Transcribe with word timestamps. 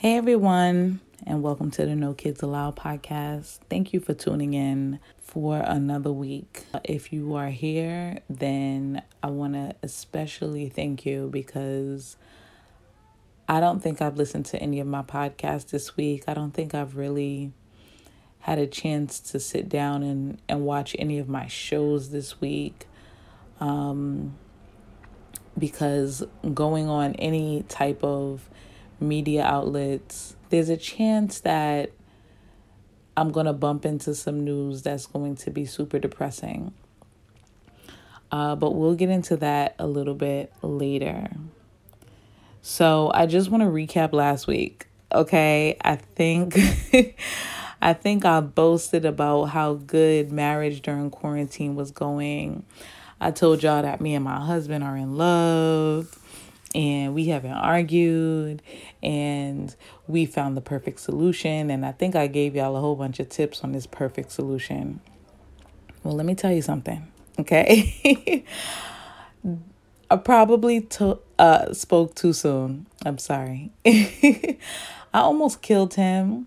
Hey 0.00 0.16
everyone, 0.16 1.00
and 1.26 1.42
welcome 1.42 1.72
to 1.72 1.84
the 1.84 1.96
No 1.96 2.14
Kids 2.14 2.40
Allowed 2.40 2.76
podcast. 2.76 3.58
Thank 3.68 3.92
you 3.92 3.98
for 3.98 4.14
tuning 4.14 4.54
in 4.54 5.00
for 5.18 5.56
another 5.56 6.12
week. 6.12 6.66
If 6.84 7.12
you 7.12 7.34
are 7.34 7.48
here, 7.48 8.20
then 8.30 9.02
I 9.24 9.30
want 9.30 9.54
to 9.54 9.74
especially 9.82 10.68
thank 10.68 11.04
you 11.04 11.28
because 11.32 12.16
I 13.48 13.58
don't 13.58 13.82
think 13.82 14.00
I've 14.00 14.16
listened 14.16 14.46
to 14.46 14.62
any 14.62 14.78
of 14.78 14.86
my 14.86 15.02
podcasts 15.02 15.70
this 15.70 15.96
week. 15.96 16.22
I 16.28 16.34
don't 16.34 16.52
think 16.52 16.76
I've 16.76 16.96
really 16.96 17.50
had 18.38 18.60
a 18.60 18.68
chance 18.68 19.18
to 19.32 19.40
sit 19.40 19.68
down 19.68 20.04
and, 20.04 20.40
and 20.48 20.64
watch 20.64 20.94
any 20.96 21.18
of 21.18 21.28
my 21.28 21.48
shows 21.48 22.10
this 22.10 22.40
week. 22.40 22.86
Um, 23.58 24.36
because 25.58 26.24
going 26.54 26.88
on 26.88 27.14
any 27.14 27.64
type 27.64 28.04
of 28.04 28.48
media 29.00 29.44
outlets, 29.44 30.36
there's 30.50 30.68
a 30.68 30.76
chance 30.76 31.40
that 31.40 31.92
I'm 33.16 33.32
going 33.32 33.46
to 33.46 33.52
bump 33.52 33.84
into 33.84 34.14
some 34.14 34.44
news 34.44 34.82
that's 34.82 35.06
going 35.06 35.36
to 35.36 35.50
be 35.50 35.64
super 35.64 35.98
depressing. 35.98 36.72
Uh, 38.30 38.54
but 38.54 38.74
we'll 38.74 38.94
get 38.94 39.08
into 39.08 39.36
that 39.38 39.74
a 39.78 39.86
little 39.86 40.14
bit 40.14 40.52
later. 40.62 41.28
So 42.62 43.10
I 43.14 43.26
just 43.26 43.50
want 43.50 43.62
to 43.62 43.68
recap 43.68 44.12
last 44.12 44.46
week. 44.46 44.86
Okay, 45.10 45.76
I 45.82 45.96
think 45.96 46.54
I 47.80 47.94
think 47.94 48.24
I 48.24 48.40
boasted 48.40 49.04
about 49.04 49.44
how 49.46 49.74
good 49.74 50.30
marriage 50.30 50.82
during 50.82 51.10
quarantine 51.10 51.76
was 51.76 51.90
going. 51.90 52.64
I 53.20 53.30
told 53.30 53.62
y'all 53.62 53.82
that 53.82 54.00
me 54.00 54.14
and 54.14 54.24
my 54.24 54.40
husband 54.44 54.84
are 54.84 54.96
in 54.96 55.16
love 55.16 56.17
and 56.74 57.14
we 57.14 57.26
haven't 57.26 57.52
argued 57.52 58.62
and 59.02 59.74
we 60.06 60.26
found 60.26 60.56
the 60.56 60.60
perfect 60.60 61.00
solution 61.00 61.70
and 61.70 61.86
i 61.86 61.92
think 61.92 62.14
i 62.14 62.26
gave 62.26 62.54
y'all 62.54 62.76
a 62.76 62.80
whole 62.80 62.96
bunch 62.96 63.18
of 63.20 63.28
tips 63.28 63.64
on 63.64 63.72
this 63.72 63.86
perfect 63.86 64.30
solution. 64.30 65.00
Well 66.04 66.14
let 66.14 66.26
me 66.26 66.34
tell 66.34 66.52
you 66.52 66.62
something 66.62 67.06
okay? 67.38 68.44
I 70.10 70.16
probably 70.16 70.80
to, 70.82 71.18
uh, 71.38 71.72
spoke 71.74 72.14
too 72.14 72.32
soon. 72.32 72.86
I'm 73.04 73.18
sorry. 73.18 73.70
I 73.86 74.56
almost 75.12 75.62
killed 75.62 75.94
him. 75.94 76.46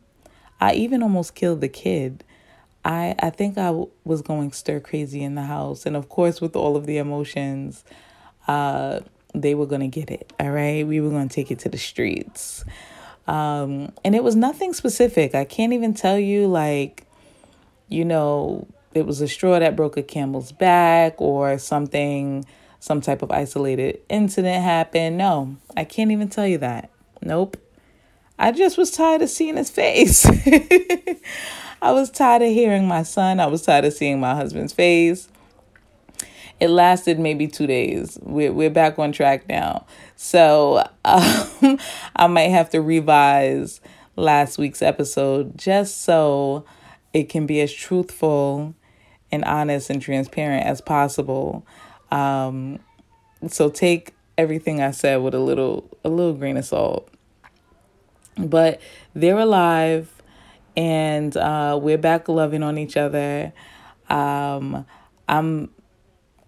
I 0.59 0.73
even 0.73 1.03
almost 1.03 1.35
killed 1.35 1.61
the 1.61 1.69
kid. 1.69 2.23
I 2.83 3.13
i 3.19 3.29
think 3.29 3.59
I 3.59 3.67
w- 3.67 3.89
was 4.03 4.23
going 4.23 4.51
stir 4.53 4.79
crazy 4.79 5.23
in 5.23 5.35
the 5.35 5.43
house 5.43 5.85
and 5.85 5.95
of 5.95 6.09
course 6.09 6.41
with 6.41 6.55
all 6.55 6.75
of 6.75 6.87
the 6.87 6.97
emotions 6.97 7.83
uh 8.47 9.01
they 9.33 9.55
were 9.55 9.65
going 9.65 9.81
to 9.81 9.87
get 9.87 10.11
it. 10.11 10.31
All 10.39 10.51
right. 10.51 10.85
We 10.85 11.01
were 11.01 11.09
going 11.09 11.29
to 11.29 11.33
take 11.33 11.51
it 11.51 11.59
to 11.59 11.69
the 11.69 11.77
streets. 11.77 12.63
Um, 13.27 13.91
and 14.03 14.15
it 14.15 14.23
was 14.23 14.35
nothing 14.35 14.73
specific. 14.73 15.35
I 15.35 15.45
can't 15.45 15.73
even 15.73 15.93
tell 15.93 16.19
you, 16.19 16.47
like, 16.47 17.05
you 17.87 18.03
know, 18.03 18.67
it 18.93 19.05
was 19.05 19.21
a 19.21 19.27
straw 19.27 19.59
that 19.59 19.75
broke 19.75 19.97
a 19.97 20.03
camel's 20.03 20.51
back 20.51 21.15
or 21.19 21.57
something, 21.57 22.45
some 22.79 22.99
type 22.99 23.21
of 23.21 23.31
isolated 23.31 24.01
incident 24.09 24.63
happened. 24.63 25.17
No, 25.17 25.55
I 25.77 25.83
can't 25.83 26.11
even 26.11 26.29
tell 26.29 26.47
you 26.47 26.57
that. 26.59 26.89
Nope. 27.21 27.57
I 28.39 28.51
just 28.51 28.77
was 28.77 28.91
tired 28.91 29.21
of 29.21 29.29
seeing 29.29 29.55
his 29.55 29.69
face. 29.69 30.25
I 31.81 31.91
was 31.91 32.09
tired 32.09 32.41
of 32.41 32.49
hearing 32.49 32.87
my 32.87 33.03
son. 33.03 33.39
I 33.39 33.45
was 33.45 33.61
tired 33.61 33.85
of 33.85 33.93
seeing 33.93 34.19
my 34.19 34.35
husband's 34.35 34.73
face 34.73 35.29
it 36.61 36.69
lasted 36.69 37.17
maybe 37.17 37.47
two 37.47 37.65
days. 37.65 38.19
We're, 38.21 38.53
we're 38.53 38.69
back 38.69 38.99
on 38.99 39.11
track 39.11 39.49
now. 39.49 39.87
So 40.15 40.87
um, 41.03 41.79
I 42.15 42.27
might 42.27 42.49
have 42.49 42.69
to 42.69 42.81
revise 42.81 43.81
last 44.15 44.59
week's 44.59 44.83
episode 44.83 45.57
just 45.57 46.03
so 46.03 46.63
it 47.13 47.29
can 47.29 47.47
be 47.47 47.61
as 47.61 47.73
truthful 47.73 48.75
and 49.31 49.43
honest 49.43 49.89
and 49.89 49.99
transparent 49.99 50.67
as 50.67 50.81
possible. 50.81 51.65
Um, 52.11 52.77
so 53.47 53.69
take 53.71 54.13
everything 54.37 54.81
I 54.81 54.91
said 54.91 55.17
with 55.17 55.33
a 55.33 55.39
little 55.39 55.89
a 56.03 56.09
little 56.09 56.33
grain 56.33 56.57
of 56.57 56.65
salt. 56.65 57.09
But 58.37 58.79
they're 59.15 59.39
alive 59.39 60.21
and 60.77 61.35
uh, 61.35 61.79
we're 61.81 61.97
back 61.97 62.29
loving 62.29 62.61
on 62.61 62.77
each 62.77 62.97
other. 62.97 63.51
Um, 64.09 64.85
I'm 65.27 65.71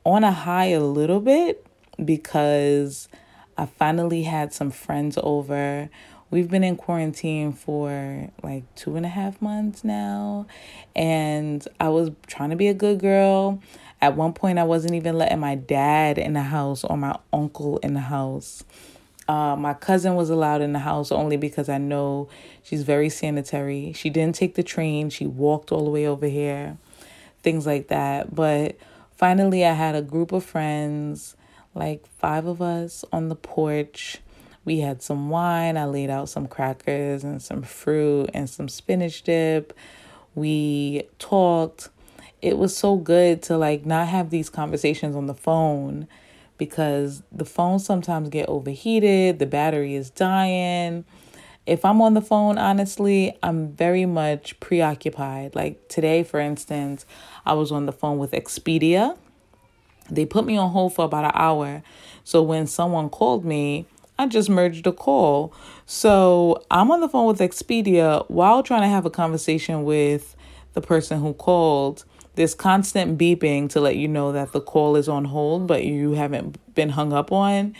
on 0.05 0.23
a 0.23 0.31
high 0.31 0.67
a 0.67 0.81
little 0.81 1.19
bit 1.19 1.65
because 2.03 3.07
I 3.57 3.65
finally 3.65 4.23
had 4.23 4.53
some 4.53 4.71
friends 4.71 5.17
over. 5.21 5.89
We've 6.29 6.49
been 6.49 6.63
in 6.63 6.75
quarantine 6.75 7.53
for 7.53 8.29
like 8.41 8.63
two 8.75 8.95
and 8.95 9.05
a 9.05 9.09
half 9.09 9.41
months 9.41 9.83
now, 9.83 10.47
and 10.95 11.65
I 11.79 11.89
was 11.89 12.09
trying 12.25 12.49
to 12.49 12.55
be 12.55 12.67
a 12.67 12.73
good 12.73 12.99
girl. 12.99 13.61
At 14.01 14.17
one 14.17 14.33
point, 14.33 14.59
I 14.59 14.63
wasn't 14.63 14.95
even 14.95 15.17
letting 15.17 15.39
my 15.39 15.55
dad 15.55 16.17
in 16.17 16.33
the 16.33 16.41
house 16.41 16.83
or 16.83 16.97
my 16.97 17.17
uncle 17.31 17.77
in 17.77 17.93
the 17.93 18.01
house. 18.01 18.63
Uh, 19.27 19.55
my 19.55 19.73
cousin 19.73 20.15
was 20.15 20.29
allowed 20.29 20.61
in 20.61 20.73
the 20.73 20.79
house 20.79 21.11
only 21.11 21.37
because 21.37 21.69
I 21.69 21.77
know 21.77 22.27
she's 22.61 22.83
very 22.83 23.07
sanitary. 23.07 23.93
She 23.93 24.09
didn't 24.09 24.35
take 24.35 24.55
the 24.55 24.63
train, 24.63 25.09
she 25.09 25.25
walked 25.25 25.71
all 25.71 25.85
the 25.85 25.91
way 25.91 26.05
over 26.05 26.27
here, 26.27 26.77
things 27.43 27.65
like 27.65 27.87
that. 27.87 28.35
But 28.35 28.75
finally, 29.15 29.65
I 29.65 29.73
had 29.73 29.95
a 29.95 30.01
group 30.01 30.31
of 30.31 30.43
friends, 30.43 31.35
like 31.73 32.05
five 32.07 32.45
of 32.45 32.61
us 32.61 33.03
on 33.11 33.29
the 33.29 33.35
porch. 33.35 34.19
We 34.65 34.79
had 34.79 35.01
some 35.01 35.29
wine. 35.29 35.77
I 35.77 35.85
laid 35.85 36.09
out 36.09 36.29
some 36.29 36.47
crackers 36.47 37.23
and 37.23 37.41
some 37.41 37.63
fruit 37.63 38.29
and 38.33 38.49
some 38.49 38.69
spinach 38.69 39.23
dip. 39.23 39.73
We 40.35 41.03
talked. 41.19 41.89
It 42.41 42.57
was 42.57 42.75
so 42.75 42.95
good 42.95 43.41
to 43.43 43.57
like 43.57 43.85
not 43.85 44.07
have 44.07 44.29
these 44.29 44.49
conversations 44.49 45.15
on 45.15 45.27
the 45.27 45.33
phone 45.33 46.07
because 46.57 47.23
the 47.31 47.45
phones 47.45 47.85
sometimes 47.85 48.29
get 48.29 48.47
overheated, 48.47 49.39
the 49.39 49.45
battery 49.45 49.95
is 49.95 50.09
dying. 50.09 51.05
If 51.65 51.85
I'm 51.85 52.01
on 52.01 52.13
the 52.13 52.21
phone, 52.21 52.57
honestly, 52.57 53.37
I'm 53.41 53.69
very 53.69 54.05
much 54.05 54.59
preoccupied. 54.59 55.55
Like 55.55 55.87
today, 55.87 56.23
for 56.23 56.39
instance, 56.39 57.05
I 57.45 57.53
was 57.53 57.71
on 57.71 57.85
the 57.85 57.93
phone 57.93 58.17
with 58.17 58.31
Expedia. 58.31 59.17
They 60.09 60.25
put 60.25 60.45
me 60.45 60.57
on 60.57 60.71
hold 60.71 60.93
for 60.93 61.05
about 61.05 61.23
an 61.23 61.31
hour. 61.33 61.81
So 62.25 62.41
when 62.41 62.67
someone 62.67 63.09
called 63.09 63.45
me, 63.45 63.85
I 64.19 64.27
just 64.27 64.49
merged 64.49 64.85
a 64.87 64.91
call. 64.91 65.53
So 65.85 66.61
I'm 66.69 66.91
on 66.91 66.99
the 66.99 67.07
phone 67.07 67.27
with 67.27 67.39
Expedia 67.39 68.29
while 68.29 68.61
trying 68.61 68.81
to 68.81 68.89
have 68.89 69.05
a 69.05 69.09
conversation 69.09 69.83
with 69.83 70.35
the 70.73 70.81
person 70.81 71.21
who 71.21 71.33
called. 71.33 72.03
This 72.35 72.53
constant 72.55 73.17
beeping 73.17 73.69
to 73.69 73.79
let 73.79 73.95
you 73.95 74.07
know 74.07 74.31
that 74.31 74.51
the 74.51 74.59
call 74.59 74.95
is 74.95 75.07
on 75.07 75.25
hold, 75.25 75.67
but 75.67 75.85
you 75.85 76.13
haven't 76.13 76.57
been 76.75 76.89
hung 76.89 77.13
up 77.13 77.31
on. 77.31 77.73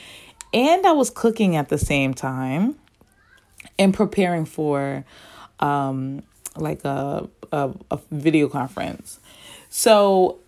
And 0.54 0.86
I 0.86 0.92
was 0.92 1.10
cooking 1.10 1.56
at 1.56 1.70
the 1.70 1.80
same 1.80 2.14
time 2.14 2.78
and 3.78 3.94
preparing 3.94 4.46
for 4.46 5.06
um, 5.60 6.24
like 6.56 6.84
a, 6.86 7.28
a, 7.52 7.72
a 7.92 8.00
video 8.12 8.48
conference. 8.48 9.20
So 9.70 10.40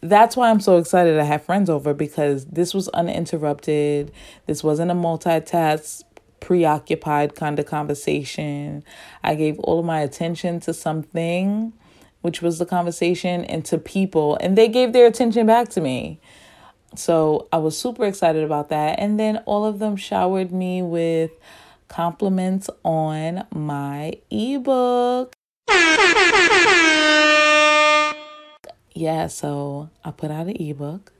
that's 0.00 0.36
why 0.36 0.50
I'm 0.50 0.60
so 0.60 0.76
excited 0.78 1.18
I 1.18 1.24
have 1.24 1.44
friends 1.44 1.68
over 1.70 1.94
because 1.94 2.44
this 2.46 2.74
was 2.74 2.88
uninterrupted. 2.88 4.12
This 4.46 4.62
wasn't 4.62 4.90
a 4.90 4.94
multitask, 4.94 6.02
preoccupied 6.40 7.34
kind 7.34 7.58
of 7.58 7.66
conversation. 7.66 8.84
I 9.24 9.34
gave 9.34 9.58
all 9.60 9.80
of 9.80 9.84
my 9.84 10.00
attention 10.00 10.60
to 10.60 10.74
something, 10.74 11.72
which 12.20 12.42
was 12.42 12.58
the 12.58 12.66
conversation, 12.66 13.44
and 13.44 13.64
to 13.66 13.78
people, 13.78 14.36
and 14.40 14.56
they 14.56 14.68
gave 14.68 14.92
their 14.92 15.06
attention 15.06 15.46
back 15.46 15.68
to 15.70 15.80
me. 15.80 16.20
So 16.94 17.48
I 17.52 17.58
was 17.58 17.76
super 17.76 18.04
excited 18.04 18.44
about 18.44 18.70
that. 18.70 18.98
And 18.98 19.18
then 19.20 19.38
all 19.46 19.64
of 19.64 19.78
them 19.78 19.96
showered 19.96 20.52
me 20.52 20.82
with 20.82 21.30
compliments 21.88 22.70
on 22.84 23.46
my 23.54 24.14
ebook 24.30 25.34
yeah, 28.94 29.28
so 29.28 29.90
I 30.04 30.10
put 30.10 30.30
out 30.30 30.46
an 30.46 30.60
ebook. 30.60 31.12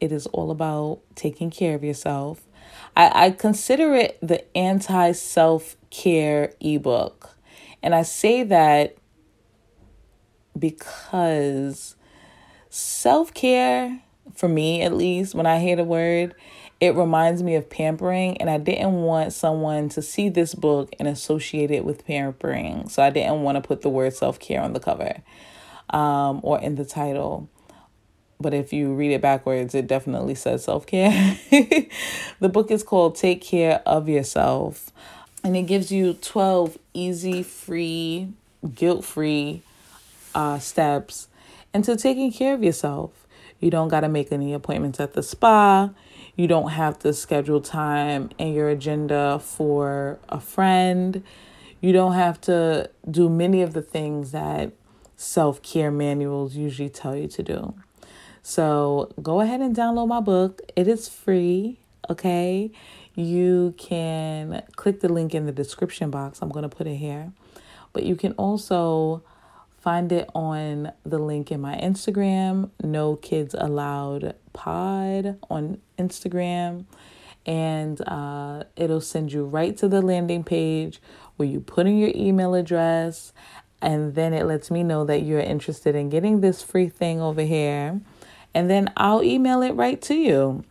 It 0.00 0.12
is 0.12 0.26
all 0.26 0.50
about 0.50 1.00
taking 1.14 1.50
care 1.50 1.74
of 1.74 1.82
yourself. 1.82 2.42
I, 2.96 3.26
I 3.26 3.30
consider 3.30 3.94
it 3.94 4.18
the 4.20 4.56
anti 4.56 5.12
self 5.12 5.76
care 5.90 6.52
ebook. 6.60 7.36
And 7.82 7.94
I 7.94 8.02
say 8.02 8.42
that 8.44 8.96
because 10.58 11.96
self 12.68 13.32
care, 13.32 14.02
for 14.34 14.48
me 14.48 14.82
at 14.82 14.92
least, 14.92 15.34
when 15.34 15.46
I 15.46 15.60
hear 15.60 15.76
the 15.76 15.84
word, 15.84 16.34
it 16.80 16.94
reminds 16.94 17.42
me 17.42 17.54
of 17.54 17.70
pampering. 17.70 18.36
And 18.38 18.50
I 18.50 18.58
didn't 18.58 19.02
want 19.02 19.32
someone 19.32 19.88
to 19.90 20.02
see 20.02 20.28
this 20.28 20.54
book 20.54 20.94
and 20.98 21.08
associate 21.08 21.70
it 21.70 21.84
with 21.84 22.06
pampering. 22.06 22.88
So 22.88 23.02
I 23.02 23.10
didn't 23.10 23.42
want 23.42 23.56
to 23.56 23.66
put 23.66 23.82
the 23.82 23.88
word 23.88 24.14
self 24.14 24.38
care 24.38 24.60
on 24.60 24.72
the 24.72 24.80
cover 24.80 25.16
um, 25.90 26.40
or 26.42 26.60
in 26.60 26.74
the 26.74 26.84
title. 26.84 27.48
But 28.40 28.52
if 28.52 28.72
you 28.72 28.92
read 28.94 29.12
it 29.12 29.22
backwards, 29.22 29.74
it 29.74 29.86
definitely 29.86 30.34
says 30.34 30.64
self 30.64 30.86
care. 30.86 31.38
the 32.40 32.48
book 32.48 32.70
is 32.70 32.82
called 32.82 33.16
Take 33.16 33.40
Care 33.42 33.80
of 33.86 34.08
Yourself. 34.08 34.92
and 35.42 35.56
it 35.56 35.62
gives 35.62 35.92
you 35.92 36.14
12 36.14 36.78
easy, 36.92 37.42
free, 37.42 38.28
guilt 38.74 39.04
free 39.04 39.62
uh, 40.34 40.58
steps 40.58 41.28
into 41.72 41.96
taking 41.96 42.32
care 42.32 42.54
of 42.54 42.62
yourself. 42.62 43.26
You 43.60 43.70
don't 43.70 43.88
got 43.88 44.00
to 44.00 44.08
make 44.08 44.32
any 44.32 44.52
appointments 44.52 45.00
at 45.00 45.14
the 45.14 45.22
spa. 45.22 45.90
You 46.36 46.48
don't 46.48 46.70
have 46.70 46.98
to 47.00 47.12
schedule 47.12 47.60
time 47.60 48.30
in 48.38 48.54
your 48.54 48.68
agenda 48.68 49.38
for 49.38 50.18
a 50.28 50.40
friend. 50.40 51.22
You 51.80 51.92
don't 51.92 52.14
have 52.14 52.40
to 52.42 52.90
do 53.08 53.28
many 53.28 53.62
of 53.62 53.72
the 53.72 53.82
things 53.82 54.32
that 54.32 54.72
self 55.16 55.62
care 55.62 55.90
manuals 55.90 56.56
usually 56.56 56.88
tell 56.88 57.14
you 57.16 57.28
to 57.28 57.42
do. 57.42 57.74
So 58.42 59.12
go 59.22 59.40
ahead 59.40 59.60
and 59.60 59.74
download 59.74 60.08
my 60.08 60.20
book. 60.20 60.60
It 60.76 60.88
is 60.88 61.08
free, 61.08 61.78
okay? 62.10 62.70
You 63.14 63.74
can 63.78 64.62
click 64.74 65.00
the 65.00 65.12
link 65.12 65.34
in 65.34 65.46
the 65.46 65.52
description 65.52 66.10
box. 66.10 66.40
I'm 66.42 66.50
going 66.50 66.68
to 66.68 66.74
put 66.74 66.86
it 66.86 66.96
here. 66.96 67.32
But 67.92 68.02
you 68.02 68.16
can 68.16 68.32
also 68.32 69.22
find 69.84 70.10
it 70.12 70.26
on 70.34 70.90
the 71.04 71.18
link 71.18 71.52
in 71.52 71.60
my 71.60 71.76
Instagram, 71.76 72.70
No 72.82 73.16
Kids 73.16 73.54
Allowed 73.58 74.34
Pod 74.54 75.38
on 75.50 75.78
Instagram. 75.98 76.86
And 77.44 78.00
uh, 78.08 78.64
it'll 78.76 79.02
send 79.02 79.30
you 79.34 79.44
right 79.44 79.76
to 79.76 79.86
the 79.86 80.00
landing 80.00 80.42
page 80.42 81.02
where 81.36 81.46
you 81.46 81.60
put 81.60 81.86
in 81.86 81.98
your 81.98 82.12
email 82.14 82.54
address. 82.54 83.34
And 83.82 84.14
then 84.14 84.32
it 84.32 84.46
lets 84.46 84.70
me 84.70 84.82
know 84.82 85.04
that 85.04 85.20
you're 85.20 85.40
interested 85.40 85.94
in 85.94 86.08
getting 86.08 86.40
this 86.40 86.62
free 86.62 86.88
thing 86.88 87.20
over 87.20 87.42
here. 87.42 88.00
And 88.54 88.70
then 88.70 88.90
I'll 88.96 89.22
email 89.22 89.60
it 89.60 89.72
right 89.72 90.00
to 90.00 90.14
you. 90.14 90.64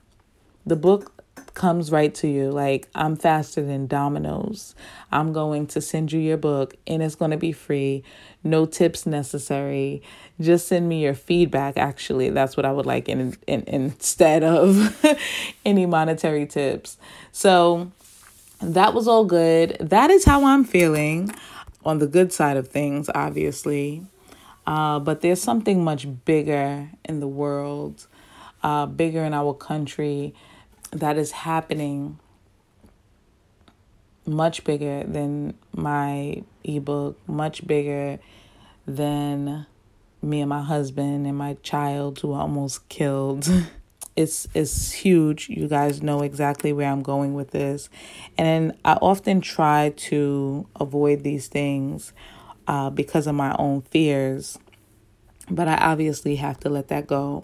The 0.66 0.76
book 0.76 1.13
comes 1.54 1.92
right 1.92 2.14
to 2.16 2.28
you. 2.28 2.52
Like, 2.52 2.88
I'm 2.96 3.16
faster 3.16 3.64
than 3.64 3.88
Domino's. 3.88 4.76
I'm 5.12 5.34
going 5.34 5.68
to 5.68 5.82
send 5.82 6.12
you 6.12 6.20
your 6.20 6.38
book 6.38 6.76
and 6.88 7.04
it's 7.04 7.16
going 7.16 7.32
to 7.32 7.38
be 7.38 7.52
free. 7.52 8.04
No 8.44 8.66
tips 8.66 9.06
necessary. 9.06 10.02
Just 10.42 10.68
send 10.68 10.90
me 10.90 11.04
your 11.04 11.14
feedback. 11.14 11.78
Actually, 11.78 12.30
that's 12.30 12.58
what 12.58 12.66
I 12.66 12.72
would 12.72 12.86
like 12.86 13.08
in, 13.08 13.38
in, 13.48 13.64
instead 13.68 14.44
of 14.44 15.06
any 15.66 15.86
monetary 15.86 16.46
tips. 16.46 16.98
So, 17.32 17.92
that 18.62 18.94
was 18.94 19.08
all 19.08 19.26
good. 19.26 19.78
That 19.80 20.10
is 20.10 20.26
how 20.26 20.46
I'm 20.46 20.64
feeling 20.64 21.34
on 21.86 22.00
the 22.00 22.08
good 22.08 22.32
side 22.32 22.58
of 22.58 22.70
things, 22.70 23.10
obviously. 23.14 24.06
Uh, 24.66 25.00
but 25.00 25.22
there's 25.22 25.42
something 25.42 25.84
much 25.84 26.08
bigger 26.24 26.90
in 27.04 27.20
the 27.20 27.28
world, 27.28 28.08
uh, 28.64 28.86
bigger 28.86 29.24
in 29.24 29.34
our 29.34 29.54
country 29.54 30.34
that 30.94 31.18
is 31.18 31.32
happening 31.32 32.20
much 34.26 34.64
bigger 34.64 35.04
than 35.04 35.54
my 35.76 36.44
ebook, 36.64 37.18
much 37.28 37.66
bigger 37.68 38.20
than 38.88 39.66
me 40.22 40.42
and 40.42 40.50
my 40.50 40.62
husband 40.62 41.28
and 41.28 41.38
my 41.38 41.56
child 41.64 42.20
who 42.20 42.34
almost 42.34 42.88
killed. 42.90 43.50
it's 44.16 44.48
it's 44.54 44.92
huge. 44.92 45.50
You 45.50 45.68
guys 45.68 46.02
know 46.02 46.22
exactly 46.22 46.72
where 46.72 46.90
I'm 46.90 47.02
going 47.02 47.34
with 47.34 47.52
this. 47.52 47.90
And 48.38 48.74
I 48.86 48.94
often 48.94 49.42
try 49.42 49.94
to 49.96 50.68
avoid 50.80 51.24
these 51.24 51.48
things 51.48 52.14
uh, 52.68 52.90
because 52.90 53.28
of 53.28 53.36
my 53.36 53.56
own 53.58 53.82
fears. 53.82 54.58
But 55.50 55.68
I 55.68 55.76
obviously 55.76 56.38
have 56.38 56.60
to 56.62 56.70
let 56.70 56.88
that 56.88 57.08
go. 57.08 57.44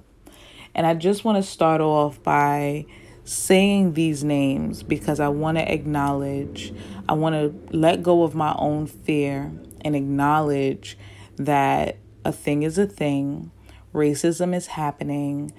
And 0.73 0.87
I 0.87 0.93
just 0.93 1.25
want 1.25 1.37
to 1.37 1.43
start 1.43 1.81
off 1.81 2.21
by 2.23 2.85
saying 3.29 3.93
these 3.93 4.23
names 4.23 4.81
because 4.81 5.19
I 5.19 5.27
want 5.27 5.59
to 5.59 5.71
acknowledge, 5.71 6.73
I 7.07 7.13
want 7.13 7.35
to 7.35 7.77
let 7.77 8.01
go 8.01 8.23
of 8.23 8.33
my 8.33 8.55
own 8.57 8.87
fear 8.87 9.51
and 9.81 9.95
acknowledge 9.95 10.97
that 11.37 11.97
a 12.25 12.31
thing 12.31 12.63
is 12.63 12.79
a 12.79 12.87
thing, 12.87 13.51
racism 13.93 14.55
is 14.55 14.65
happening. 14.65 15.51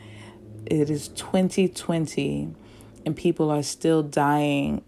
It 0.67 0.91
is 0.91 1.07
2020 1.09 2.53
and 3.07 3.17
people 3.17 3.53
are 3.53 3.63
still 3.63 4.03
dying 4.03 4.83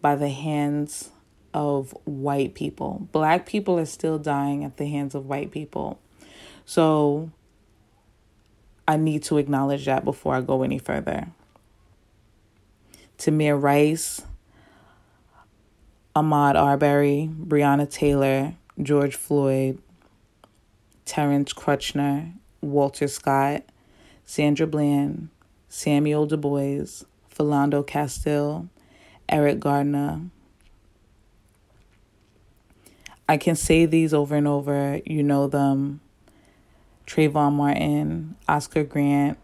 by 0.00 0.14
the 0.14 0.28
hands 0.28 1.10
of 1.52 1.90
white 2.04 2.54
people. 2.54 3.08
Black 3.10 3.46
people 3.46 3.80
are 3.80 3.84
still 3.84 4.16
dying 4.16 4.62
at 4.62 4.76
the 4.76 4.86
hands 4.86 5.16
of 5.16 5.26
white 5.26 5.50
people. 5.50 5.98
So 6.64 7.32
I 8.86 8.96
need 8.96 9.24
to 9.24 9.38
acknowledge 9.38 9.86
that 9.86 10.04
before 10.04 10.36
I 10.36 10.40
go 10.40 10.62
any 10.62 10.78
further. 10.78 11.32
Tamir 13.18 13.60
Rice, 13.60 14.22
Ahmaud 16.14 16.54
Arbery, 16.54 17.28
Breonna 17.36 17.90
Taylor, 17.90 18.54
George 18.80 19.16
Floyd, 19.16 19.80
Terrence 21.04 21.52
Crutcher, 21.52 22.32
Walter 22.60 23.08
Scott, 23.08 23.64
Sandra 24.24 24.66
Bland, 24.66 25.30
Samuel 25.68 26.28
DuBose, 26.28 27.04
Philando 27.34 27.86
Castile, 27.86 28.68
Eric 29.28 29.60
Gardner. 29.60 30.22
I 33.28 33.36
can 33.36 33.56
say 33.56 33.84
these 33.84 34.14
over 34.14 34.36
and 34.36 34.48
over. 34.48 35.00
You 35.04 35.22
know 35.22 35.48
them. 35.48 36.00
Trayvon 37.06 37.54
Martin, 37.54 38.36
Oscar 38.48 38.84
Grant, 38.84 39.38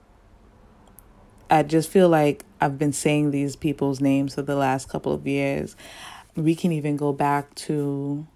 I 1.55 1.63
just 1.63 1.89
feel 1.89 2.09
like 2.09 2.45
I've 2.61 2.81
been 2.81 2.93
saying 2.93 3.31
these 3.31 3.55
people's 3.55 4.01
names 4.01 4.35
for 4.35 4.43
the 4.43 4.57
last 4.57 4.89
couple 4.89 5.13
of 5.13 5.25
years. 5.25 5.77
We 6.35 6.57
can 6.57 6.73
even 6.73 6.97
go 6.97 7.13
back 7.13 7.55
to, 7.55 8.27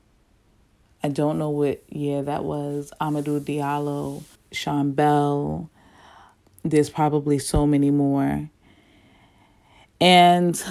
I 1.03 1.09
don't 1.09 1.37
know 1.37 1.51
what 1.51 1.83
year 1.93 2.23
that 2.23 2.45
was, 2.45 2.93
Amadou 3.01 3.41
Diallo, 3.41 4.23
Sean 4.53 4.93
Bell. 4.93 5.69
There's 6.63 6.91
probably 6.91 7.41
so 7.41 7.67
many 7.67 7.91
more. 7.91 8.49
And 10.01 10.65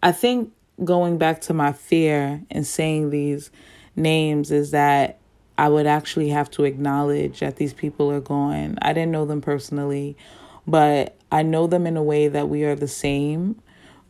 I 0.00 0.12
think 0.12 0.52
going 0.84 1.18
back 1.18 1.40
to 1.42 1.52
my 1.52 1.72
fear 1.72 2.44
and 2.48 2.64
saying 2.64 3.10
these 3.10 3.50
names 3.96 4.52
is 4.52 4.70
that 4.70 5.18
I 5.58 5.68
would 5.68 5.88
actually 5.88 6.28
have 6.28 6.48
to 6.52 6.62
acknowledge 6.62 7.40
that 7.40 7.56
these 7.56 7.72
people 7.72 8.08
are 8.12 8.20
gone. 8.20 8.78
I 8.82 8.92
didn't 8.92 9.10
know 9.10 9.24
them 9.24 9.40
personally, 9.40 10.16
but 10.64 11.17
I 11.30 11.42
know 11.42 11.66
them 11.66 11.86
in 11.86 11.96
a 11.96 12.02
way 12.02 12.28
that 12.28 12.48
we 12.48 12.64
are 12.64 12.74
the 12.74 12.88
same. 12.88 13.60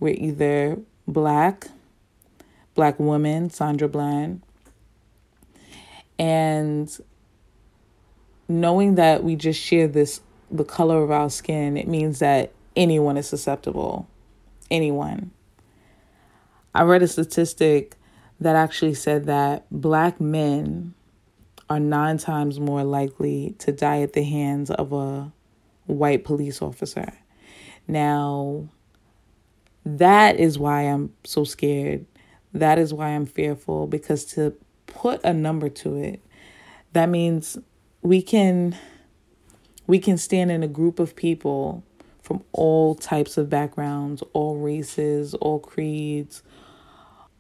We're 0.01 0.15
either 0.15 0.79
black, 1.07 1.69
black 2.75 2.99
woman, 3.01 3.51
Sandra 3.51 3.89
Bland, 3.89 4.43
and 6.19 6.97
knowing 8.49 8.95
that 8.97 9.25
we 9.25 9.37
just 9.37 9.61
share 9.61 9.89
this 9.89 10.21
the 10.51 10.65
color 10.65 11.03
of 11.03 11.11
our 11.11 11.29
skin, 11.29 11.77
it 11.77 11.89
means 11.89 12.21
that 12.21 12.53
anyone 12.75 13.17
is 13.17 13.29
susceptible. 13.29 14.09
Anyone. 14.71 15.31
I 16.75 16.83
read 16.83 17.03
a 17.03 17.09
statistic 17.09 17.97
that 18.41 18.57
actually 18.57 18.95
said 18.95 19.27
that 19.27 19.67
black 19.71 20.21
men 20.21 20.95
are 21.69 21.81
nine 21.81 22.19
times 22.19 22.59
more 22.61 22.85
likely 22.85 23.55
to 23.59 23.73
die 23.73 24.01
at 24.03 24.15
the 24.15 24.23
hands 24.23 24.71
of 24.71 24.93
a 24.93 25.33
white 25.89 26.25
police 26.25 26.63
officer. 26.63 27.13
Now, 27.87 28.69
that 29.85 30.39
is 30.39 30.59
why 30.59 30.83
I'm 30.83 31.13
so 31.25 31.45
scared. 31.45 32.05
That 32.53 32.79
is 32.79 32.93
why 32.93 33.09
I'm 33.09 33.27
fearful 33.27 33.87
because 33.87 34.25
to 34.27 34.55
put 34.87 35.23
a 35.25 35.33
number 35.33 35.69
to 35.69 35.97
it, 35.97 36.21
that 36.93 37.09
means 37.09 37.59
we 38.03 38.23
can 38.23 38.77
we 39.87 39.99
can 39.99 40.19
stand 40.19 40.51
in 40.51 40.63
a 40.63 40.69
group 40.69 40.99
of 40.99 41.17
people 41.17 41.83
from 42.23 42.45
all 42.53 42.95
types 42.95 43.39
of 43.39 43.49
backgrounds, 43.49 44.23
all 44.35 44.57
races, 44.59 45.33
all 45.35 45.59
creeds, 45.59 46.43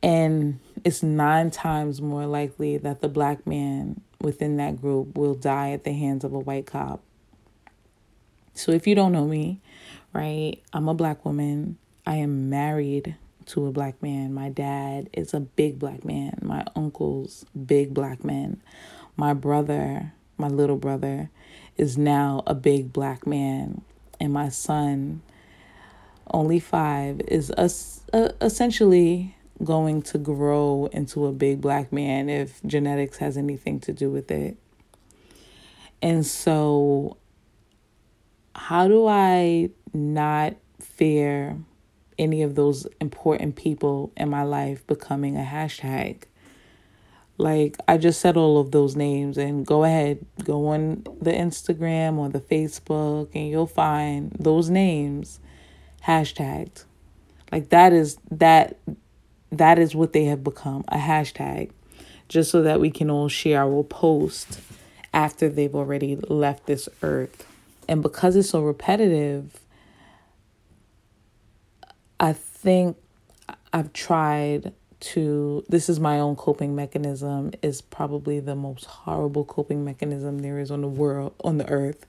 and 0.02 0.58
it's 0.84 1.02
nine 1.02 1.50
times 1.50 2.00
more 2.00 2.26
likely 2.26 2.78
that 2.78 3.02
the 3.02 3.08
black 3.08 3.46
man 3.46 4.00
within 4.22 4.56
that 4.56 4.80
group 4.80 5.16
will 5.16 5.34
die 5.34 5.72
at 5.72 5.84
the 5.84 5.92
hands 5.92 6.24
of 6.24 6.32
a 6.32 6.38
white 6.38 6.66
cop 6.66 7.02
so 8.58 8.72
if 8.72 8.86
you 8.86 8.94
don't 8.94 9.12
know 9.12 9.26
me, 9.26 9.60
right, 10.12 10.56
I'm 10.72 10.88
a 10.88 10.94
black 10.94 11.24
woman. 11.24 11.78
I 12.04 12.16
am 12.16 12.50
married 12.50 13.16
to 13.46 13.66
a 13.66 13.72
black 13.72 14.02
man. 14.02 14.34
My 14.34 14.48
dad 14.48 15.08
is 15.12 15.32
a 15.32 15.40
big 15.40 15.78
black 15.78 16.04
man. 16.04 16.38
My 16.42 16.64
uncle's 16.74 17.46
big 17.66 17.94
black 17.94 18.24
man. 18.24 18.60
My 19.16 19.32
brother, 19.32 20.12
my 20.36 20.48
little 20.48 20.76
brother, 20.76 21.30
is 21.76 21.96
now 21.96 22.42
a 22.46 22.54
big 22.54 22.92
black 22.92 23.26
man. 23.26 23.82
And 24.20 24.32
my 24.32 24.48
son, 24.48 25.22
only 26.32 26.60
five, 26.60 27.20
is 27.28 27.50
uh, 27.52 28.28
essentially 28.40 29.36
going 29.62 30.02
to 30.02 30.18
grow 30.18 30.88
into 30.92 31.26
a 31.26 31.32
big 31.32 31.60
black 31.60 31.92
man 31.92 32.28
if 32.28 32.60
genetics 32.64 33.18
has 33.18 33.36
anything 33.36 33.80
to 33.80 33.92
do 33.92 34.10
with 34.10 34.30
it. 34.30 34.56
And 36.00 36.24
so 36.24 37.16
how 38.58 38.88
do 38.88 39.06
I 39.06 39.70
not 39.94 40.56
fear 40.80 41.56
any 42.18 42.42
of 42.42 42.56
those 42.56 42.86
important 43.00 43.56
people 43.56 44.12
in 44.16 44.28
my 44.28 44.42
life 44.42 44.86
becoming 44.86 45.36
a 45.36 45.44
hashtag. 45.44 46.24
Like 47.36 47.76
I 47.86 47.98
just 47.98 48.20
said 48.20 48.36
all 48.36 48.58
of 48.58 48.72
those 48.72 48.96
names 48.96 49.38
and 49.38 49.64
go 49.64 49.84
ahead, 49.84 50.26
go 50.42 50.66
on 50.68 51.04
the 51.20 51.30
Instagram 51.30 52.18
or 52.18 52.28
the 52.28 52.40
Facebook 52.40 53.28
and 53.34 53.48
you'll 53.48 53.66
find 53.66 54.32
those 54.38 54.68
names 54.68 55.38
hashtagged. 56.04 56.84
Like 57.52 57.68
that 57.68 57.92
is 57.92 58.18
that 58.32 58.78
that 59.52 59.78
is 59.78 59.94
what 59.94 60.12
they 60.12 60.24
have 60.24 60.42
become, 60.42 60.84
a 60.88 60.98
hashtag. 60.98 61.70
Just 62.28 62.50
so 62.50 62.62
that 62.62 62.80
we 62.80 62.90
can 62.90 63.08
all 63.08 63.28
share 63.28 63.62
our 63.62 63.84
post 63.84 64.60
after 65.14 65.48
they've 65.48 65.74
already 65.74 66.16
left 66.16 66.66
this 66.66 66.88
earth. 67.02 67.46
And 67.88 68.02
because 68.02 68.36
it's 68.36 68.50
so 68.50 68.62
repetitive, 68.62 69.58
I 72.20 72.34
think 72.34 72.96
I've 73.72 73.92
tried 73.92 74.72
to 75.00 75.64
this 75.68 75.88
is 75.88 76.00
my 76.00 76.18
own 76.18 76.34
coping 76.34 76.74
mechanism 76.74 77.52
is 77.62 77.80
probably 77.80 78.40
the 78.40 78.56
most 78.56 78.84
horrible 78.84 79.44
coping 79.44 79.84
mechanism 79.84 80.40
there 80.40 80.58
is 80.58 80.70
on 80.70 80.80
the 80.80 80.88
world 80.88 81.34
on 81.44 81.58
the 81.58 81.68
earth. 81.68 82.04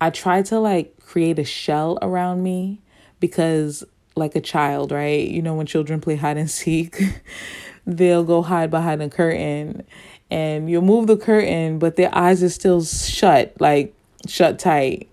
I 0.00 0.10
try 0.10 0.42
to 0.42 0.58
like 0.58 0.98
create 1.00 1.38
a 1.38 1.44
shell 1.44 1.98
around 2.02 2.42
me 2.42 2.82
because 3.20 3.84
like 4.16 4.34
a 4.34 4.40
child 4.40 4.90
right? 4.90 5.28
You 5.28 5.40
know 5.40 5.54
when 5.54 5.66
children 5.66 6.00
play 6.00 6.16
hide 6.16 6.36
and 6.36 6.50
seek 6.50 7.00
they'll 7.86 8.24
go 8.24 8.42
hide 8.42 8.70
behind 8.70 9.02
a 9.02 9.08
curtain 9.08 9.84
and 10.32 10.70
you'll 10.70 10.82
move 10.82 11.06
the 11.06 11.16
curtain 11.16 11.78
but 11.78 11.96
their 11.96 12.14
eyes 12.14 12.42
are 12.42 12.48
still 12.48 12.82
shut 12.82 13.54
like 13.60 13.94
shut 14.26 14.58
tight 14.58 15.08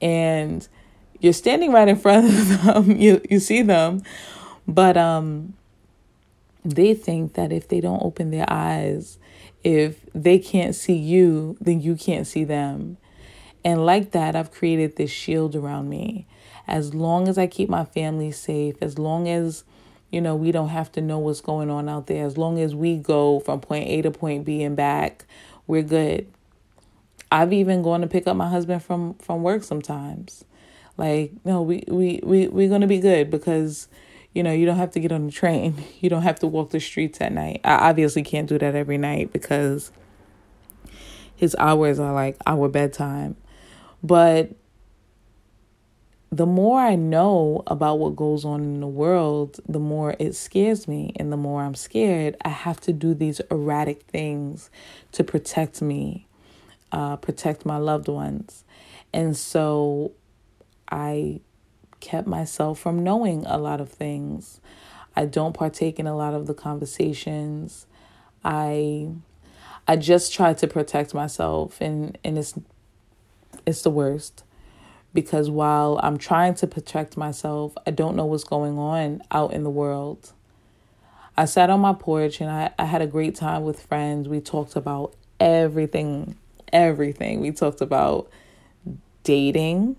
and 0.00 0.68
you're 1.20 1.32
standing 1.32 1.72
right 1.72 1.88
in 1.88 1.96
front 1.96 2.26
of 2.26 2.62
them 2.62 2.90
you 2.96 3.20
you 3.28 3.40
see 3.40 3.62
them 3.62 4.02
but 4.66 4.96
um 4.96 5.54
they 6.64 6.94
think 6.94 7.34
that 7.34 7.52
if 7.52 7.68
they 7.68 7.80
don't 7.80 8.02
open 8.02 8.30
their 8.30 8.46
eyes, 8.48 9.18
if 9.62 10.00
they 10.14 10.38
can't 10.38 10.74
see 10.74 10.96
you, 10.96 11.56
then 11.60 11.80
you 11.80 11.94
can't 11.94 12.26
see 12.26 12.44
them. 12.44 12.96
And 13.64 13.84
like 13.84 14.12
that, 14.12 14.34
I've 14.34 14.50
created 14.50 14.96
this 14.96 15.10
shield 15.10 15.54
around 15.54 15.88
me. 15.88 16.26
As 16.66 16.94
long 16.94 17.28
as 17.28 17.36
I 17.36 17.46
keep 17.46 17.68
my 17.68 17.84
family 17.84 18.32
safe, 18.32 18.76
as 18.80 18.98
long 18.98 19.28
as 19.28 19.64
you 20.14 20.20
know, 20.20 20.36
we 20.36 20.52
don't 20.52 20.68
have 20.68 20.92
to 20.92 21.00
know 21.00 21.18
what's 21.18 21.40
going 21.40 21.70
on 21.70 21.88
out 21.88 22.06
there. 22.06 22.24
As 22.24 22.38
long 22.38 22.60
as 22.60 22.72
we 22.72 22.96
go 22.96 23.40
from 23.40 23.60
point 23.60 23.88
A 23.88 24.00
to 24.02 24.12
point 24.12 24.44
B 24.44 24.62
and 24.62 24.76
back, 24.76 25.24
we're 25.66 25.82
good. 25.82 26.28
I've 27.32 27.52
even 27.52 27.82
gone 27.82 28.00
to 28.02 28.06
pick 28.06 28.28
up 28.28 28.36
my 28.36 28.48
husband 28.48 28.84
from 28.84 29.14
from 29.14 29.42
work 29.42 29.64
sometimes. 29.64 30.44
Like, 30.96 31.32
no, 31.44 31.62
we 31.62 31.82
we 31.88 32.20
we 32.22 32.46
we're 32.46 32.78
to 32.78 32.86
be 32.86 33.00
good 33.00 33.28
because 33.28 33.88
you 34.34 34.44
know, 34.44 34.52
you 34.52 34.66
don't 34.66 34.76
have 34.76 34.92
to 34.92 35.00
get 35.00 35.10
on 35.10 35.26
the 35.26 35.32
train. 35.32 35.74
You 36.00 36.10
don't 36.10 36.22
have 36.22 36.38
to 36.40 36.46
walk 36.46 36.70
the 36.70 36.78
streets 36.78 37.20
at 37.20 37.32
night. 37.32 37.60
I 37.64 37.88
obviously 37.88 38.22
can't 38.22 38.48
do 38.48 38.56
that 38.58 38.76
every 38.76 38.98
night 38.98 39.32
because 39.32 39.90
his 41.34 41.56
hours 41.58 41.98
are 41.98 42.12
like 42.12 42.36
our 42.46 42.68
bedtime. 42.68 43.34
But 44.02 44.50
the 46.36 46.46
more 46.46 46.80
I 46.80 46.96
know 46.96 47.62
about 47.68 48.00
what 48.00 48.16
goes 48.16 48.44
on 48.44 48.60
in 48.62 48.80
the 48.80 48.88
world, 48.88 49.60
the 49.68 49.78
more 49.78 50.16
it 50.18 50.34
scares 50.34 50.88
me. 50.88 51.12
And 51.16 51.32
the 51.32 51.36
more 51.36 51.62
I'm 51.62 51.76
scared, 51.76 52.36
I 52.44 52.48
have 52.48 52.80
to 52.82 52.92
do 52.92 53.14
these 53.14 53.40
erratic 53.52 54.02
things 54.02 54.68
to 55.12 55.22
protect 55.22 55.80
me, 55.80 56.26
uh, 56.90 57.16
protect 57.16 57.64
my 57.64 57.76
loved 57.76 58.08
ones. 58.08 58.64
And 59.12 59.36
so 59.36 60.12
I 60.90 61.40
kept 62.00 62.26
myself 62.26 62.80
from 62.80 63.04
knowing 63.04 63.46
a 63.46 63.56
lot 63.56 63.80
of 63.80 63.88
things. 63.88 64.60
I 65.14 65.26
don't 65.26 65.52
partake 65.52 66.00
in 66.00 66.08
a 66.08 66.16
lot 66.16 66.34
of 66.34 66.46
the 66.48 66.54
conversations. 66.54 67.86
I 68.44 69.10
I 69.86 69.96
just 69.96 70.32
try 70.32 70.54
to 70.54 70.66
protect 70.66 71.14
myself 71.14 71.80
and 71.80 72.18
and 72.24 72.38
it's 72.38 72.54
it's 73.66 73.82
the 73.82 73.90
worst 73.90 74.43
because 75.14 75.48
while 75.48 75.98
I'm 76.02 76.18
trying 76.18 76.54
to 76.56 76.66
protect 76.66 77.16
myself, 77.16 77.72
I 77.86 77.92
don't 77.92 78.16
know 78.16 78.26
what's 78.26 78.44
going 78.44 78.76
on 78.76 79.22
out 79.30 79.52
in 79.52 79.62
the 79.62 79.70
world. 79.70 80.32
I 81.36 81.46
sat 81.46 81.70
on 81.70 81.80
my 81.80 81.94
porch 81.94 82.40
and 82.40 82.50
I, 82.50 82.72
I 82.78 82.84
had 82.84 83.00
a 83.00 83.06
great 83.06 83.34
time 83.34 83.62
with 83.62 83.80
friends. 83.80 84.28
We 84.28 84.40
talked 84.40 84.76
about 84.76 85.14
everything, 85.40 86.36
everything. 86.72 87.40
We 87.40 87.52
talked 87.52 87.80
about 87.80 88.28
dating, 89.22 89.96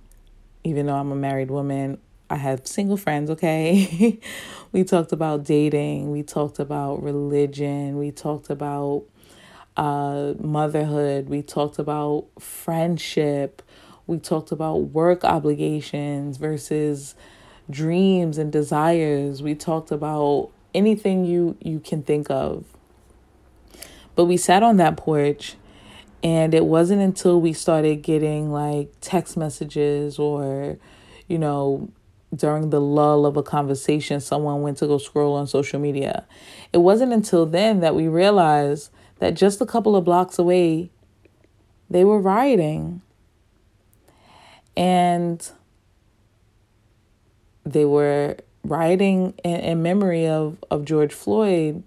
even 0.64 0.86
though 0.86 0.96
I'm 0.96 1.12
a 1.12 1.16
married 1.16 1.50
woman, 1.50 1.98
I 2.30 2.38
have 2.38 2.66
single 2.66 2.98
friends, 2.98 3.30
okay? 3.30 4.20
we 4.72 4.84
talked 4.84 5.12
about 5.12 5.44
dating, 5.44 6.12
we 6.12 6.24
talked 6.24 6.60
about 6.60 7.04
religion, 7.04 7.98
we 7.98 8.12
talked 8.12 8.50
about 8.50 9.04
uh, 9.78 10.34
motherhood, 10.40 11.30
we 11.30 11.42
talked 11.42 11.80
about 11.80 12.26
friendship, 12.40 13.62
we 14.08 14.20
talked 14.20 14.52
about 14.52 14.76
work 14.76 15.24
obligations 15.24 16.38
versus 16.38 17.16
dreams 17.70 18.38
and 18.38 18.52
desires. 18.52 19.42
We 19.42 19.56
talked 19.56 19.92
about 19.92 20.52
anything 20.74 21.26
you 21.26 21.58
you 21.62 21.80
can 21.80 22.04
think 22.04 22.30
of. 22.30 22.66
But 24.16 24.26
we 24.26 24.38
sat 24.38 24.64
on 24.64 24.78
that 24.78 24.98
porch 24.98 25.56
and 26.24 26.54
it 26.54 26.66
wasn't 26.66 27.02
until 27.02 27.40
we 27.40 27.54
started 27.54 28.02
getting 28.02 28.52
like 28.52 28.90
text 29.02 29.38
messages 29.38 30.18
or, 30.18 30.78
you 31.28 31.38
know, 31.38 31.90
during 32.34 32.70
the 32.70 32.82
lull 32.82 33.26
of 33.26 33.38
a 33.38 33.44
conversation, 33.44 34.20
someone 34.20 34.62
went 34.62 34.78
to 34.78 34.88
go 34.88 34.98
scroll 34.98 35.36
on 35.36 35.48
social 35.48 35.80
media. 35.80 36.26
It 36.74 36.80
wasn't 36.80 37.14
until 37.14 37.46
then 37.46 37.80
that 37.82 37.96
we 37.96 38.08
realized 38.08 38.90
that 39.20 39.34
just 39.34 39.62
a 39.62 39.66
couple 39.66 39.96
of 39.96 40.04
blocks 40.04 40.38
away, 40.40 40.90
they 41.90 42.04
were 42.04 42.20
rioting. 42.20 43.02
And 44.78 45.48
they 47.66 47.86
were 47.86 48.38
writing 48.64 49.34
in, 49.44 49.60
in 49.60 49.84
memory 49.84 50.28
of, 50.28 50.64
of 50.70 50.86
George 50.86 51.14
Floyd. 51.14 51.84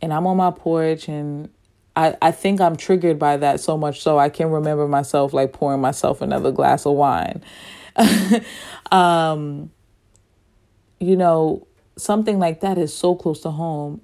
And 0.00 0.12
I'm 0.12 0.26
on 0.26 0.36
my 0.36 0.50
porch 0.50 1.08
and 1.08 1.48
I, 1.94 2.16
I 2.22 2.30
think 2.30 2.60
I'm 2.60 2.76
triggered 2.76 3.18
by 3.18 3.36
that 3.36 3.60
so 3.60 3.76
much 3.76 4.00
so 4.00 4.18
I 4.18 4.28
can 4.28 4.50
remember 4.50 4.88
myself 4.88 5.32
like 5.32 5.52
pouring 5.52 5.80
myself 5.80 6.20
another 6.20 6.50
glass 6.50 6.86
of 6.86 6.94
wine. 6.94 7.42
um, 8.92 9.70
you 10.98 11.16
know, 11.16 11.66
something 11.96 12.38
like 12.38 12.60
that 12.60 12.78
is 12.78 12.94
so 12.94 13.14
close 13.14 13.40
to 13.40 13.50
home. 13.50 14.00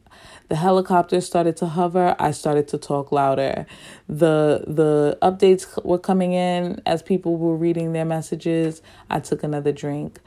The 0.49 0.57
helicopter 0.57 1.21
started 1.21 1.59
to 1.59 1.67
hover, 1.67 2.17
I 2.19 2.31
started 2.31 2.69
to 2.69 2.79
talk 2.79 3.13
louder. 3.13 3.67
The 4.09 4.65
the 4.67 5.19
updates 5.21 5.85
were 5.85 5.99
coming 5.99 6.33
in 6.33 6.81
as 6.87 7.03
people 7.03 7.37
were 7.37 7.55
reading 7.57 7.93
their 7.93 8.07
messages. 8.07 8.81
I 9.11 9.21
took 9.21 9.43
another 9.43 9.73
drink. 9.73 10.21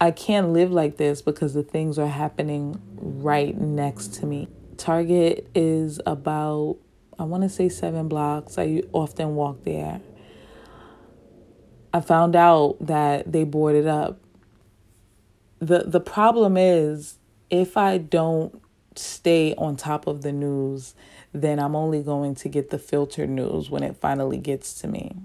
I 0.00 0.12
can't 0.12 0.50
live 0.50 0.70
like 0.70 0.96
this 0.96 1.20
because 1.20 1.54
the 1.54 1.62
things 1.62 1.98
are 1.98 2.08
happening 2.08 2.80
right 2.96 3.58
next 3.58 4.14
to 4.14 4.26
me. 4.26 4.48
Target 4.76 5.48
is 5.54 6.00
about, 6.06 6.76
I 7.18 7.24
want 7.24 7.42
to 7.42 7.48
say 7.48 7.68
seven 7.68 8.06
blocks. 8.06 8.56
I 8.58 8.82
often 8.92 9.34
walk 9.34 9.64
there. 9.64 10.00
I 11.92 12.00
found 12.00 12.36
out 12.36 12.76
that 12.80 13.30
they 13.30 13.44
boarded 13.44 13.86
up. 13.86 14.20
The 15.58 15.80
the 15.80 16.00
problem 16.00 16.56
is 16.56 17.18
if 17.50 17.76
I 17.76 17.98
don't 17.98 18.62
stay 18.98 19.54
on 19.56 19.76
top 19.76 20.06
of 20.06 20.22
the 20.22 20.32
news, 20.32 20.94
then 21.32 21.58
I'm 21.58 21.76
only 21.76 22.02
going 22.02 22.34
to 22.36 22.48
get 22.48 22.70
the 22.70 22.78
filtered 22.78 23.30
news 23.30 23.70
when 23.70 23.82
it 23.82 23.96
finally 23.96 24.38
gets 24.38 24.74
to 24.80 24.88
me. 24.88 25.16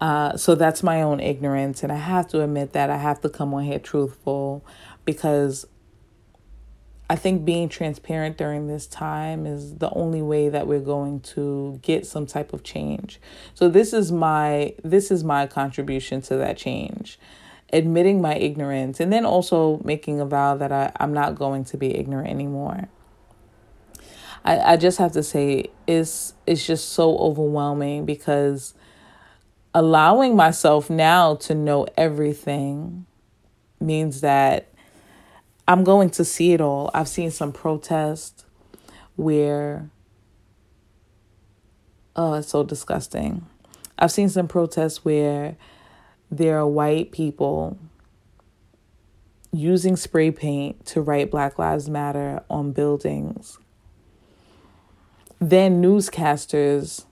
Uh, 0.00 0.36
so 0.36 0.56
that's 0.56 0.82
my 0.82 1.00
own 1.00 1.20
ignorance, 1.20 1.84
and 1.84 1.92
I 1.92 1.96
have 1.96 2.26
to 2.28 2.42
admit 2.42 2.72
that 2.72 2.90
I 2.90 2.96
have 2.96 3.20
to 3.20 3.28
come 3.28 3.54
on 3.54 3.62
here 3.62 3.78
truthful 3.78 4.64
because 5.04 5.64
I 7.08 7.14
think 7.14 7.44
being 7.44 7.68
transparent 7.68 8.38
during 8.38 8.68
this 8.68 8.86
time 8.86 9.44
is 9.46 9.76
the 9.76 9.90
only 9.90 10.22
way 10.22 10.48
that 10.48 10.66
we're 10.66 10.80
going 10.80 11.20
to 11.20 11.78
get 11.82 12.06
some 12.06 12.26
type 12.26 12.52
of 12.52 12.62
change. 12.62 13.20
So 13.54 13.68
this 13.68 13.92
is 13.92 14.10
my 14.10 14.74
this 14.82 15.10
is 15.10 15.22
my 15.22 15.46
contribution 15.46 16.22
to 16.22 16.36
that 16.36 16.56
change. 16.56 17.18
Admitting 17.72 18.20
my 18.20 18.34
ignorance 18.34 19.00
and 19.00 19.12
then 19.12 19.24
also 19.24 19.80
making 19.84 20.20
a 20.20 20.26
vow 20.26 20.56
that 20.56 20.70
I, 20.72 20.92
I'm 21.00 21.12
not 21.12 21.34
going 21.36 21.64
to 21.66 21.76
be 21.76 21.96
ignorant 21.96 22.28
anymore. 22.28 22.88
I, 24.44 24.72
I 24.72 24.76
just 24.76 24.98
have 24.98 25.12
to 25.12 25.22
say 25.22 25.70
it's 25.86 26.34
it's 26.46 26.66
just 26.66 26.90
so 26.90 27.16
overwhelming 27.16 28.04
because 28.04 28.74
allowing 29.74 30.36
myself 30.36 30.90
now 30.90 31.36
to 31.36 31.54
know 31.54 31.86
everything 31.96 33.06
means 33.80 34.20
that 34.20 34.68
I'm 35.66 35.84
going 35.84 36.10
to 36.10 36.24
see 36.24 36.52
it 36.52 36.60
all. 36.60 36.90
I've 36.92 37.08
seen 37.08 37.30
some 37.30 37.52
protests 37.52 38.44
where, 39.16 39.88
oh, 42.16 42.34
it's 42.34 42.48
so 42.48 42.64
disgusting. 42.64 43.46
I've 43.98 44.12
seen 44.12 44.28
some 44.28 44.48
protests 44.48 45.04
where 45.04 45.56
there 46.32 46.58
are 46.58 46.66
white 46.66 47.12
people 47.12 47.78
using 49.52 49.96
spray 49.96 50.30
paint 50.30 50.86
to 50.86 51.02
write 51.02 51.30
Black 51.30 51.58
Lives 51.58 51.90
Matter 51.90 52.42
on 52.48 52.72
buildings. 52.72 53.58
Then 55.38 55.82
newscasters 55.82 57.04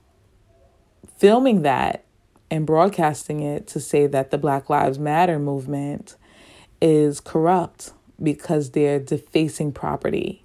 filming 1.18 1.60
that 1.62 2.04
and 2.50 2.66
broadcasting 2.66 3.40
it 3.40 3.66
to 3.68 3.78
say 3.78 4.06
that 4.06 4.30
the 4.30 4.38
Black 4.38 4.70
Lives 4.70 4.98
Matter 4.98 5.38
movement 5.38 6.16
is 6.80 7.20
corrupt 7.20 7.92
because 8.22 8.70
they're 8.70 8.98
defacing 8.98 9.70
property. 9.72 10.44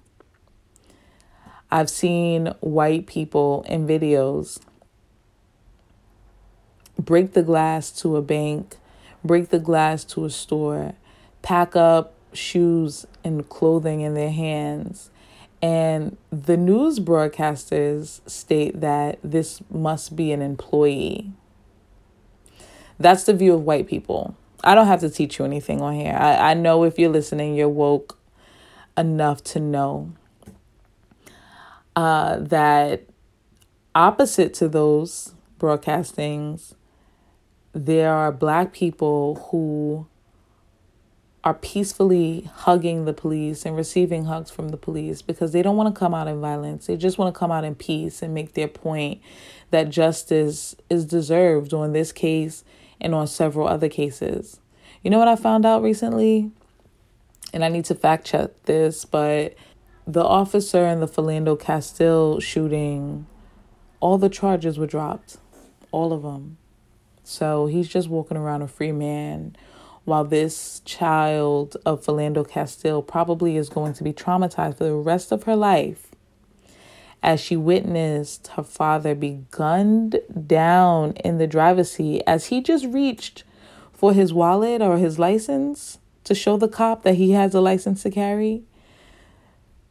I've 1.70 1.88
seen 1.88 2.48
white 2.60 3.06
people 3.06 3.64
in 3.68 3.86
videos 3.86 4.60
break 6.98 7.32
the 7.32 7.42
glass 7.42 7.90
to 7.90 8.16
a 8.16 8.22
bank, 8.22 8.76
break 9.24 9.48
the 9.50 9.58
glass 9.58 10.04
to 10.04 10.24
a 10.24 10.30
store, 10.30 10.94
pack 11.42 11.76
up 11.76 12.14
shoes 12.32 13.06
and 13.24 13.48
clothing 13.48 14.00
in 14.00 14.14
their 14.14 14.30
hands. 14.30 15.10
And 15.62 16.16
the 16.30 16.56
news 16.56 17.00
broadcasters 17.00 18.20
state 18.28 18.80
that 18.80 19.18
this 19.24 19.62
must 19.70 20.14
be 20.14 20.32
an 20.32 20.42
employee. 20.42 21.32
That's 22.98 23.24
the 23.24 23.34
view 23.34 23.54
of 23.54 23.62
white 23.62 23.86
people. 23.86 24.36
I 24.64 24.74
don't 24.74 24.86
have 24.86 25.00
to 25.00 25.10
teach 25.10 25.38
you 25.38 25.44
anything 25.44 25.80
on 25.80 25.94
here. 25.94 26.14
I, 26.14 26.50
I 26.50 26.54
know 26.54 26.84
if 26.84 26.98
you're 26.98 27.10
listening, 27.10 27.54
you're 27.54 27.68
woke 27.68 28.18
enough 28.96 29.44
to 29.44 29.60
know 29.60 30.12
uh, 31.94 32.38
that 32.38 33.04
opposite 33.94 34.54
to 34.54 34.68
those 34.68 35.34
broadcastings, 35.58 36.74
there 37.76 38.10
are 38.10 38.32
black 38.32 38.72
people 38.72 39.48
who 39.50 40.06
are 41.44 41.52
peacefully 41.52 42.50
hugging 42.54 43.04
the 43.04 43.12
police 43.12 43.66
and 43.66 43.76
receiving 43.76 44.24
hugs 44.24 44.50
from 44.50 44.70
the 44.70 44.78
police 44.78 45.20
because 45.20 45.52
they 45.52 45.60
don't 45.60 45.76
want 45.76 45.94
to 45.94 45.98
come 45.98 46.14
out 46.14 46.26
in 46.26 46.40
violence. 46.40 46.86
They 46.86 46.96
just 46.96 47.18
want 47.18 47.34
to 47.34 47.38
come 47.38 47.52
out 47.52 47.64
in 47.64 47.74
peace 47.74 48.22
and 48.22 48.32
make 48.32 48.54
their 48.54 48.66
point 48.66 49.20
that 49.70 49.90
justice 49.90 50.74
is 50.88 51.04
deserved 51.04 51.74
on 51.74 51.92
this 51.92 52.12
case 52.12 52.64
and 52.98 53.14
on 53.14 53.26
several 53.26 53.68
other 53.68 53.90
cases. 53.90 54.58
You 55.02 55.10
know 55.10 55.18
what 55.18 55.28
I 55.28 55.36
found 55.36 55.66
out 55.66 55.82
recently? 55.82 56.50
And 57.52 57.62
I 57.62 57.68
need 57.68 57.84
to 57.84 57.94
fact 57.94 58.26
check 58.26 58.50
this, 58.64 59.04
but 59.04 59.54
the 60.06 60.24
officer 60.24 60.86
in 60.86 61.00
the 61.00 61.06
Philando 61.06 61.60
Castile 61.60 62.40
shooting, 62.40 63.26
all 64.00 64.16
the 64.16 64.30
charges 64.30 64.78
were 64.78 64.86
dropped. 64.86 65.36
All 65.92 66.14
of 66.14 66.22
them. 66.22 66.56
So 67.28 67.66
he's 67.66 67.88
just 67.88 68.08
walking 68.08 68.36
around 68.36 68.62
a 68.62 68.68
free 68.68 68.92
man 68.92 69.56
while 70.04 70.24
this 70.24 70.80
child 70.84 71.76
of 71.84 72.04
Philando 72.04 72.48
Castile 72.48 73.02
probably 73.02 73.56
is 73.56 73.68
going 73.68 73.94
to 73.94 74.04
be 74.04 74.12
traumatized 74.12 74.78
for 74.78 74.84
the 74.84 74.94
rest 74.94 75.32
of 75.32 75.42
her 75.42 75.56
life 75.56 76.12
as 77.24 77.40
she 77.40 77.56
witnessed 77.56 78.46
her 78.54 78.62
father 78.62 79.12
be 79.12 79.44
gunned 79.50 80.20
down 80.46 81.10
in 81.24 81.38
the 81.38 81.48
driver's 81.48 81.90
seat 81.90 82.22
as 82.28 82.46
he 82.46 82.60
just 82.60 82.86
reached 82.86 83.42
for 83.92 84.12
his 84.12 84.32
wallet 84.32 84.80
or 84.80 84.96
his 84.96 85.18
license 85.18 85.98
to 86.22 86.32
show 86.32 86.56
the 86.56 86.68
cop 86.68 87.02
that 87.02 87.16
he 87.16 87.32
has 87.32 87.54
a 87.54 87.60
license 87.60 88.04
to 88.04 88.10
carry. 88.10 88.62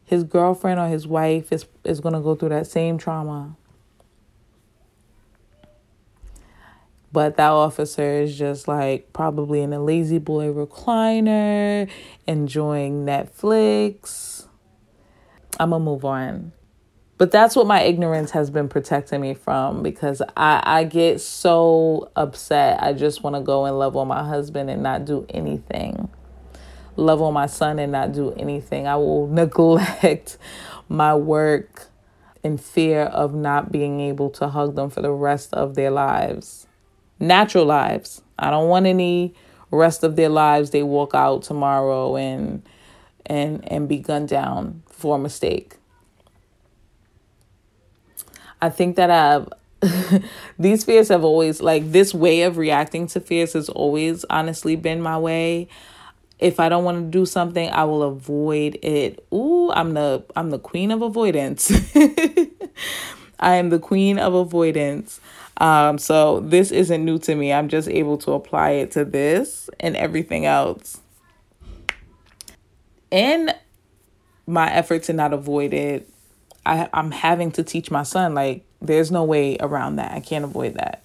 His 0.06 0.24
girlfriend 0.24 0.80
or 0.80 0.88
his 0.88 1.06
wife 1.06 1.52
is, 1.52 1.66
is 1.84 2.00
going 2.00 2.14
to 2.14 2.22
go 2.22 2.34
through 2.34 2.50
that 2.50 2.68
same 2.68 2.98
trauma. 2.98 3.58
But 7.16 7.38
that 7.38 7.52
officer 7.52 8.04
is 8.04 8.38
just 8.38 8.68
like 8.68 9.14
probably 9.14 9.62
in 9.62 9.72
a 9.72 9.80
La-Z-Boy 9.80 10.48
recliner, 10.48 11.90
enjoying 12.28 13.06
Netflix. 13.06 14.48
I'm 15.58 15.70
to 15.70 15.80
move 15.80 16.04
on. 16.04 16.52
But 17.18 17.32
that's 17.32 17.56
what 17.56 17.68
my 17.68 17.84
ignorance 17.84 18.32
has 18.32 18.50
been 18.50 18.68
protecting 18.68 19.22
me 19.22 19.34
from 19.34 19.82
because 19.82 20.22
I, 20.36 20.62
I 20.62 20.84
get 20.84 21.22
so 21.22 22.12
upset. 22.18 22.84
I 22.84 22.92
just 22.92 23.24
want 23.24 23.38
to 23.38 23.42
go 23.42 23.64
and 23.64 23.80
love 23.80 23.96
on 23.96 24.10
my 24.10 24.26
husband 24.26 24.70
and 24.70 24.84
not 24.84 25.06
do 25.06 25.26
anything. 25.30 26.10
Love 26.98 27.22
on 27.22 27.34
my 27.34 27.46
son 27.46 27.80
and 27.80 27.94
not 27.94 28.12
do 28.12 28.34
anything. 28.34 28.88
I 28.88 28.98
will 28.98 29.28
neglect 29.32 30.38
my 30.90 31.16
work 31.16 31.88
in 32.44 32.58
fear 32.58 33.04
of 33.04 33.34
not 33.34 33.72
being 33.72 34.02
able 34.02 34.30
to 34.32 34.50
hug 34.50 34.76
them 34.76 34.90
for 34.90 35.02
the 35.02 35.12
rest 35.12 35.54
of 35.54 35.76
their 35.76 35.92
lives. 35.92 36.68
Natural 37.20 37.66
lives. 37.66 38.22
I 38.38 38.50
don't 38.50 38.68
want 38.68 38.86
any 38.86 39.34
rest 39.72 40.04
of 40.04 40.16
their 40.16 40.30
lives 40.30 40.72
they 40.72 40.84
walk 40.84 41.14
out 41.14 41.44
tomorrow 41.44 42.16
and 42.16 42.64
and 43.26 43.68
and 43.72 43.88
be 43.88 43.98
gunned 43.98 44.30
down 44.30 44.84
for 44.88 45.16
a 45.16 45.20
mistake. 45.20 45.78
I 48.62 48.70
think 48.70 48.96
that 48.96 49.12
I've 49.12 49.48
uh, 49.48 50.20
these 50.60 50.84
fears 50.84 51.10
have 51.10 51.24
always 51.24 51.62
like 51.62 51.92
this 51.92 52.14
way 52.14 52.44
of 52.44 52.58
reacting 52.58 53.08
to 53.08 53.20
fears 53.20 53.54
has 53.54 53.70
always 53.70 54.26
honestly 54.30 54.76
been 54.76 55.02
my 55.02 55.18
way. 55.18 55.68
If 56.38 56.60
I 56.60 56.68
don't 56.68 56.84
want 56.84 56.98
to 56.98 57.18
do 57.18 57.26
something, 57.26 57.70
I 57.70 57.86
will 57.86 58.04
avoid 58.04 58.78
it. 58.82 59.26
Ooh, 59.34 59.72
I'm 59.72 59.94
the 59.94 60.24
I'm 60.36 60.50
the 60.50 60.60
queen 60.60 60.92
of 60.92 61.02
avoidance. 61.02 61.72
I 63.40 63.56
am 63.56 63.70
the 63.70 63.80
queen 63.80 64.20
of 64.20 64.34
avoidance. 64.34 65.20
Um, 65.58 65.98
so 65.98 66.42
this 66.42 66.72
isn't 66.72 67.06
new 67.06 67.18
to 67.20 67.36
me. 67.36 67.54
I'm 67.54 67.70
just 67.70 67.88
able 67.88 68.18
to 68.20 68.34
apply 68.34 68.72
it 68.72 68.92
to 68.92 69.06
this 69.06 69.70
and 69.80 69.96
everything 69.96 70.46
else. 70.46 71.00
In 73.10 73.52
my 74.46 74.72
effort 74.72 75.04
to 75.04 75.14
not 75.14 75.34
avoid 75.34 75.74
it, 75.74 76.10
I, 76.66 76.90
I'm 76.94 77.12
having 77.12 77.52
to 77.54 77.64
teach 77.64 77.90
my 77.90 78.04
son, 78.04 78.34
like, 78.34 78.66
there's 78.82 79.12
no 79.12 79.24
way 79.24 79.58
around 79.60 79.96
that. 79.96 80.12
I 80.12 80.20
can't 80.20 80.44
avoid 80.44 80.74
that. 80.74 81.04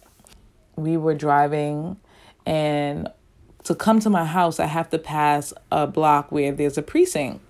We 0.76 0.96
were 0.96 1.14
driving, 1.14 1.96
and 2.44 3.08
to 3.64 3.74
come 3.74 4.00
to 4.00 4.10
my 4.10 4.24
house, 4.24 4.58
I 4.58 4.66
have 4.66 4.90
to 4.90 4.98
pass 4.98 5.52
a 5.70 5.86
block 5.86 6.32
where 6.32 6.52
there's 6.52 6.78
a 6.78 6.82
precinct. 6.82 7.40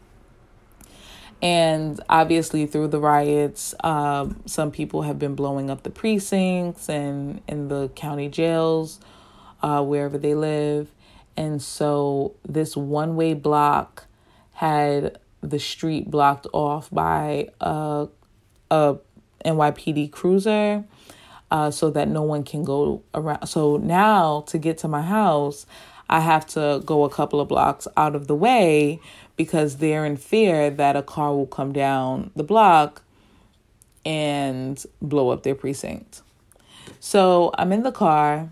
And 1.42 2.00
obviously, 2.08 2.66
through 2.66 2.88
the 2.88 3.00
riots, 3.00 3.74
um, 3.82 4.42
some 4.44 4.70
people 4.70 5.02
have 5.02 5.18
been 5.18 5.34
blowing 5.34 5.70
up 5.70 5.82
the 5.82 5.90
precincts 5.90 6.88
and 6.88 7.40
in 7.48 7.68
the 7.68 7.88
county 7.90 8.28
jails, 8.28 9.00
uh, 9.62 9.82
wherever 9.82 10.18
they 10.18 10.34
live. 10.34 10.90
And 11.36 11.62
so, 11.62 12.34
this 12.46 12.76
one 12.76 13.16
way 13.16 13.32
block 13.32 14.06
had 14.52 15.18
the 15.40 15.58
street 15.58 16.10
blocked 16.10 16.46
off 16.52 16.90
by 16.90 17.48
a, 17.60 18.08
a 18.70 18.96
NYPD 19.44 20.12
cruiser 20.12 20.84
uh, 21.50 21.70
so 21.70 21.90
that 21.90 22.08
no 22.08 22.22
one 22.22 22.44
can 22.44 22.64
go 22.64 23.02
around. 23.14 23.46
So 23.46 23.76
now 23.76 24.42
to 24.48 24.58
get 24.58 24.78
to 24.78 24.88
my 24.88 25.02
house, 25.02 25.66
I 26.08 26.20
have 26.20 26.46
to 26.48 26.82
go 26.84 27.04
a 27.04 27.10
couple 27.10 27.40
of 27.40 27.48
blocks 27.48 27.86
out 27.96 28.14
of 28.14 28.26
the 28.26 28.34
way 28.34 29.00
because 29.40 29.78
they're 29.78 30.04
in 30.04 30.18
fear 30.18 30.68
that 30.68 30.96
a 30.96 31.02
car 31.02 31.34
will 31.34 31.46
come 31.46 31.72
down 31.72 32.30
the 32.36 32.42
block 32.44 33.00
and 34.04 34.84
blow 35.00 35.30
up 35.30 35.44
their 35.44 35.54
precinct. 35.54 36.20
So 37.00 37.50
I'm 37.56 37.72
in 37.72 37.82
the 37.82 37.90
car 37.90 38.50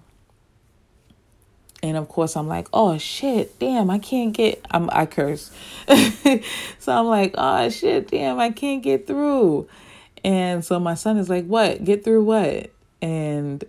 and 1.83 1.99
of 1.99 2.09
course 2.09 2.37
i'm 2.37 2.49
like 2.49 2.67
oh 2.73 2.99
shit 2.99 3.57
damn 3.59 3.89
i 3.91 3.99
can't 3.99 4.33
get 4.33 4.65
i'm 4.71 4.89
i 4.91 5.05
curse. 5.05 5.51
So 6.79 6.99
i'm 6.99 7.07
like 7.07 7.35
oh 7.37 7.69
shit 7.69 8.09
damn 8.09 8.41
i 8.41 8.49
can't 8.49 8.83
get 8.83 9.07
through. 9.07 9.69
And 10.25 10.65
so 10.65 10.81
my 10.81 10.95
son 10.95 11.19
is 11.19 11.29
like 11.29 11.45
what? 11.45 11.85
Get 11.85 12.03
through 12.03 12.25
what? 12.25 12.71
And 13.03 13.63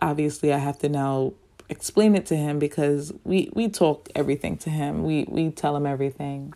obviously 0.00 0.54
i 0.54 0.58
have 0.58 0.78
to 0.78 0.88
now 0.88 1.34
explain 1.68 2.14
it 2.14 2.26
to 2.26 2.36
him 2.36 2.58
because 2.58 3.12
we 3.24 3.50
we 3.52 3.68
talk 3.68 4.08
everything 4.14 4.56
to 4.56 4.70
him 4.70 5.02
we 5.02 5.24
we 5.28 5.50
tell 5.50 5.76
him 5.76 5.86
everything 5.86 6.54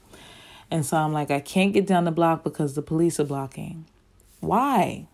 and 0.70 0.86
so 0.86 0.96
i'm 0.96 1.12
like 1.12 1.30
i 1.30 1.40
can't 1.40 1.72
get 1.72 1.86
down 1.86 2.04
the 2.04 2.12
block 2.12 2.44
because 2.44 2.74
the 2.74 2.82
police 2.82 3.18
are 3.18 3.24
blocking 3.24 3.84
why 4.40 5.06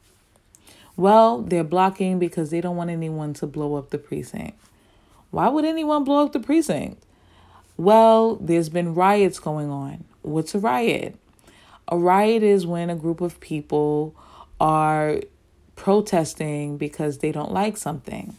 well 0.97 1.41
they're 1.41 1.65
blocking 1.65 2.19
because 2.19 2.51
they 2.51 2.61
don't 2.61 2.77
want 2.77 2.91
anyone 2.91 3.33
to 3.33 3.47
blow 3.47 3.75
up 3.75 3.91
the 3.91 3.99
precinct 3.99 4.59
why 5.31 5.49
would 5.49 5.65
anyone 5.65 6.05
blow 6.05 6.25
up 6.25 6.33
the 6.33 6.41
precinct? 6.41 7.05
Well, 7.77 8.37
there's 8.37 8.69
been 8.69 8.95
riots 8.95 9.39
going 9.39 9.71
on. 9.71 10.05
What's 10.23 10.55
a 10.55 10.59
riot? 10.59 11.17
A 11.89 11.99
riot 11.99 12.43
is 12.43 12.67
when 12.67 12.91
a 12.91 12.97
group 12.97 13.21
of 13.21 13.39
people 13.41 14.15
are 14.61 15.21
protesting 15.75 16.79
because 16.79 17.19
they 17.19 17.33
don't 17.33 17.53
like 17.53 17.77
something. 17.77 18.35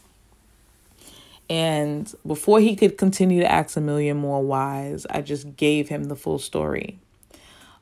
And 1.50 2.14
before 2.26 2.60
he 2.60 2.76
could 2.76 2.98
continue 2.98 3.40
to 3.42 3.52
ask 3.52 3.78
a 3.78 3.82
million 3.82 4.18
more 4.18 4.42
whys, 4.42 5.06
I 5.10 5.22
just 5.22 5.56
gave 5.56 5.90
him 5.90 6.06
the 6.06 6.16
full 6.16 6.40
story. 6.40 7.00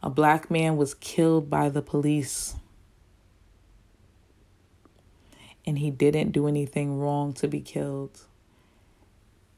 A 0.03 0.09
black 0.09 0.51
man 0.51 0.77
was 0.77 0.93
killed 0.93 1.49
by 1.49 1.69
the 1.69 1.81
police. 1.81 2.55
And 5.65 5.79
he 5.79 5.89
didn't 5.89 6.31
do 6.31 6.47
anything 6.47 6.99
wrong 6.99 7.33
to 7.33 7.47
be 7.47 7.59
killed 7.59 8.21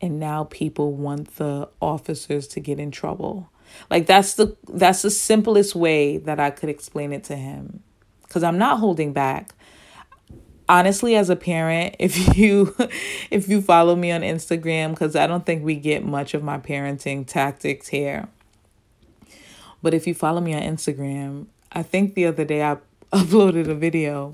and 0.02 0.20
now 0.20 0.46
people 0.46 0.94
want 0.94 1.36
the 1.38 1.70
officers 1.82 2.48
to 2.50 2.60
get 2.60 2.80
in 2.80 2.92
trouble. 2.92 3.50
Like 3.90 4.06
that's 4.06 4.36
the 4.36 4.56
that's 4.68 5.02
the 5.02 5.12
simplest 5.12 5.76
way 5.76 6.18
that 6.18 6.40
I 6.40 6.52
could 6.52 6.70
explain 6.70 7.12
it 7.12 7.24
to 7.26 7.36
him 7.36 7.82
cuz 8.30 8.44
I'm 8.44 8.58
not 8.58 8.80
holding 8.80 9.14
back. 9.14 9.54
Honestly 10.70 11.16
as 11.16 11.30
a 11.30 11.36
parent, 11.36 11.96
if 12.00 12.38
you 12.38 12.76
if 13.32 13.48
you 13.48 13.62
follow 13.62 13.96
me 13.96 14.12
on 14.12 14.22
Instagram 14.22 14.96
cuz 14.96 15.16
I 15.16 15.28
don't 15.28 15.46
think 15.46 15.64
we 15.64 15.76
get 15.76 16.06
much 16.06 16.34
of 16.34 16.44
my 16.44 16.58
parenting 16.58 17.26
tactics 17.26 17.90
here. 17.90 18.28
But 19.82 19.94
if 19.94 20.08
you 20.08 20.14
follow 20.14 20.42
me 20.42 20.54
on 20.54 20.62
Instagram, 20.62 21.46
I 21.72 21.84
think 21.84 22.16
the 22.16 22.26
other 22.26 22.44
day 22.46 22.64
I 22.64 22.78
uploaded 23.14 23.68
a 23.70 23.76
video 23.76 24.34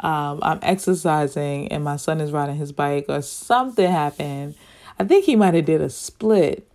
um, 0.00 0.40
I'm 0.42 0.58
exercising 0.62 1.68
and 1.68 1.82
my 1.82 1.96
son 1.96 2.20
is 2.20 2.32
riding 2.32 2.56
his 2.56 2.72
bike 2.72 3.06
or 3.08 3.22
something 3.22 3.90
happened. 3.90 4.54
I 4.98 5.04
think 5.04 5.24
he 5.24 5.34
might 5.34 5.54
have 5.54 5.64
did 5.64 5.80
a 5.80 5.90
split. 5.90 6.68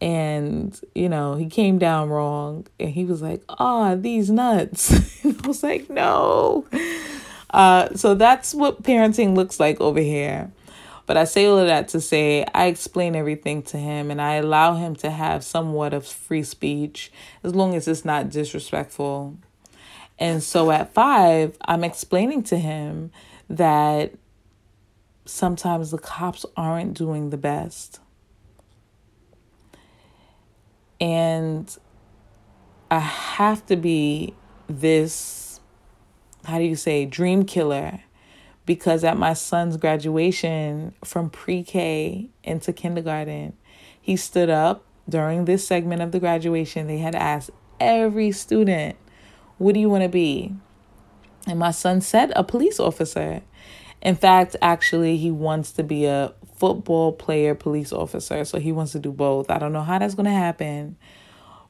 And, 0.00 0.78
you 0.94 1.08
know, 1.08 1.34
he 1.34 1.46
came 1.46 1.78
down 1.78 2.10
wrong 2.10 2.66
and 2.78 2.90
he 2.90 3.04
was 3.04 3.22
like, 3.22 3.42
oh, 3.58 3.96
these 3.96 4.30
nuts. 4.30 4.92
I 5.24 5.34
was 5.46 5.62
like, 5.62 5.90
no. 5.90 6.66
Uh, 7.50 7.94
so 7.94 8.14
that's 8.14 8.54
what 8.54 8.82
parenting 8.82 9.34
looks 9.34 9.58
like 9.58 9.80
over 9.80 10.00
here. 10.00 10.50
But 11.06 11.16
I 11.16 11.24
say 11.24 11.46
all 11.46 11.58
of 11.58 11.66
that 11.66 11.88
to 11.88 12.00
say 12.00 12.44
I 12.54 12.66
explain 12.66 13.16
everything 13.16 13.62
to 13.64 13.78
him 13.78 14.10
and 14.10 14.20
I 14.20 14.34
allow 14.34 14.74
him 14.74 14.94
to 14.96 15.10
have 15.10 15.42
somewhat 15.42 15.94
of 15.94 16.06
free 16.06 16.42
speech 16.42 17.10
as 17.42 17.54
long 17.54 17.74
as 17.74 17.88
it's 17.88 18.04
not 18.04 18.28
disrespectful 18.28 19.38
and 20.18 20.42
so 20.42 20.70
at 20.70 20.92
five, 20.92 21.56
I'm 21.64 21.84
explaining 21.84 22.42
to 22.44 22.58
him 22.58 23.12
that 23.48 24.12
sometimes 25.24 25.90
the 25.90 25.98
cops 25.98 26.44
aren't 26.56 26.94
doing 26.94 27.30
the 27.30 27.36
best. 27.36 28.00
And 31.00 31.74
I 32.90 32.98
have 32.98 33.64
to 33.66 33.76
be 33.76 34.34
this, 34.66 35.47
how 36.48 36.58
do 36.58 36.64
you 36.64 36.76
say, 36.76 37.04
dream 37.04 37.44
killer. 37.44 38.00
Because 38.64 39.04
at 39.04 39.16
my 39.16 39.32
son's 39.34 39.76
graduation 39.76 40.94
from 41.04 41.30
pre 41.30 41.62
K 41.62 42.28
into 42.42 42.72
kindergarten, 42.72 43.54
he 44.00 44.16
stood 44.16 44.50
up 44.50 44.84
during 45.08 45.44
this 45.44 45.66
segment 45.66 46.02
of 46.02 46.12
the 46.12 46.20
graduation. 46.20 46.86
They 46.86 46.98
had 46.98 47.14
asked 47.14 47.50
every 47.80 48.32
student 48.32 48.96
what 49.58 49.74
do 49.74 49.80
you 49.80 49.88
want 49.88 50.04
to 50.04 50.08
be? 50.08 50.54
And 51.46 51.58
my 51.58 51.70
son 51.70 52.00
said 52.00 52.32
a 52.36 52.44
police 52.44 52.78
officer. 52.78 53.42
In 54.00 54.14
fact, 54.14 54.54
actually, 54.62 55.16
he 55.16 55.30
wants 55.30 55.72
to 55.72 55.82
be 55.82 56.04
a 56.04 56.32
football 56.56 57.12
player 57.12 57.54
police 57.54 57.92
officer. 57.92 58.44
So 58.44 58.58
he 58.58 58.70
wants 58.70 58.92
to 58.92 58.98
do 58.98 59.12
both. 59.12 59.50
I 59.50 59.58
don't 59.58 59.72
know 59.72 59.82
how 59.82 59.98
that's 59.98 60.14
going 60.14 60.26
to 60.26 60.30
happen, 60.30 60.96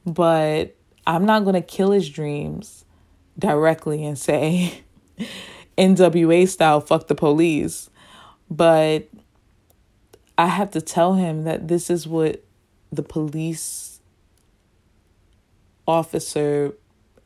but 0.05 0.75
I'm 1.07 1.25
not 1.25 1.43
going 1.43 1.55
to 1.55 1.61
kill 1.61 1.91
his 1.91 2.09
dreams 2.09 2.85
directly 3.39 4.05
and 4.05 4.19
say 4.19 4.83
NWA 5.77 6.47
style, 6.47 6.81
fuck 6.81 7.07
the 7.07 7.15
police. 7.15 7.89
But 8.51 9.09
I 10.37 10.47
have 10.47 10.71
to 10.71 10.81
tell 10.81 11.15
him 11.15 11.45
that 11.45 11.67
this 11.67 11.89
is 11.89 12.05
what 12.05 12.43
the 12.91 13.03
police 13.03 13.99
officer 15.87 16.73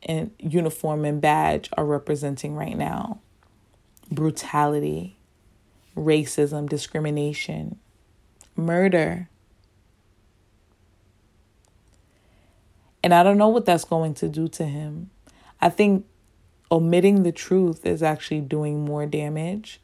and 0.02 0.30
uniform 0.38 1.04
and 1.04 1.20
badge 1.20 1.68
are 1.76 1.84
representing 1.84 2.54
right 2.54 2.76
now 2.76 3.20
brutality, 4.10 5.16
racism, 5.96 6.68
discrimination, 6.68 7.78
murder. 8.54 9.28
And 13.02 13.12
I 13.12 13.22
don't 13.22 13.38
know 13.38 13.48
what 13.48 13.64
that's 13.64 13.84
going 13.84 14.14
to 14.14 14.28
do 14.28 14.46
to 14.48 14.64
him. 14.64 15.10
I 15.64 15.70
think 15.70 16.06
omitting 16.70 17.24
the 17.24 17.32
truth 17.32 17.84
is 17.84 18.02
actually 18.02 18.42
doing 18.42 18.84
more 18.84 19.06
damage. 19.06 19.80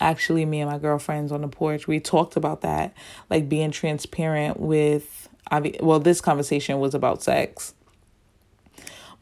Actually, 0.00 0.44
me 0.44 0.60
and 0.60 0.70
my 0.70 0.78
girlfriends 0.78 1.30
on 1.30 1.42
the 1.42 1.48
porch, 1.48 1.86
we 1.86 2.00
talked 2.00 2.34
about 2.34 2.62
that, 2.62 2.92
like 3.30 3.48
being 3.48 3.70
transparent 3.70 4.58
with. 4.58 5.28
Well, 5.80 6.00
this 6.00 6.20
conversation 6.20 6.80
was 6.80 6.94
about 6.94 7.22
sex 7.22 7.74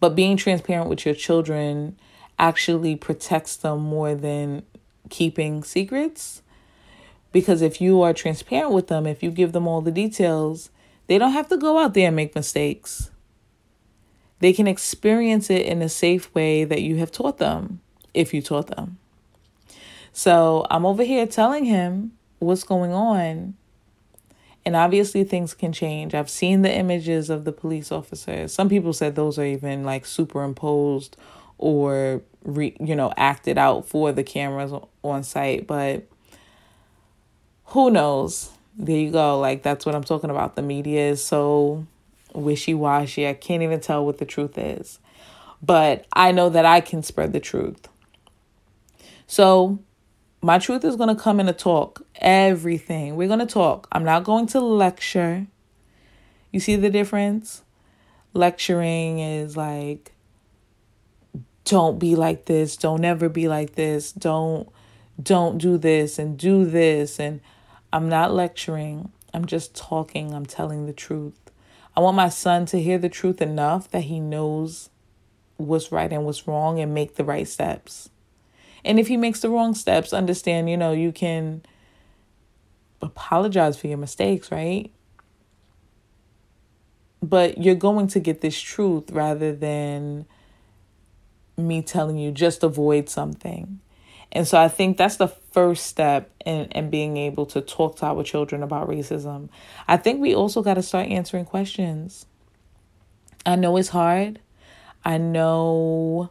but 0.01 0.17
being 0.17 0.37
transparent 0.37 0.89
with 0.89 1.05
your 1.05 1.15
children 1.15 1.97
actually 2.39 2.97
protects 2.97 3.55
them 3.57 3.81
more 3.81 4.15
than 4.15 4.63
keeping 5.11 5.63
secrets. 5.63 6.43
Because 7.33 7.63
if 7.63 7.81
you 7.81 8.01
are 8.03 8.15
transparent 8.15 8.73
with 8.73 8.89
them, 8.89 9.07
if 9.07 9.23
you 9.23 9.31
give 9.31 9.53
them 9.53 9.69
all 9.69 9.83
the 9.83 9.93
details, 9.93 10.71
they 11.07 11.19
don't 11.19 11.33
have 11.33 11.49
to 11.49 11.57
go 11.57 11.79
out 11.79 11.95
there 11.95 12.09
and 12.09 12.17
make 12.17 12.35
mistakes. 12.35 13.11
They 14.41 14.53
can 14.53 14.67
experience 14.67 15.51
it 15.51 15.67
in 15.67 15.83
a 15.83 15.89
safe 15.89 16.35
way 16.35 16.65
that 16.65 16.83
you 16.83 16.97
have 16.97 17.13
taught 17.13 17.39
them, 17.39 17.81
if 18.13 18.35
you 18.35 18.43
taught 18.43 18.69
them. 18.69 18.99
So 20.13 20.67
I'm 20.71 20.85
over 20.85 21.05
here 21.05 21.27
telling 21.27 21.65
him 21.65 22.13
what's 22.39 22.65
going 22.65 22.93
on 22.93 23.55
and 24.65 24.77
obviously, 24.77 25.25
things 25.25 25.55
can 25.55 25.73
change. 25.73 26.15
I've 26.15 26.29
seen 26.29 26.63
the 26.63 26.75
images 26.75 27.31
of 27.31 27.45
the 27.45 27.53
police 27.53 27.91
officers. 27.91 28.53
Some 28.53 28.69
people 28.69 28.93
said 28.93 29.15
those 29.15 29.39
are 29.39 29.45
even 29.45 29.85
like 29.85 30.05
superimposed 30.05 31.17
or, 31.57 32.23
re, 32.45 32.77
you 32.79 32.95
know, 32.95 33.13
acted 33.17 33.57
out 33.57 33.89
for 33.89 34.13
the 34.13 34.23
cameras 34.23 34.73
on 35.03 35.23
site. 35.23 35.67
But 35.67 36.07
who 37.67 37.91
knows? 37.91 38.51
There 38.77 38.97
you 38.97 39.11
go. 39.11 39.39
Like, 39.41 39.63
that's 39.63 39.87
what 39.87 39.95
I'm 39.95 40.05
talking 40.05 40.31
about. 40.31 40.57
The 40.57 40.63
media 40.63 41.11
is 41.11 41.25
so 41.25 41.87
wishy 42.35 42.75
washy. 42.75 43.27
I 43.27 43.35
can't 43.35 43.63
even 43.63 43.81
tell 43.81 44.05
what 44.05 44.19
the 44.19 44.25
truth 44.25 44.59
is. 44.59 44.99
But 45.63 46.07
I 46.13 46.33
know 46.33 46.49
that 46.49 46.65
I 46.65 46.81
can 46.81 47.03
spread 47.03 47.33
the 47.33 47.41
truth. 47.41 47.89
So 49.27 49.79
my 50.43 50.59
truth 50.59 50.85
is 50.85 50.97
going 50.97 51.15
to 51.15 51.21
come 51.21 51.39
in 51.39 51.49
a 51.49 51.53
talk. 51.53 52.03
Everything. 52.17 53.17
We're 53.17 53.29
going 53.29 53.41
to 53.41 53.47
talk. 53.47 53.89
I'm 53.93 54.05
not 54.05 54.25
going 54.25 54.47
to 54.49 54.61
lecture. 54.61 55.47
You 56.51 56.61
see 56.61 56.77
the 56.77 56.91
difference? 56.91 57.63
Lecturing 58.33 59.19
is 59.19 59.57
like, 59.57 60.13
don't 61.65 61.99
be 61.99 62.17
like 62.17 62.47
this. 62.47 62.77
Don't 62.77 63.05
ever 63.05 63.29
be 63.29 63.49
like 63.49 63.75
this. 63.75 64.13
Don't 64.13 64.69
don't 65.23 65.59
do 65.59 65.77
this 65.77 66.19
and 66.19 66.39
do 66.39 66.65
this 66.65 67.21
and 67.21 67.41
I'm 67.93 68.09
not 68.09 68.33
lecturing. 68.33 69.13
I'm 69.35 69.45
just 69.45 69.75
talking. 69.75 70.33
I'm 70.33 70.47
telling 70.47 70.87
the 70.87 70.93
truth. 70.93 71.50
I 71.97 72.01
want 72.01 72.17
my 72.17 72.29
son 72.29 72.67
to 72.67 72.81
hear 72.81 72.99
the 72.99 73.09
truth 73.09 73.43
enough 73.43 73.91
that 73.91 74.03
he 74.03 74.21
knows 74.21 74.91
what's 75.57 75.93
right 75.93 76.13
and 76.13 76.25
what's 76.25 76.47
wrong 76.47 76.79
and 76.79 76.95
make 76.95 77.17
the 77.17 77.25
right 77.25 77.47
steps. 77.47 78.11
And 78.85 78.99
if 78.99 79.09
he 79.09 79.17
makes 79.17 79.41
the 79.41 79.51
wrong 79.51 79.75
steps, 79.75 80.13
understand, 80.13 80.71
you 80.71 80.77
know, 80.77 80.93
you 80.93 81.13
can 81.13 81.63
apologize 83.03 83.79
for 83.79 83.89
your 83.89 83.99
mistakes, 83.99 84.51
right? 84.51 84.91
But 87.23 87.59
you're 87.59 87.75
going 87.75 88.07
to 88.09 88.21
get 88.21 88.41
this 88.41 88.59
truth 88.59 89.11
rather 89.11 89.55
than 89.55 90.27
me 91.59 91.83
telling 91.83 92.17
you 92.17 92.33
just 92.33 92.63
avoid 92.63 93.09
something. 93.09 93.81
And 94.33 94.47
so 94.47 94.61
I 94.61 94.69
think 94.69 94.97
that's 94.97 95.17
the 95.17 95.29
first 95.29 95.87
step 95.87 96.31
in, 96.47 96.67
in 96.67 96.91
being 96.91 97.17
able 97.17 97.47
to 97.47 97.61
talk 97.61 97.97
to 97.97 98.07
our 98.07 98.23
children 98.23 98.63
about 98.63 98.89
racism. 98.89 99.49
I 99.89 99.97
think 99.97 100.21
we 100.21 100.35
also 100.35 100.63
got 100.63 100.75
to 100.75 100.83
start 100.83 101.09
answering 101.09 101.45
questions. 101.45 102.27
I 103.45 103.57
know 103.57 103.77
it's 103.77 103.89
hard. 103.89 104.41
I 105.05 105.19
know 105.19 106.31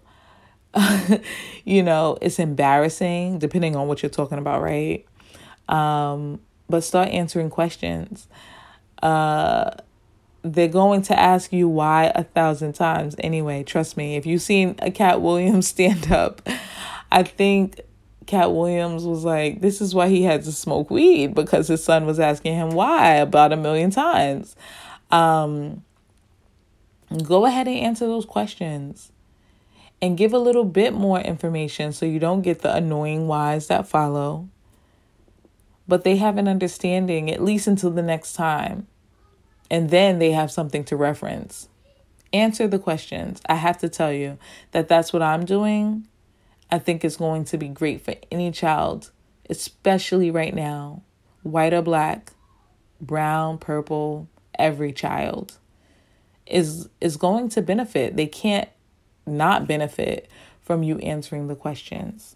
you 1.65 1.83
know, 1.83 2.17
it's 2.21 2.39
embarrassing 2.39 3.39
depending 3.39 3.75
on 3.75 3.87
what 3.87 4.03
you're 4.03 4.09
talking 4.09 4.37
about, 4.37 4.61
right? 4.61 5.05
Um, 5.67 6.39
but 6.69 6.83
start 6.83 7.09
answering 7.09 7.49
questions. 7.49 8.27
Uh, 9.01 9.71
they're 10.41 10.67
going 10.67 11.01
to 11.03 11.19
ask 11.19 11.51
you 11.51 11.67
why 11.67 12.11
a 12.15 12.23
thousand 12.23 12.73
times 12.73 13.15
anyway. 13.19 13.63
Trust 13.63 13.97
me. 13.97 14.15
If 14.15 14.25
you've 14.25 14.41
seen 14.41 14.75
a 14.79 14.91
Katt 14.91 15.21
Williams 15.21 15.67
stand 15.69 16.11
up, 16.11 16.47
I 17.11 17.23
think 17.23 17.81
Katt 18.29 18.53
Williams 18.53 19.05
was 19.05 19.25
like, 19.25 19.59
this 19.59 19.81
is 19.81 19.95
why 19.95 20.07
he 20.07 20.21
had 20.21 20.43
to 20.43 20.51
smoke 20.51 20.91
weed 20.91 21.33
because 21.33 21.67
his 21.67 21.83
son 21.83 22.05
was 22.05 22.19
asking 22.19 22.53
him 22.53 22.69
why 22.69 23.15
about 23.15 23.51
a 23.51 23.57
million 23.57 23.89
times. 23.89 24.55
Um, 25.09 25.83
go 27.23 27.47
ahead 27.47 27.67
and 27.67 27.77
answer 27.77 28.05
those 28.05 28.25
questions 28.25 29.11
and 29.99 30.15
give 30.15 30.31
a 30.31 30.37
little 30.37 30.63
bit 30.63 30.93
more 30.93 31.19
information 31.19 31.91
so 31.91 32.05
you 32.05 32.19
don't 32.19 32.43
get 32.43 32.61
the 32.61 32.71
annoying 32.71 33.27
whys 33.27 33.65
that 33.65 33.87
follow. 33.87 34.47
But 35.87 36.03
they 36.03 36.17
have 36.17 36.37
an 36.37 36.47
understanding 36.47 37.31
at 37.31 37.41
least 37.41 37.65
until 37.65 37.89
the 37.89 38.03
next 38.03 38.33
time. 38.33 38.85
And 39.71 39.89
then 39.89 40.19
they 40.19 40.33
have 40.33 40.51
something 40.51 40.83
to 40.83 40.95
reference. 40.95 41.67
Answer 42.31 42.67
the 42.67 42.77
questions. 42.77 43.41
I 43.49 43.55
have 43.55 43.79
to 43.79 43.89
tell 43.89 44.13
you 44.13 44.37
that 44.69 44.87
that's 44.87 45.11
what 45.11 45.23
I'm 45.23 45.45
doing. 45.45 46.05
I 46.71 46.79
think 46.79 47.03
it's 47.03 47.17
going 47.17 47.45
to 47.45 47.57
be 47.57 47.67
great 47.67 48.01
for 48.01 48.15
any 48.31 48.51
child, 48.51 49.11
especially 49.49 50.31
right 50.31 50.53
now 50.53 51.03
white 51.43 51.73
or 51.73 51.81
black, 51.81 52.33
brown, 53.01 53.57
purple, 53.57 54.27
every 54.57 54.91
child 54.91 55.57
is 56.45 56.89
is 56.99 57.17
going 57.17 57.49
to 57.49 57.61
benefit. 57.61 58.15
They 58.15 58.27
can't 58.27 58.69
not 59.25 59.67
benefit 59.67 60.29
from 60.61 60.83
you 60.83 60.97
answering 60.99 61.47
the 61.47 61.55
questions. 61.55 62.35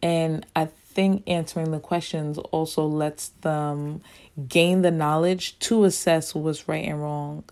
And 0.00 0.46
I 0.54 0.66
think 0.66 1.24
answering 1.26 1.72
the 1.72 1.80
questions 1.80 2.38
also 2.38 2.86
lets 2.86 3.30
them 3.40 4.00
gain 4.46 4.82
the 4.82 4.90
knowledge 4.90 5.58
to 5.60 5.84
assess 5.84 6.34
what's 6.34 6.68
right 6.68 6.86
and 6.86 7.00
wrong. 7.00 7.44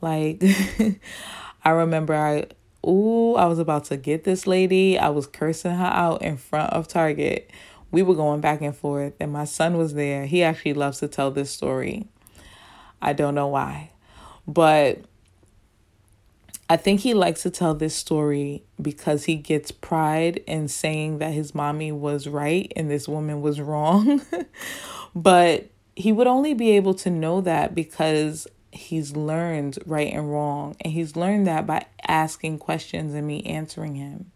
Like 0.00 0.42
I 1.64 1.70
remember 1.70 2.14
I 2.14 2.46
ooh, 2.88 3.34
I 3.34 3.46
was 3.46 3.58
about 3.58 3.84
to 3.86 3.96
get 3.96 4.24
this 4.24 4.46
lady. 4.46 4.98
I 4.98 5.10
was 5.10 5.26
cursing 5.26 5.72
her 5.72 5.84
out 5.84 6.22
in 6.22 6.36
front 6.36 6.72
of 6.72 6.88
Target. 6.88 7.50
We 7.90 8.02
were 8.02 8.14
going 8.14 8.40
back 8.40 8.60
and 8.60 8.76
forth 8.76 9.14
and 9.20 9.32
my 9.32 9.44
son 9.44 9.76
was 9.76 9.94
there. 9.94 10.26
He 10.26 10.42
actually 10.42 10.74
loves 10.74 10.98
to 10.98 11.08
tell 11.08 11.30
this 11.30 11.50
story. 11.50 12.06
I 13.00 13.12
don't 13.12 13.34
know 13.34 13.48
why. 13.48 13.90
But 14.46 15.00
I 16.70 16.76
think 16.76 17.00
he 17.00 17.14
likes 17.14 17.42
to 17.42 17.50
tell 17.50 17.74
this 17.74 17.94
story 17.94 18.62
because 18.80 19.24
he 19.24 19.36
gets 19.36 19.70
pride 19.70 20.42
in 20.46 20.68
saying 20.68 21.18
that 21.18 21.32
his 21.32 21.54
mommy 21.54 21.92
was 21.92 22.28
right 22.28 22.70
and 22.76 22.90
this 22.90 23.08
woman 23.08 23.40
was 23.40 23.60
wrong. 23.60 24.20
but 25.14 25.66
he 25.96 26.12
would 26.12 26.26
only 26.26 26.54
be 26.54 26.72
able 26.72 26.94
to 26.94 27.10
know 27.10 27.40
that 27.40 27.74
because 27.74 28.46
he's 28.72 29.16
learned 29.16 29.78
right 29.86 30.12
and 30.12 30.30
wrong. 30.30 30.76
And 30.80 30.92
he's 30.92 31.16
learned 31.16 31.46
that 31.46 31.66
by 31.66 31.86
asking 32.06 32.58
questions 32.58 33.14
and 33.14 33.26
me 33.26 33.42
answering 33.44 33.94
him. 33.94 34.30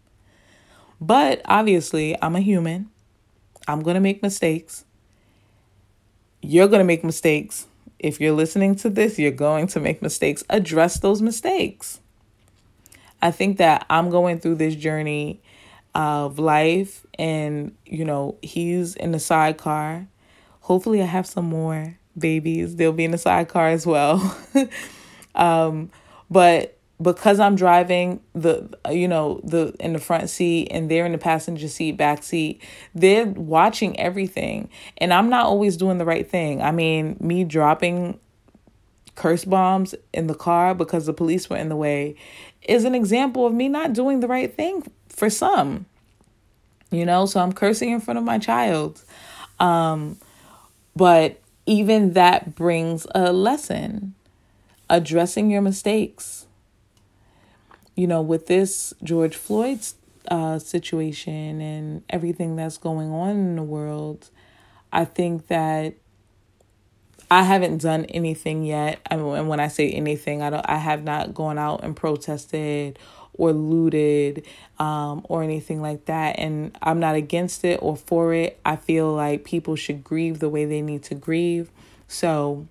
But 0.99 1.41
obviously, 1.45 2.15
I'm 2.21 2.35
a 2.35 2.41
human. 2.41 2.89
I'm 3.67 3.81
going 3.81 3.95
to 3.95 4.01
make 4.01 4.21
mistakes. 4.21 4.85
You're 6.41 6.67
going 6.67 6.79
to 6.79 6.85
make 6.85 7.03
mistakes. 7.03 7.67
If 7.99 8.19
you're 8.19 8.33
listening 8.33 8.75
to 8.77 8.89
this, 8.89 9.17
you're 9.17 9.31
going 9.31 9.67
to 9.67 9.79
make 9.79 10.01
mistakes. 10.01 10.43
Address 10.49 10.99
those 10.99 11.21
mistakes. 11.21 11.99
I 13.21 13.31
think 13.31 13.57
that 13.57 13.85
I'm 13.89 14.09
going 14.09 14.39
through 14.39 14.55
this 14.55 14.75
journey 14.75 15.41
of 15.95 16.39
life 16.39 17.05
and 17.19 17.75
you 17.85 18.03
know 18.03 18.35
he's 18.41 18.95
in 18.95 19.11
the 19.11 19.19
sidecar 19.19 20.07
hopefully 20.61 21.01
i 21.01 21.05
have 21.05 21.27
some 21.27 21.45
more 21.45 21.97
babies 22.17 22.75
they'll 22.75 22.93
be 22.93 23.03
in 23.03 23.11
the 23.11 23.17
sidecar 23.17 23.67
as 23.67 23.85
well 23.85 24.37
um 25.35 25.89
but 26.29 26.77
because 27.01 27.39
i'm 27.39 27.55
driving 27.55 28.21
the 28.33 28.69
you 28.91 29.07
know 29.07 29.41
the 29.43 29.75
in 29.79 29.93
the 29.93 29.99
front 29.99 30.29
seat 30.29 30.67
and 30.69 30.89
they're 30.91 31.05
in 31.05 31.11
the 31.11 31.17
passenger 31.17 31.67
seat 31.67 31.97
back 31.97 32.21
seat 32.21 32.61
they're 32.93 33.25
watching 33.25 33.99
everything 33.99 34.69
and 34.97 35.13
i'm 35.13 35.29
not 35.29 35.45
always 35.45 35.75
doing 35.75 35.97
the 35.97 36.05
right 36.05 36.29
thing 36.29 36.61
i 36.61 36.71
mean 36.71 37.17
me 37.19 37.43
dropping 37.43 38.19
curse 39.15 39.45
bombs 39.45 39.93
in 40.13 40.27
the 40.27 40.35
car 40.35 40.73
because 40.73 41.05
the 41.05 41.13
police 41.13 41.49
were 41.49 41.57
in 41.57 41.69
the 41.69 41.75
way 41.75 42.15
is 42.63 42.85
an 42.85 42.95
example 42.95 43.45
of 43.45 43.53
me 43.53 43.67
not 43.67 43.93
doing 43.93 44.19
the 44.19 44.27
right 44.27 44.53
thing 44.53 44.83
for 45.09 45.29
some. 45.29 45.85
You 46.91 47.05
know, 47.05 47.25
so 47.25 47.39
I'm 47.39 47.53
cursing 47.53 47.89
in 47.89 47.99
front 47.99 48.19
of 48.19 48.23
my 48.23 48.37
child. 48.37 49.03
Um, 49.59 50.17
but 50.95 51.41
even 51.65 52.13
that 52.13 52.55
brings 52.55 53.07
a 53.15 53.31
lesson 53.31 54.15
addressing 54.89 55.49
your 55.49 55.61
mistakes. 55.61 56.47
You 57.95 58.07
know, 58.07 58.21
with 58.21 58.47
this 58.47 58.93
George 59.03 59.35
Floyd's 59.35 59.95
uh, 60.27 60.59
situation 60.59 61.61
and 61.61 62.03
everything 62.09 62.55
that's 62.55 62.77
going 62.77 63.11
on 63.11 63.31
in 63.31 63.55
the 63.55 63.63
world, 63.63 64.29
I 64.91 65.05
think 65.05 65.47
that 65.47 65.95
I 67.29 67.43
haven't 67.43 67.81
done 67.81 68.05
anything 68.05 68.63
yet. 68.63 68.99
I 69.09 69.15
mean, 69.15 69.35
and 69.35 69.47
when 69.49 69.59
I 69.59 69.67
say 69.67 69.91
anything, 69.91 70.41
I 70.41 70.49
don't. 70.49 70.65
I 70.69 70.77
have 70.77 71.03
not 71.03 71.33
gone 71.33 71.57
out 71.57 71.83
and 71.83 71.95
protested 71.95 72.99
or 73.35 73.51
looted 73.51 74.45
um, 74.79 75.25
or 75.29 75.43
anything 75.43 75.81
like 75.81 76.05
that. 76.05 76.37
And 76.37 76.77
I'm 76.81 76.99
not 76.99 77.15
against 77.15 77.63
it 77.63 77.79
or 77.81 77.95
for 77.95 78.33
it. 78.33 78.59
I 78.65 78.75
feel 78.75 79.13
like 79.13 79.43
people 79.43 79.75
should 79.75 80.03
grieve 80.03 80.39
the 80.39 80.49
way 80.49 80.65
they 80.65 80.81
need 80.81 81.03
to 81.03 81.15
grieve. 81.15 81.69
So 82.07 82.67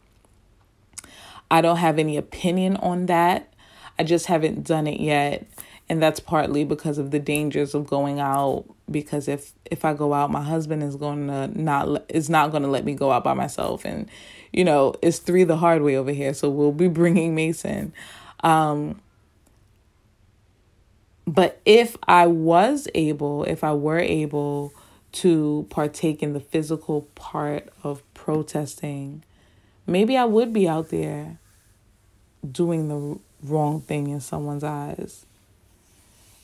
I 1.51 1.61
don't 1.61 1.79
have 1.79 1.98
any 1.98 2.16
opinion 2.16 2.77
on 2.77 3.07
that. 3.07 3.53
I 3.98 4.05
just 4.05 4.27
haven't 4.27 4.66
done 4.66 4.87
it 4.87 5.01
yet. 5.01 5.46
And 5.88 6.03
that's 6.03 6.20
partly 6.20 6.64
because 6.64 6.96
of 6.96 7.11
the 7.11 7.18
dangers 7.18 7.75
of 7.75 7.87
going 7.87 8.18
out 8.18 8.64
because 8.90 9.29
if 9.29 9.53
if 9.70 9.85
I 9.85 9.94
go 9.94 10.12
out 10.12 10.31
my 10.31 10.42
husband 10.42 10.83
is 10.83 10.96
going 10.96 11.27
to 11.29 11.48
not 11.61 12.05
is 12.09 12.31
not 12.31 12.51
going 12.51 12.62
to 12.62 12.68
let 12.68 12.85
me 12.85 12.94
go 12.94 13.11
out 13.11 13.25
by 13.25 13.35
myself 13.35 13.85
and 13.85 14.09
you 14.53 14.64
know, 14.64 14.94
it's 15.03 15.18
three 15.18 15.44
the 15.44 15.57
hard 15.57 15.83
way 15.83 15.96
over 15.96 16.12
here. 16.12 16.35
So 16.35 16.48
we'll 16.51 16.72
be 16.72 16.88
bringing 16.88 17.35
Mason. 17.35 17.92
Um, 18.40 19.01
but 21.27 21.61
if 21.65 21.97
I 22.07 22.27
was 22.27 22.89
able, 22.95 23.45
if 23.45 23.63
I 23.63 23.73
were 23.73 23.99
able 23.99 24.73
to 25.13 25.67
partake 25.71 26.23
in 26.23 26.33
the 26.33 26.41
physical 26.41 27.03
part 27.15 27.69
of 27.83 28.03
protesting, 28.15 29.23
maybe 29.87 30.17
I 30.17 30.25
would 30.25 30.53
be 30.53 30.69
out 30.69 30.89
there 30.89 31.39
doing 32.51 32.89
the 32.89 33.21
wrong 33.43 33.81
thing 33.81 34.09
in 34.09 34.21
someone's 34.21 34.65
eyes. 34.65 35.27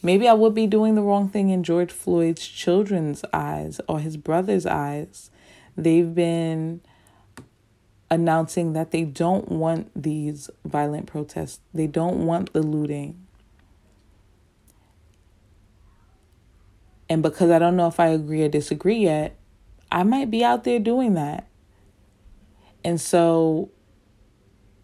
Maybe 0.03 0.29
I 0.29 0.33
would 0.33 0.55
be 0.55 0.69
doing 0.69 0.95
the 0.95 1.03
wrong 1.03 1.29
thing 1.29 1.51
in 1.51 1.65
George 1.65 1.91
Floyd's 1.91 2.47
children's 2.47 3.25
eyes 3.33 3.81
or 3.89 3.99
his 3.99 4.17
brother's 4.17 4.65
eyes. 4.65 5.31
They've 5.77 6.15
been 6.15 6.81
announcing 8.11 8.75
that 8.75 8.93
they 8.93 9.03
don't 9.05 9.49
want 9.49 9.91
these 10.01 10.51
violent 10.65 11.07
protests, 11.07 11.61
they 11.75 11.87
don't 11.87 12.27
want 12.27 12.53
the 12.53 12.63
looting. 12.63 13.28
And 17.09 17.23
because 17.23 17.51
I 17.51 17.59
don't 17.59 17.77
know 17.77 17.87
if 17.87 17.99
I 17.99 18.09
agree 18.09 18.43
or 18.43 18.49
disagree 18.49 18.99
yet, 18.99 19.37
I 19.91 20.03
might 20.03 20.31
be 20.31 20.45
out 20.45 20.65
there 20.65 20.79
doing 20.79 21.15
that. 21.15 21.49
And 22.85 23.01
so 23.01 23.71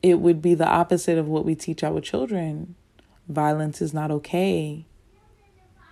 it 0.02 0.20
would 0.20 0.42
be 0.42 0.54
the 0.54 0.66
opposite 0.66 1.18
of 1.18 1.28
what 1.28 1.44
we 1.44 1.54
teach 1.54 1.84
our 1.84 2.00
children. 2.00 2.74
Violence 3.28 3.80
is 3.80 3.94
not 3.94 4.10
okay. 4.10 4.86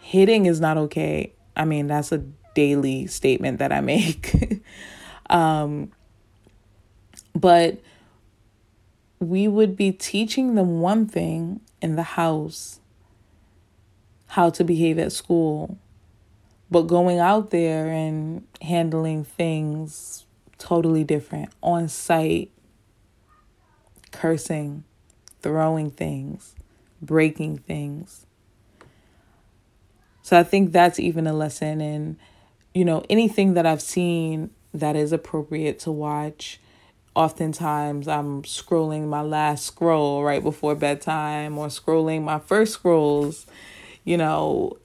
Hitting 0.01 0.47
is 0.47 0.61
not 0.61 0.77
okay. 0.77 1.33
I 1.57 1.65
mean, 1.65 1.87
that's 1.87 2.13
a 2.13 2.19
daily 2.55 3.07
statement 3.07 3.59
that 3.59 3.73
I 3.73 3.81
make. 3.81 4.63
um, 5.31 5.93
but 7.35 7.81
we 9.19 9.49
would 9.49 9.77
be 9.77 9.93
teaching 9.93 10.55
them 10.55 10.81
one 10.81 11.07
thing 11.07 11.61
in 11.81 11.97
the 11.97 12.03
house 12.03 12.81
how 14.29 14.51
to 14.51 14.65
behave 14.65 14.99
at 14.99 15.13
school, 15.13 15.79
but 16.73 16.85
going 16.85 17.19
out 17.19 17.51
there 17.51 17.89
and 17.89 18.47
handling 18.63 19.25
things 19.25 20.25
totally 20.57 21.05
different 21.05 21.51
on 21.63 21.87
site, 21.87 22.51
cursing, 24.11 24.83
throwing 25.43 25.91
things, 25.91 26.55
breaking 27.03 27.59
things. 27.59 28.25
So 30.23 30.39
I 30.39 30.45
think 30.45 30.73
that's 30.73 30.99
even 30.99 31.27
a 31.27 31.35
lesson 31.35 31.83
in, 31.83 32.17
you 32.73 32.87
know, 32.87 33.05
anything 33.11 33.53
that 33.53 33.67
I've 33.67 33.83
seen 33.83 34.49
that 34.73 34.97
is 34.97 35.13
appropriate 35.13 35.79
to 35.81 35.93
watch 35.93 36.59
oftentimes 37.15 38.09
I'm 38.09 38.45
scrolling 38.45 39.09
my 39.09 39.21
last 39.21 39.67
scroll 39.67 40.23
right 40.23 40.43
before 40.43 40.75
bedtime 40.75 41.59
or 41.59 41.67
scrolling 41.67 42.23
my 42.23 42.39
first 42.39 42.73
scrolls, 42.73 43.47
you 44.05 44.17
know, 44.17 44.79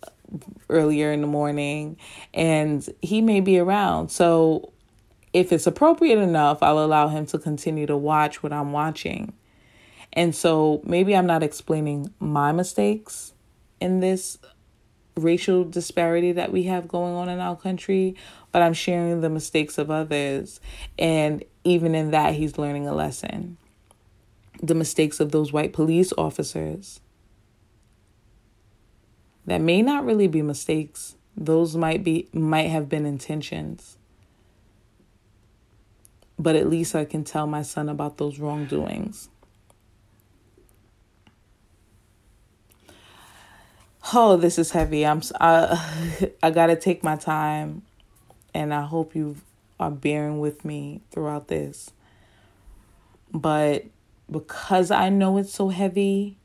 earlier 0.70 1.12
in 1.12 1.22
the 1.22 1.28
morning, 1.28 1.98
and 2.34 2.88
he 3.02 3.22
may 3.22 3.40
be 3.40 3.60
around. 3.60 4.10
So 4.10 4.72
if 5.34 5.52
it's 5.52 5.68
appropriate 5.68 6.20
enough, 6.20 6.64
I'll 6.64 6.84
allow 6.84 7.08
him 7.08 7.26
to 7.28 7.38
continue 7.38 7.86
to 7.86 7.98
watch 7.98 8.42
what 8.42 8.54
I'm 8.54 8.72
watching. 8.72 9.34
And 10.14 10.36
so 10.36 10.82
maybe 10.84 11.16
I'm 11.16 11.28
not 11.28 11.44
explaining 11.44 12.14
my 12.20 12.52
mistakes 12.52 13.34
in 13.80 14.00
this 14.00 14.40
racial 15.16 15.64
disparity 15.64 16.32
that 16.32 16.52
we 16.52 16.64
have 16.64 16.88
going 16.88 17.16
on 17.16 17.30
in 17.30 17.40
our 17.40 17.56
country, 17.56 18.16
but 18.52 18.62
I'm 18.62 18.74
sharing 18.74 19.22
the 19.22 19.30
mistakes 19.30 19.78
of 19.78 19.92
others. 19.92 20.60
And 20.98 21.44
even 21.64 21.96
in 21.96 22.12
that, 22.12 22.34
he's 22.36 22.58
learning 22.58 22.88
a 22.88 22.94
lesson. 22.94 23.58
The 24.62 24.76
mistakes 24.76 25.20
of 25.20 25.32
those 25.32 25.54
white 25.54 25.74
police 25.74 26.14
officers 26.18 27.00
that 29.48 29.62
may 29.62 29.82
not 29.82 30.06
really 30.06 30.28
be 30.28 30.42
mistakes. 30.42 31.16
Those 31.36 31.76
might 31.76 32.04
be 32.04 32.28
might 32.34 32.70
have 32.70 32.90
been 32.90 33.06
intentions. 33.06 33.98
But 36.38 36.56
at 36.56 36.70
least 36.70 36.94
I 36.94 37.06
can 37.06 37.24
tell 37.24 37.48
my 37.48 37.64
son 37.64 37.90
about 37.90 38.18
those 38.18 38.38
wrongdoings. 38.38 39.30
Oh, 44.14 44.38
this 44.38 44.60
is 44.60 44.72
heavy. 44.72 45.06
I'm 45.06 45.22
I, 45.40 46.30
I 46.44 46.52
got 46.52 46.68
to 46.68 46.76
take 46.76 47.04
my 47.04 47.16
time 47.16 47.82
and 48.54 48.74
I 48.74 48.84
hope 48.84 49.16
you 49.16 49.38
are 49.80 49.92
bearing 49.92 50.40
with 50.40 50.66
me 50.66 51.02
throughout 51.12 51.48
this. 51.48 51.92
But 53.34 53.86
because 54.30 54.92
I 54.92 55.10
know 55.10 55.38
it's 55.38 55.54
so 55.54 55.70
heavy, 55.70 56.38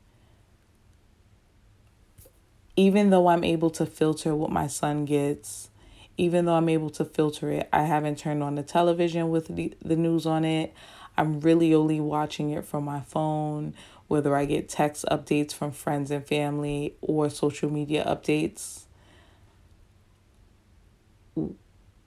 even 2.75 3.09
though 3.09 3.27
I'm 3.27 3.43
able 3.43 3.69
to 3.71 3.85
filter 3.85 4.35
what 4.35 4.51
my 4.51 4.67
son 4.67 5.05
gets, 5.05 5.69
even 6.17 6.45
though 6.45 6.55
I'm 6.55 6.69
able 6.69 6.89
to 6.91 7.05
filter 7.05 7.51
it, 7.51 7.69
I 7.71 7.83
haven't 7.83 8.17
turned 8.17 8.43
on 8.43 8.55
the 8.55 8.63
television 8.63 9.29
with 9.29 9.55
the, 9.55 9.73
the 9.83 9.95
news 9.95 10.25
on 10.25 10.45
it. 10.45 10.73
I'm 11.17 11.39
really 11.39 11.73
only 11.73 11.99
watching 11.99 12.49
it 12.51 12.65
from 12.65 12.85
my 12.85 13.01
phone, 13.01 13.75
whether 14.07 14.35
I 14.35 14.45
get 14.45 14.69
text 14.69 15.05
updates 15.11 15.53
from 15.53 15.71
friends 15.71 16.09
and 16.11 16.25
family 16.25 16.95
or 17.01 17.29
social 17.29 17.71
media 17.71 18.03
updates. 18.05 18.83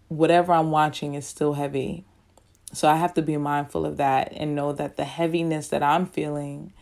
Whatever 0.08 0.52
I'm 0.52 0.70
watching 0.70 1.14
is 1.14 1.26
still 1.26 1.54
heavy. 1.54 2.04
So 2.72 2.88
I 2.88 2.96
have 2.96 3.14
to 3.14 3.22
be 3.22 3.36
mindful 3.36 3.86
of 3.86 3.96
that 3.96 4.32
and 4.32 4.56
know 4.56 4.72
that 4.72 4.96
the 4.96 5.04
heaviness 5.04 5.68
that 5.68 5.82
I'm 5.82 6.06
feeling 6.06 6.72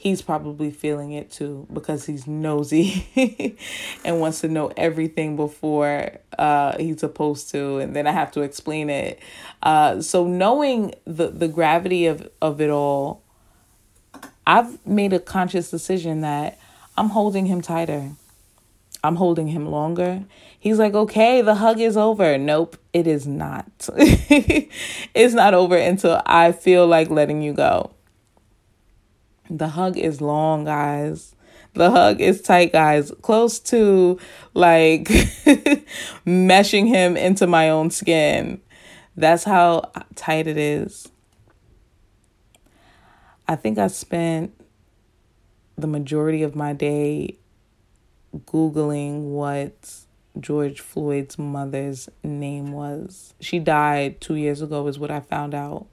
he's 0.00 0.22
probably 0.22 0.70
feeling 0.70 1.12
it 1.12 1.30
too 1.30 1.66
because 1.70 2.06
he's 2.06 2.26
nosy 2.26 3.06
and 4.02 4.18
wants 4.18 4.40
to 4.40 4.48
know 4.48 4.72
everything 4.74 5.36
before 5.36 6.10
uh, 6.38 6.74
he's 6.78 7.00
supposed 7.00 7.50
to 7.50 7.76
and 7.76 7.94
then 7.94 8.06
i 8.06 8.10
have 8.10 8.32
to 8.32 8.40
explain 8.40 8.88
it. 8.88 9.20
Uh, 9.62 10.00
so 10.00 10.26
knowing 10.26 10.94
the, 11.04 11.28
the 11.28 11.48
gravity 11.48 12.06
of, 12.06 12.26
of 12.40 12.62
it 12.62 12.70
all 12.70 13.22
i've 14.46 14.84
made 14.86 15.12
a 15.12 15.20
conscious 15.20 15.70
decision 15.70 16.22
that 16.22 16.58
i'm 16.96 17.10
holding 17.10 17.44
him 17.46 17.60
tighter. 17.60 18.12
I'm 19.02 19.16
holding 19.16 19.46
him 19.46 19.70
longer. 19.70 20.24
He's 20.58 20.78
like 20.78 20.94
okay 20.94 21.42
the 21.42 21.56
hug 21.56 21.78
is 21.78 21.98
over. 21.98 22.38
Nope 22.38 22.78
it 22.94 23.06
is 23.06 23.26
not. 23.26 23.88
It's 25.12 25.34
not 25.34 25.52
over 25.52 25.76
until 25.76 26.22
i 26.24 26.52
feel 26.52 26.86
like 26.86 27.10
letting 27.10 27.42
you 27.42 27.52
go 27.52 27.90
the 29.50 29.68
hug 29.68 29.98
is 29.98 30.20
long, 30.20 30.64
guys. 30.64 31.34
The 31.74 31.90
hug 31.90 32.20
is 32.20 32.40
tight, 32.40 32.72
guys. 32.72 33.12
Close 33.22 33.58
to 33.60 34.18
like 34.54 35.04
meshing 36.26 36.86
him 36.88 37.16
into 37.16 37.46
my 37.46 37.68
own 37.68 37.90
skin. 37.90 38.60
That's 39.16 39.44
how 39.44 39.90
tight 40.14 40.46
it 40.46 40.56
is. 40.56 41.08
I 43.46 43.56
think 43.56 43.78
I 43.78 43.88
spent 43.88 44.52
the 45.76 45.88
majority 45.88 46.42
of 46.42 46.54
my 46.54 46.72
day 46.72 47.36
Googling 48.36 49.30
what 49.32 49.94
George 50.38 50.80
Floyd's 50.80 51.38
mother's 51.38 52.08
name 52.22 52.72
was. 52.72 53.34
She 53.40 53.58
died 53.58 54.20
two 54.20 54.36
years 54.36 54.62
ago, 54.62 54.86
is 54.86 54.98
what 54.98 55.10
I 55.10 55.18
found 55.20 55.54
out. 55.54 55.86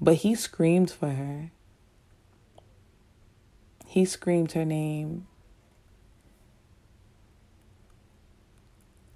But 0.00 0.16
he 0.16 0.34
screamed 0.34 0.90
for 0.90 1.10
her. 1.10 1.50
He 3.92 4.06
screamed 4.06 4.52
her 4.52 4.64
name. 4.64 5.26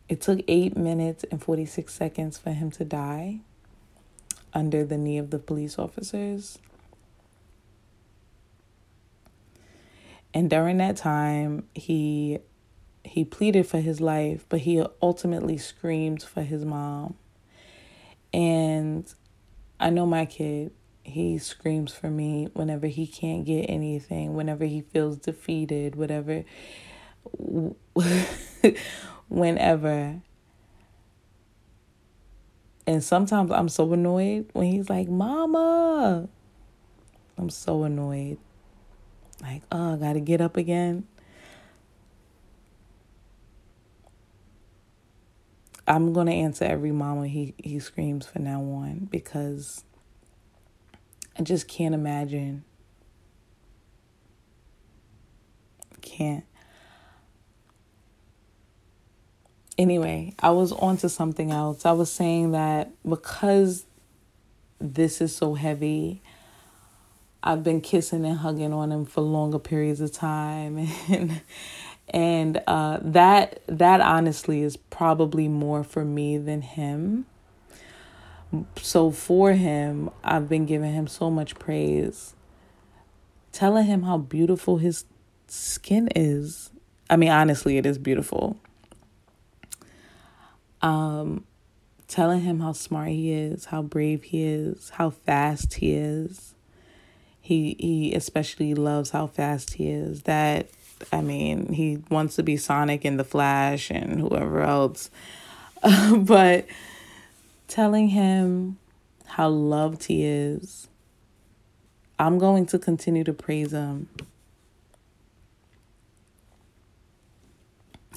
It 0.07 0.21
took 0.21 0.41
8 0.47 0.77
minutes 0.77 1.25
and 1.31 1.43
46 1.43 1.95
seconds 1.95 2.37
for 2.37 2.51
him 2.51 2.71
to 2.73 2.85
die 2.85 3.41
under 4.53 4.85
the 4.85 4.99
knee 4.99 5.17
of 5.17 5.31
the 5.31 5.39
police 5.39 5.79
officers. 5.79 6.59
And 10.35 10.51
during 10.51 10.77
that 10.77 10.99
time, 10.99 11.67
he 11.73 12.41
he 13.03 13.25
pleaded 13.25 13.67
for 13.67 13.81
his 13.81 14.03
life, 14.03 14.45
but 14.51 14.61
he 14.61 14.85
ultimately 15.01 15.57
screamed 15.57 16.23
for 16.23 16.43
his 16.43 16.67
mom. 16.67 17.15
And 18.31 19.11
I 19.81 19.89
know 19.89 20.05
my 20.05 20.27
kid 20.27 20.73
he 21.07 21.39
screams 21.39 21.95
for 21.95 22.11
me 22.11 22.49
whenever 22.53 22.87
he 22.87 23.07
can't 23.07 23.45
get 23.45 23.63
anything, 23.65 24.35
whenever 24.35 24.65
he 24.65 24.81
feels 24.81 25.17
defeated, 25.17 25.95
whatever, 25.95 26.45
whenever. 29.29 30.21
And 32.87 33.03
sometimes 33.03 33.51
I'm 33.51 33.69
so 33.69 33.93
annoyed 33.93 34.51
when 34.53 34.67
he's 34.67 34.91
like, 34.91 35.09
Mama. 35.09 36.29
I'm 37.39 37.51
so 37.51 37.85
annoyed. 37.85 38.39
Like, 39.43 39.63
oh, 39.71 39.95
I 39.95 39.97
gotta 39.97 40.21
get 40.21 40.41
up 40.41 40.57
again. 40.57 41.07
I'm 45.87 46.13
gonna 46.13 46.33
answer 46.33 46.65
every 46.65 46.91
mama 46.91 47.29
he, 47.29 47.55
he 47.59 47.79
screams 47.79 48.27
from 48.27 48.45
now 48.45 48.61
on 48.61 49.09
because 49.11 49.85
I 51.39 51.43
just 51.43 51.69
can't 51.69 51.95
imagine. 51.95 52.65
Can't. 56.01 56.45
Anyway, 59.77 60.35
I 60.39 60.51
was 60.51 60.73
on 60.73 60.97
to 60.99 61.09
something 61.09 61.51
else. 61.51 61.85
I 61.85 61.93
was 61.93 62.11
saying 62.11 62.53
that 62.53 62.91
because 63.07 63.85
this 64.79 65.21
is 65.21 65.37
so 65.37 65.55
heavy, 65.55 66.23
I've 67.43 67.63
been 67.63 67.83
kissing 67.83 68.25
and 68.25 68.39
hugging 68.39 68.73
on 68.73 68.91
him 68.91 69.05
for 69.05 69.21
longer 69.21 69.59
periods 69.59 70.01
of 70.01 70.13
time 70.13 70.79
and 71.09 71.41
and 72.09 72.63
uh, 72.67 72.99
that 73.03 73.61
that 73.67 74.01
honestly 74.01 74.63
is 74.63 74.77
probably 74.77 75.49
more 75.49 75.85
for 75.85 76.05
me 76.05 76.39
than 76.39 76.63
him 76.63 77.27
so 78.77 79.11
for 79.11 79.53
him, 79.53 80.11
I've 80.23 80.49
been 80.49 80.67
giving 80.67 80.93
him 80.93 81.07
so 81.07 81.31
much 81.31 81.59
praise, 81.59 82.35
telling 83.53 83.87
him 83.87 84.03
how 84.03 84.19
beautiful 84.19 84.79
his 84.79 85.05
skin 85.49 86.09
is. 86.15 86.71
I 87.09 87.17
mean, 87.17 87.31
honestly, 87.31 87.77
it 87.77 87.87
is 87.87 87.99
beautiful. 87.99 88.57
Um, 90.83 91.45
telling 92.09 92.41
him 92.41 92.61
how 92.61 92.73
smart 92.73 93.09
he 93.09 93.33
is, 93.33 93.67
how 93.67 93.83
brave 93.83 94.25
he 94.25 94.45
is, 94.45 94.91
how 94.91 95.11
fast 95.11 95.75
he 95.75 95.95
is. 95.95 96.55
He 97.41 97.77
he 97.79 98.15
especially 98.15 98.75
loves 98.75 99.11
how 99.11 99.29
fast 99.29 99.75
he 99.75 99.89
is. 99.89 100.23
That 100.23 100.69
I 101.13 101.21
mean, 101.21 101.73
he 101.73 102.03
wants 102.11 102.37
to 102.37 102.43
be 102.43 102.57
Sonic 102.57 103.05
in 103.05 103.17
the 103.17 103.25
Flash 103.25 103.91
and 103.91 104.21
whoever 104.21 104.63
else. 104.63 105.11
but 106.17 106.67
telling 107.69 108.09
him 108.09 108.79
how 109.27 109.49
loved 109.49 110.05
he 110.05 110.25
is. 110.25 110.89
I'm 112.19 112.39
going 112.39 112.67
to 112.67 112.79
continue 112.79 113.25
to 113.25 113.33
praise 113.33 113.73
him. 113.73 114.09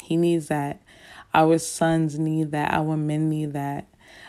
He 0.02 0.18
needs 0.18 0.48
that. 0.48 0.82
Our 1.34 1.58
sons 1.60 2.18
need 2.18 2.52
that. 2.52 2.74
Our 2.74 2.98
men 2.98 3.30
need 3.30 3.54
that. 3.54 3.88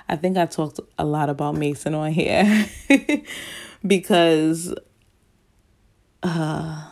I 0.08 0.16
think 0.16 0.36
I 0.36 0.46
talked 0.46 0.80
a 0.98 1.04
lot 1.04 1.30
about 1.30 1.54
Mason 1.54 1.94
on 1.94 2.12
here 2.12 2.66
because 3.86 4.74
uh, 6.22 6.84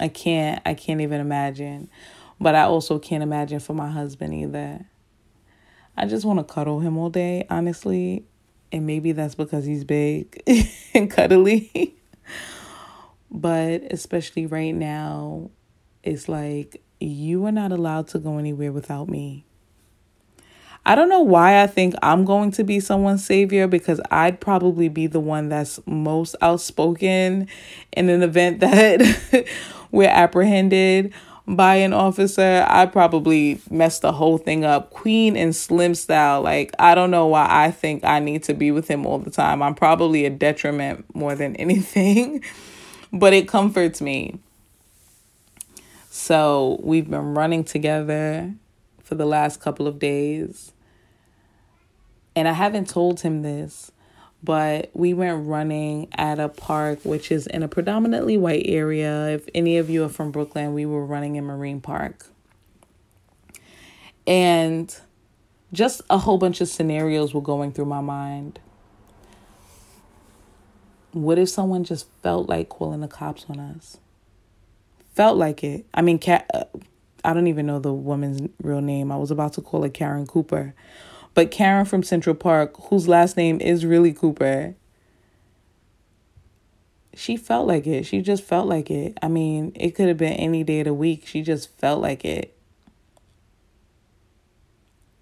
I 0.00 0.08
can't 0.08 0.60
I 0.64 0.74
can't 0.74 1.00
even 1.00 1.20
imagine. 1.20 1.90
But 2.40 2.54
I 2.54 2.62
also 2.62 2.98
can't 2.98 3.22
imagine 3.22 3.60
for 3.60 3.74
my 3.74 3.90
husband 3.90 4.34
either. 4.34 4.86
I 5.96 6.06
just 6.06 6.24
want 6.24 6.38
to 6.40 6.52
cuddle 6.52 6.80
him 6.80 6.96
all 6.96 7.10
day, 7.10 7.46
honestly. 7.50 8.24
And 8.72 8.86
maybe 8.86 9.12
that's 9.12 9.34
because 9.34 9.64
he's 9.64 9.84
big 9.84 10.42
and 10.94 11.10
cuddly. 11.10 11.96
but 13.30 13.82
especially 13.92 14.46
right 14.46 14.74
now, 14.74 15.50
it's 16.02 16.28
like 16.28 16.82
you 17.00 17.44
are 17.46 17.52
not 17.52 17.72
allowed 17.72 18.08
to 18.08 18.18
go 18.18 18.38
anywhere 18.38 18.72
without 18.72 19.08
me. 19.08 19.44
I 20.86 20.94
don't 20.94 21.08
know 21.08 21.20
why 21.20 21.62
I 21.62 21.66
think 21.66 21.94
I'm 22.02 22.24
going 22.26 22.50
to 22.52 22.64
be 22.64 22.78
someone's 22.78 23.24
savior 23.24 23.66
because 23.66 24.00
I'd 24.10 24.40
probably 24.40 24.88
be 24.88 25.06
the 25.06 25.20
one 25.20 25.48
that's 25.48 25.80
most 25.86 26.36
outspoken 26.42 27.48
in 27.92 28.08
an 28.10 28.22
event 28.22 28.60
that 28.60 29.46
we're 29.90 30.10
apprehended 30.10 31.14
by 31.46 31.76
an 31.76 31.92
officer, 31.92 32.64
I 32.68 32.86
probably 32.86 33.60
messed 33.70 34.02
the 34.02 34.12
whole 34.12 34.38
thing 34.38 34.64
up. 34.64 34.90
Queen 34.90 35.36
and 35.36 35.54
Slim 35.54 35.94
style. 35.94 36.40
Like, 36.42 36.72
I 36.78 36.94
don't 36.94 37.10
know 37.10 37.26
why 37.26 37.46
I 37.48 37.70
think 37.70 38.02
I 38.04 38.18
need 38.18 38.42
to 38.44 38.54
be 38.54 38.70
with 38.70 38.88
him 38.88 39.04
all 39.04 39.18
the 39.18 39.30
time. 39.30 39.62
I'm 39.62 39.74
probably 39.74 40.24
a 40.24 40.30
detriment 40.30 41.04
more 41.14 41.34
than 41.34 41.54
anything, 41.56 42.42
but 43.12 43.32
it 43.32 43.46
comforts 43.48 44.00
me. 44.00 44.38
So, 46.10 46.80
we've 46.82 47.10
been 47.10 47.34
running 47.34 47.64
together 47.64 48.54
for 49.02 49.14
the 49.14 49.26
last 49.26 49.60
couple 49.60 49.86
of 49.86 49.98
days. 49.98 50.72
And 52.36 52.48
I 52.48 52.52
haven't 52.52 52.88
told 52.88 53.20
him 53.20 53.42
this, 53.42 53.92
but 54.44 54.90
we 54.92 55.14
went 55.14 55.46
running 55.46 56.08
at 56.12 56.38
a 56.38 56.50
park 56.50 57.00
which 57.02 57.32
is 57.32 57.46
in 57.46 57.62
a 57.62 57.68
predominantly 57.68 58.36
white 58.36 58.64
area. 58.66 59.28
If 59.28 59.48
any 59.54 59.78
of 59.78 59.88
you 59.88 60.04
are 60.04 60.08
from 60.10 60.30
Brooklyn, 60.30 60.74
we 60.74 60.84
were 60.84 61.04
running 61.04 61.36
in 61.36 61.44
Marine 61.44 61.80
Park. 61.80 62.26
And 64.26 64.94
just 65.72 66.02
a 66.10 66.18
whole 66.18 66.36
bunch 66.36 66.60
of 66.60 66.68
scenarios 66.68 67.32
were 67.32 67.40
going 67.40 67.72
through 67.72 67.86
my 67.86 68.02
mind. 68.02 68.60
What 71.12 71.38
if 71.38 71.48
someone 71.48 71.84
just 71.84 72.06
felt 72.22 72.48
like 72.48 72.68
calling 72.68 73.00
the 73.00 73.08
cops 73.08 73.46
on 73.48 73.58
us? 73.58 73.96
Felt 75.14 75.38
like 75.38 75.64
it. 75.64 75.86
I 75.94 76.02
mean. 76.02 76.20
Uh, 76.26 76.64
I 77.24 77.32
don't 77.32 77.46
even 77.46 77.64
know 77.64 77.78
the 77.78 77.92
woman's 77.92 78.50
real 78.62 78.82
name. 78.82 79.10
I 79.10 79.16
was 79.16 79.30
about 79.30 79.54
to 79.54 79.62
call 79.62 79.82
her 79.82 79.88
Karen 79.88 80.26
Cooper, 80.26 80.74
but 81.34 81.50
Karen 81.50 81.84
from 81.84 82.02
Central 82.02 82.34
Park, 82.34 82.74
whose 82.88 83.08
last 83.08 83.36
name 83.36 83.60
is 83.60 83.84
really 83.84 84.12
Cooper, 84.12 84.74
she 87.14 87.36
felt 87.36 87.66
like 87.66 87.86
it. 87.86 88.04
She 88.04 88.22
just 88.22 88.42
felt 88.42 88.66
like 88.66 88.90
it. 88.90 89.18
I 89.22 89.28
mean, 89.28 89.72
it 89.74 89.94
could 89.94 90.08
have 90.08 90.16
been 90.16 90.32
any 90.32 90.64
day 90.64 90.80
of 90.80 90.86
the 90.86 90.94
week. 90.94 91.26
She 91.26 91.42
just 91.42 91.70
felt 91.78 92.00
like 92.00 92.24
it. 92.24 92.56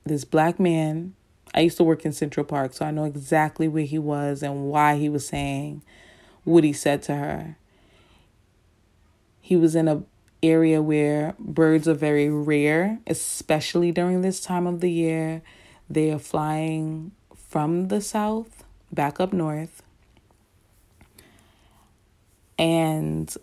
This 0.05 0.25
black 0.25 0.59
man, 0.59 1.15
I 1.55 1.61
used 1.61 1.77
to 1.77 1.85
work 1.85 2.05
in 2.05 2.13
Central 2.13 2.45
Park, 2.45 2.73
so 2.73 2.85
I 2.85 2.91
know 2.91 3.05
exactly 3.05 3.69
where 3.69 3.85
he 3.85 3.99
was 3.99 4.43
and 4.43 4.65
why 4.65 4.97
he 4.97 5.09
was 5.09 5.27
saying 5.27 5.83
what 6.45 6.65
he 6.65 6.73
said 6.73 7.03
to 7.05 7.15
her. 7.15 7.57
He 9.41 9.57
was 9.57 9.75
in 9.75 9.89
a 9.89 10.03
area 10.43 10.83
where 10.83 11.35
birds 11.39 11.87
are 11.87 11.95
very 11.95 12.29
rare, 12.29 12.99
especially 13.07 13.93
during 13.93 14.23
this 14.23 14.41
time 14.41 14.67
of 14.67 14.81
the 14.81 14.91
year. 14.91 15.43
They 15.93 16.11
are 16.11 16.19
flying 16.19 17.13
from 17.37 17.89
the 17.89 18.01
south 18.01 18.65
back 18.91 19.21
up 19.21 19.33
north 19.33 19.83
and 22.59 23.35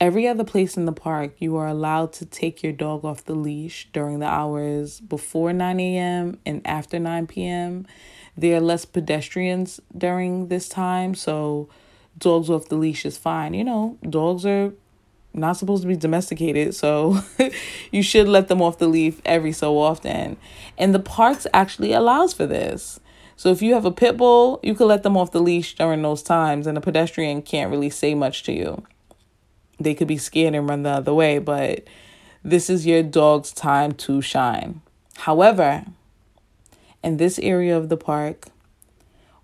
every 0.00 0.28
other 0.28 0.44
place 0.44 0.76
in 0.76 0.84
the 0.84 0.92
park, 0.92 1.34
you 1.38 1.56
are 1.56 1.66
allowed 1.66 2.12
to 2.14 2.26
take 2.26 2.62
your 2.62 2.74
dog 2.74 3.04
off 3.04 3.24
the 3.24 3.34
leash 3.34 3.88
during 3.92 4.18
the 4.18 4.26
hours 4.26 5.00
before 5.00 5.52
9 5.52 5.80
a.m. 5.80 6.38
and 6.44 6.60
after 6.66 6.98
9 6.98 7.26
p.m. 7.26 7.86
There 8.36 8.58
are 8.58 8.60
less 8.60 8.84
pedestrians 8.84 9.80
during 9.96 10.48
this 10.48 10.68
time, 10.68 11.14
so 11.14 11.68
dogs 12.18 12.50
off 12.50 12.68
the 12.68 12.76
leash 12.76 13.06
is 13.06 13.16
fine. 13.16 13.54
You 13.54 13.64
know, 13.64 13.98
dogs 14.08 14.44
are 14.44 14.72
not 15.34 15.56
supposed 15.56 15.82
to 15.82 15.88
be 15.88 15.96
domesticated, 15.96 16.74
so 16.74 17.20
you 17.90 18.02
should 18.02 18.28
let 18.28 18.48
them 18.48 18.62
off 18.62 18.78
the 18.78 18.86
leash 18.86 19.16
every 19.24 19.52
so 19.52 19.78
often. 19.78 20.36
And 20.78 20.94
the 20.94 21.00
parks 21.00 21.46
actually 21.52 21.92
allows 21.92 22.32
for 22.32 22.46
this. 22.46 23.00
So 23.36 23.50
if 23.50 23.60
you 23.60 23.74
have 23.74 23.84
a 23.84 23.90
pit 23.90 24.16
bull, 24.16 24.60
you 24.62 24.74
could 24.74 24.86
let 24.86 25.02
them 25.02 25.16
off 25.16 25.32
the 25.32 25.42
leash 25.42 25.74
during 25.74 26.02
those 26.02 26.22
times, 26.22 26.66
and 26.66 26.78
a 26.78 26.80
pedestrian 26.80 27.42
can't 27.42 27.70
really 27.70 27.90
say 27.90 28.14
much 28.14 28.44
to 28.44 28.52
you. 28.52 28.84
They 29.80 29.94
could 29.94 30.08
be 30.08 30.18
scared 30.18 30.54
and 30.54 30.68
run 30.68 30.84
the 30.84 30.90
other 30.90 31.12
way, 31.12 31.38
but 31.38 31.84
this 32.44 32.70
is 32.70 32.86
your 32.86 33.02
dog's 33.02 33.52
time 33.52 33.92
to 33.92 34.20
shine. 34.20 34.82
However, 35.16 35.84
in 37.02 37.16
this 37.16 37.38
area 37.40 37.76
of 37.76 37.88
the 37.88 37.96
park 37.96 38.46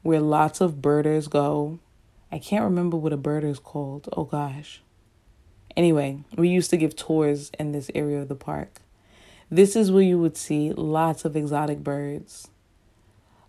where 0.02 0.20
lots 0.20 0.60
of 0.60 0.80
birders 0.80 1.26
go, 1.26 1.78
I 2.30 2.38
can't 2.38 2.64
remember 2.64 2.96
what 2.96 3.12
a 3.12 3.18
birder 3.18 3.50
is 3.50 3.58
called. 3.58 4.08
Oh 4.16 4.24
gosh. 4.24 4.82
Anyway, 5.76 6.18
we 6.36 6.48
used 6.48 6.70
to 6.70 6.76
give 6.76 6.96
tours 6.96 7.50
in 7.58 7.72
this 7.72 7.90
area 7.94 8.20
of 8.20 8.28
the 8.28 8.34
park. 8.34 8.80
This 9.50 9.74
is 9.74 9.90
where 9.90 10.02
you 10.02 10.18
would 10.18 10.36
see 10.36 10.72
lots 10.72 11.24
of 11.24 11.36
exotic 11.36 11.82
birds 11.82 12.48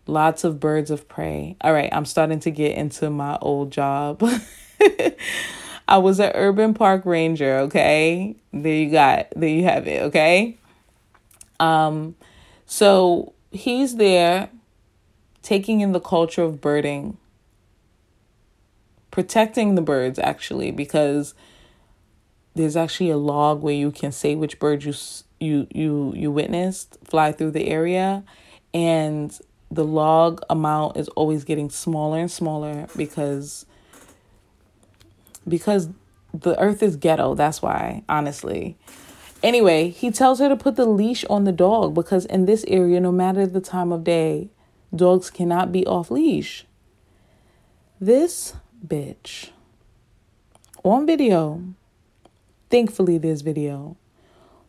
lots 0.07 0.43
of 0.43 0.59
birds 0.59 0.91
of 0.91 1.07
prey. 1.07 1.55
All 1.61 1.73
right, 1.73 1.89
I'm 1.91 2.05
starting 2.05 2.39
to 2.41 2.51
get 2.51 2.77
into 2.77 3.09
my 3.09 3.37
old 3.41 3.71
job. 3.71 4.23
I 5.87 5.97
was 5.97 6.19
an 6.19 6.31
urban 6.35 6.73
park 6.73 7.05
ranger, 7.05 7.57
okay? 7.59 8.35
There 8.53 8.73
you 8.73 8.91
got 8.91 9.27
there 9.35 9.49
you 9.49 9.63
have 9.63 9.87
it, 9.87 10.03
okay? 10.03 10.57
Um 11.59 12.15
so 12.65 13.33
he's 13.51 13.97
there 13.97 14.49
taking 15.41 15.81
in 15.81 15.91
the 15.91 15.99
culture 15.99 16.43
of 16.43 16.61
birding. 16.61 17.17
Protecting 19.09 19.75
the 19.75 19.81
birds 19.81 20.19
actually 20.19 20.71
because 20.71 21.33
there's 22.55 22.75
actually 22.75 23.09
a 23.09 23.17
log 23.17 23.61
where 23.61 23.73
you 23.73 23.91
can 23.91 24.11
say 24.11 24.35
which 24.35 24.59
bird 24.59 24.83
you 24.83 24.93
you 25.39 25.67
you 25.73 26.13
you 26.15 26.31
witnessed 26.31 26.97
fly 27.03 27.31
through 27.31 27.51
the 27.51 27.67
area 27.67 28.23
and 28.73 29.39
the 29.69 29.85
log 29.85 30.41
amount 30.49 30.97
is 30.97 31.07
always 31.09 31.43
getting 31.43 31.69
smaller 31.69 32.19
and 32.19 32.31
smaller 32.31 32.87
because 32.95 33.65
because 35.47 35.89
the 36.33 36.59
earth 36.59 36.83
is 36.83 36.95
ghetto 36.95 37.35
that's 37.35 37.61
why 37.61 38.03
honestly. 38.07 38.77
Anyway 39.41 39.89
he 39.89 40.11
tells 40.11 40.39
her 40.39 40.49
to 40.49 40.55
put 40.55 40.75
the 40.75 40.85
leash 40.85 41.25
on 41.25 41.45
the 41.45 41.51
dog 41.51 41.95
because 41.95 42.25
in 42.25 42.45
this 42.45 42.63
area 42.67 42.99
no 42.99 43.11
matter 43.11 43.47
the 43.47 43.61
time 43.61 43.91
of 43.91 44.03
day 44.03 44.49
dogs 44.93 45.29
cannot 45.29 45.71
be 45.71 45.85
off 45.87 46.11
leash. 46.11 46.65
This 47.99 48.53
bitch 48.85 49.49
on 50.83 51.05
video 51.05 51.63
thankfully 52.71 53.17
there's 53.17 53.41
video 53.41 53.97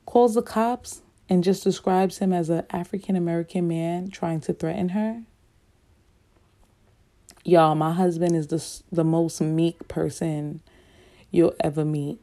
calls 0.05 0.35
the 0.35 0.43
cops 0.43 1.03
and 1.29 1.43
just 1.43 1.65
describes 1.65 2.19
him 2.19 2.33
as 2.33 2.51
an 2.51 2.65
African 2.71 3.17
American 3.17 3.67
man 3.67 4.11
trying 4.11 4.41
to 4.43 4.53
threaten 4.53 4.91
her. 4.91 5.23
Y'all, 7.45 7.75
my 7.75 7.93
husband 7.93 8.37
is 8.37 8.49
the 8.49 8.95
the 8.95 9.05
most 9.05 9.41
meek 9.41 9.89
person 9.89 10.61
you'll 11.31 11.55
ever 11.61 11.85
meet. 11.85 12.21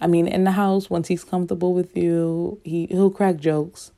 I 0.00 0.06
mean, 0.06 0.26
in 0.26 0.44
the 0.44 0.52
house, 0.52 0.90
once 0.90 1.08
he's 1.08 1.24
comfortable 1.24 1.72
with 1.72 1.96
you, 1.96 2.60
he 2.64 2.86
he'll 2.86 3.10
crack 3.10 3.36
jokes. 3.36 3.92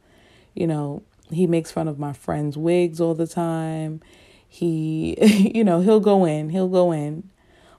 You 0.55 0.67
know, 0.67 1.03
he 1.31 1.47
makes 1.47 1.71
fun 1.71 1.89
of 1.89 1.99
my 1.99 2.13
friends' 2.13 2.59
wigs 2.59 3.01
all 3.01 3.15
the 3.15 3.27
time. 3.27 4.01
He, 4.47 5.17
you 5.55 5.65
know, 5.65 5.81
he'll 5.81 6.01
go 6.01 6.25
in, 6.25 6.51
he'll 6.51 6.69
go 6.69 6.93
in. 6.93 7.31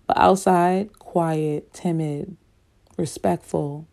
But 0.08 0.18
outside, 0.18 0.98
quiet, 1.00 1.72
timid, 1.74 2.36
respectful. 2.98 3.88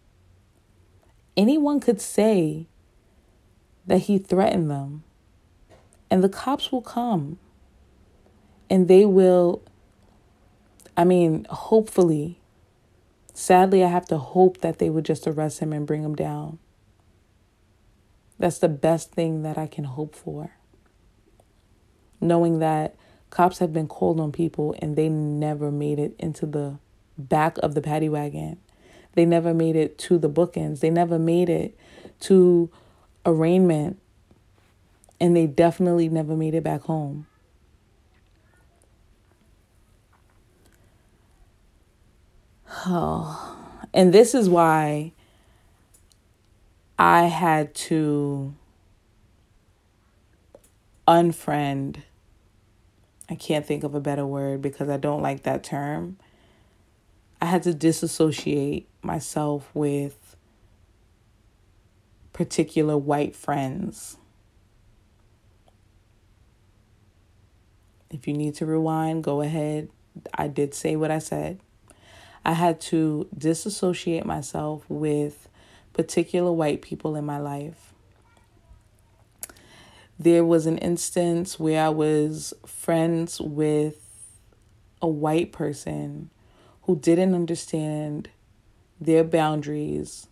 Anyone 1.36 1.80
could 1.80 2.00
say 2.00 2.66
that 3.88 4.02
he 4.02 4.18
threatened 4.18 4.70
them. 4.70 5.02
And 6.10 6.22
the 6.22 6.28
cops 6.28 6.70
will 6.70 6.82
come 6.82 7.38
and 8.70 8.88
they 8.88 9.04
will, 9.04 9.62
I 10.96 11.04
mean, 11.04 11.46
hopefully, 11.50 12.38
sadly, 13.34 13.82
I 13.82 13.88
have 13.88 14.06
to 14.06 14.18
hope 14.18 14.58
that 14.58 14.78
they 14.78 14.88
would 14.90 15.04
just 15.04 15.26
arrest 15.26 15.58
him 15.58 15.72
and 15.72 15.86
bring 15.86 16.02
him 16.02 16.14
down. 16.14 16.58
That's 18.38 18.58
the 18.58 18.68
best 18.68 19.12
thing 19.12 19.42
that 19.42 19.58
I 19.58 19.66
can 19.66 19.84
hope 19.84 20.14
for. 20.14 20.52
Knowing 22.20 22.58
that 22.60 22.94
cops 23.30 23.58
have 23.58 23.72
been 23.72 23.88
called 23.88 24.20
on 24.20 24.32
people 24.32 24.74
and 24.80 24.96
they 24.96 25.08
never 25.08 25.70
made 25.70 25.98
it 25.98 26.14
into 26.18 26.46
the 26.46 26.78
back 27.16 27.58
of 27.58 27.74
the 27.74 27.82
paddy 27.82 28.08
wagon. 28.08 28.58
They 29.18 29.26
never 29.26 29.52
made 29.52 29.74
it 29.74 29.98
to 29.98 30.16
the 30.16 30.30
bookends. 30.30 30.78
They 30.78 30.90
never 30.90 31.18
made 31.18 31.48
it 31.48 31.76
to 32.20 32.70
arraignment 33.26 33.98
and 35.18 35.36
they 35.36 35.44
definitely 35.44 36.08
never 36.08 36.36
made 36.36 36.54
it 36.54 36.62
back 36.62 36.82
home. 36.82 37.26
Oh, 42.86 43.56
and 43.92 44.12
this 44.14 44.36
is 44.36 44.48
why 44.48 45.10
I 46.96 47.24
had 47.24 47.74
to 47.74 48.54
unfriend. 51.08 52.02
I 53.28 53.34
can't 53.34 53.66
think 53.66 53.82
of 53.82 53.96
a 53.96 54.00
better 54.00 54.24
word 54.24 54.62
because 54.62 54.88
I 54.88 54.96
don't 54.96 55.22
like 55.22 55.42
that 55.42 55.64
term. 55.64 56.18
I 57.40 57.46
had 57.46 57.64
to 57.64 57.74
disassociate 57.74 58.87
myself 59.02 59.70
with 59.74 60.36
particular 62.32 62.96
white 62.96 63.34
friends. 63.34 64.16
If 68.10 68.26
you 68.26 68.34
need 68.34 68.54
to 68.56 68.66
rewind, 68.66 69.24
go 69.24 69.42
ahead. 69.42 69.90
I 70.34 70.48
did 70.48 70.74
say 70.74 70.96
what 70.96 71.10
I 71.10 71.18
said. 71.18 71.60
I 72.44 72.52
had 72.52 72.80
to 72.82 73.28
disassociate 73.36 74.24
myself 74.24 74.84
with 74.88 75.48
particular 75.92 76.52
white 76.52 76.80
people 76.80 77.16
in 77.16 77.26
my 77.26 77.38
life. 77.38 77.92
There 80.18 80.44
was 80.44 80.66
an 80.66 80.78
instance 80.78 81.60
where 81.60 81.84
I 81.84 81.90
was 81.90 82.54
friends 82.66 83.40
with 83.40 83.96
a 85.02 85.08
white 85.08 85.52
person 85.52 86.30
who 86.82 86.96
didn't 86.96 87.34
understand 87.34 88.28
their 89.00 89.24
boundaries 89.24 90.26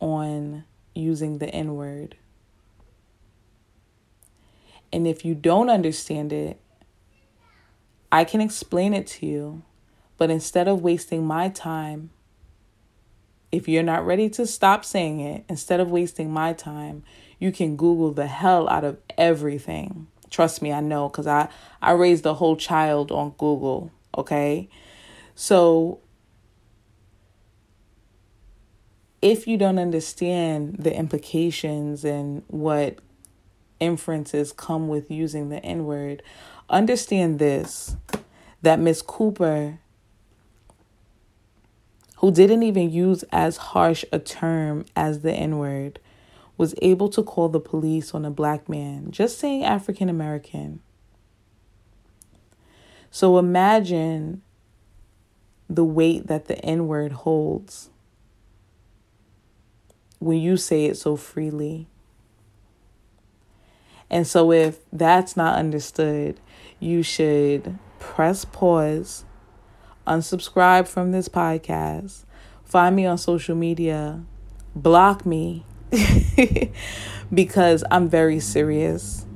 on 0.00 0.64
using 0.94 1.38
the 1.38 1.48
N 1.48 1.74
word. 1.74 2.16
And 4.92 5.06
if 5.06 5.24
you 5.24 5.34
don't 5.34 5.68
understand 5.68 6.32
it, 6.32 6.60
I 8.12 8.24
can 8.24 8.40
explain 8.40 8.94
it 8.94 9.06
to 9.08 9.26
you. 9.26 9.62
But 10.18 10.30
instead 10.30 10.68
of 10.68 10.80
wasting 10.80 11.26
my 11.26 11.50
time, 11.50 12.10
if 13.52 13.68
you're 13.68 13.82
not 13.82 14.06
ready 14.06 14.30
to 14.30 14.46
stop 14.46 14.84
saying 14.84 15.20
it, 15.20 15.44
instead 15.48 15.78
of 15.78 15.90
wasting 15.90 16.32
my 16.32 16.54
time, 16.54 17.02
You 17.38 17.52
can 17.52 17.76
Google 17.76 18.12
the 18.12 18.26
hell 18.26 18.68
out 18.68 18.84
of 18.84 18.98
everything. 19.18 20.06
Trust 20.30 20.62
me, 20.62 20.72
I 20.72 20.80
know 20.80 21.08
because 21.08 21.26
I, 21.26 21.48
I 21.82 21.92
raised 21.92 22.26
a 22.26 22.34
whole 22.34 22.56
child 22.56 23.12
on 23.12 23.34
Google, 23.38 23.92
okay? 24.16 24.68
So 25.34 26.00
if 29.26 29.48
you 29.48 29.56
don't 29.56 29.80
understand 29.80 30.76
the 30.78 30.96
implications 30.96 32.04
and 32.04 32.44
what 32.46 33.00
inferences 33.80 34.52
come 34.52 34.86
with 34.86 35.10
using 35.10 35.48
the 35.48 35.58
N 35.64 35.84
word, 35.84 36.22
understand 36.70 37.40
this 37.40 37.96
that 38.62 38.78
Miss 38.78 39.02
Cooper, 39.02 39.80
who 42.18 42.30
didn't 42.30 42.62
even 42.62 42.88
use 42.88 43.24
as 43.32 43.56
harsh 43.56 44.04
a 44.12 44.20
term 44.20 44.86
as 44.94 45.22
the 45.22 45.32
N 45.32 45.58
word, 45.58 45.98
was 46.56 46.76
able 46.80 47.08
to 47.08 47.24
call 47.24 47.48
the 47.48 47.58
police 47.58 48.14
on 48.14 48.24
a 48.24 48.30
black 48.30 48.68
man, 48.68 49.10
just 49.10 49.40
saying 49.40 49.64
African 49.64 50.08
American. 50.08 50.78
So 53.10 53.38
imagine 53.38 54.42
the 55.68 55.84
weight 55.84 56.28
that 56.28 56.44
the 56.44 56.64
N 56.64 56.86
word 56.86 57.10
holds 57.10 57.90
when 60.18 60.38
you 60.38 60.56
say 60.56 60.86
it 60.86 60.96
so 60.96 61.16
freely. 61.16 61.88
And 64.08 64.26
so, 64.26 64.52
if 64.52 64.78
that's 64.92 65.36
not 65.36 65.58
understood, 65.58 66.40
you 66.78 67.02
should 67.02 67.78
press 67.98 68.44
pause, 68.44 69.24
unsubscribe 70.06 70.86
from 70.86 71.10
this 71.10 71.28
podcast, 71.28 72.24
find 72.64 72.94
me 72.94 73.06
on 73.06 73.18
social 73.18 73.56
media, 73.56 74.22
block 74.74 75.26
me 75.26 75.64
because 77.34 77.82
I'm 77.90 78.08
very 78.08 78.38
serious. 78.38 79.26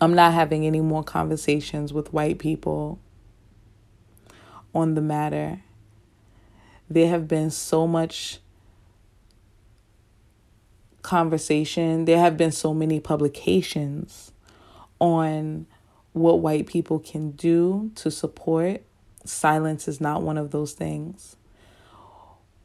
I'm 0.00 0.14
not 0.14 0.32
having 0.32 0.66
any 0.66 0.80
more 0.80 1.04
conversations 1.04 1.92
with 1.92 2.12
white 2.12 2.38
people 2.38 2.98
on 4.74 4.94
the 4.94 5.00
matter. 5.00 5.62
There 6.90 7.08
have 7.08 7.28
been 7.28 7.50
so 7.50 7.86
much 7.86 8.40
conversation. 11.02 12.04
There 12.04 12.18
have 12.18 12.36
been 12.36 12.52
so 12.52 12.72
many 12.72 13.00
publications 13.00 14.32
on 14.98 15.66
what 16.12 16.40
white 16.40 16.66
people 16.66 16.98
can 16.98 17.32
do 17.32 17.90
to 17.96 18.10
support. 18.10 18.82
Silence 19.24 19.88
is 19.88 20.00
not 20.00 20.22
one 20.22 20.38
of 20.38 20.50
those 20.50 20.72
things. 20.72 21.36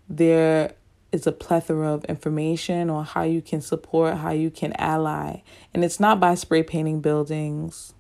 There 0.10 0.74
is 1.12 1.26
a 1.26 1.32
plethora 1.32 1.94
of 1.94 2.06
information 2.06 2.90
on 2.90 3.06
how 3.06 3.24
you 3.24 3.42
can 3.42 3.62
support, 3.62 4.16
how 4.18 4.32
you 4.32 4.50
can 4.52 4.74
ally. 4.74 5.42
And 5.74 5.84
it's 5.84 6.00
not 6.00 6.20
by 6.20 6.36
spray 6.36 6.64
painting 6.64 7.02
buildings, 7.02 7.94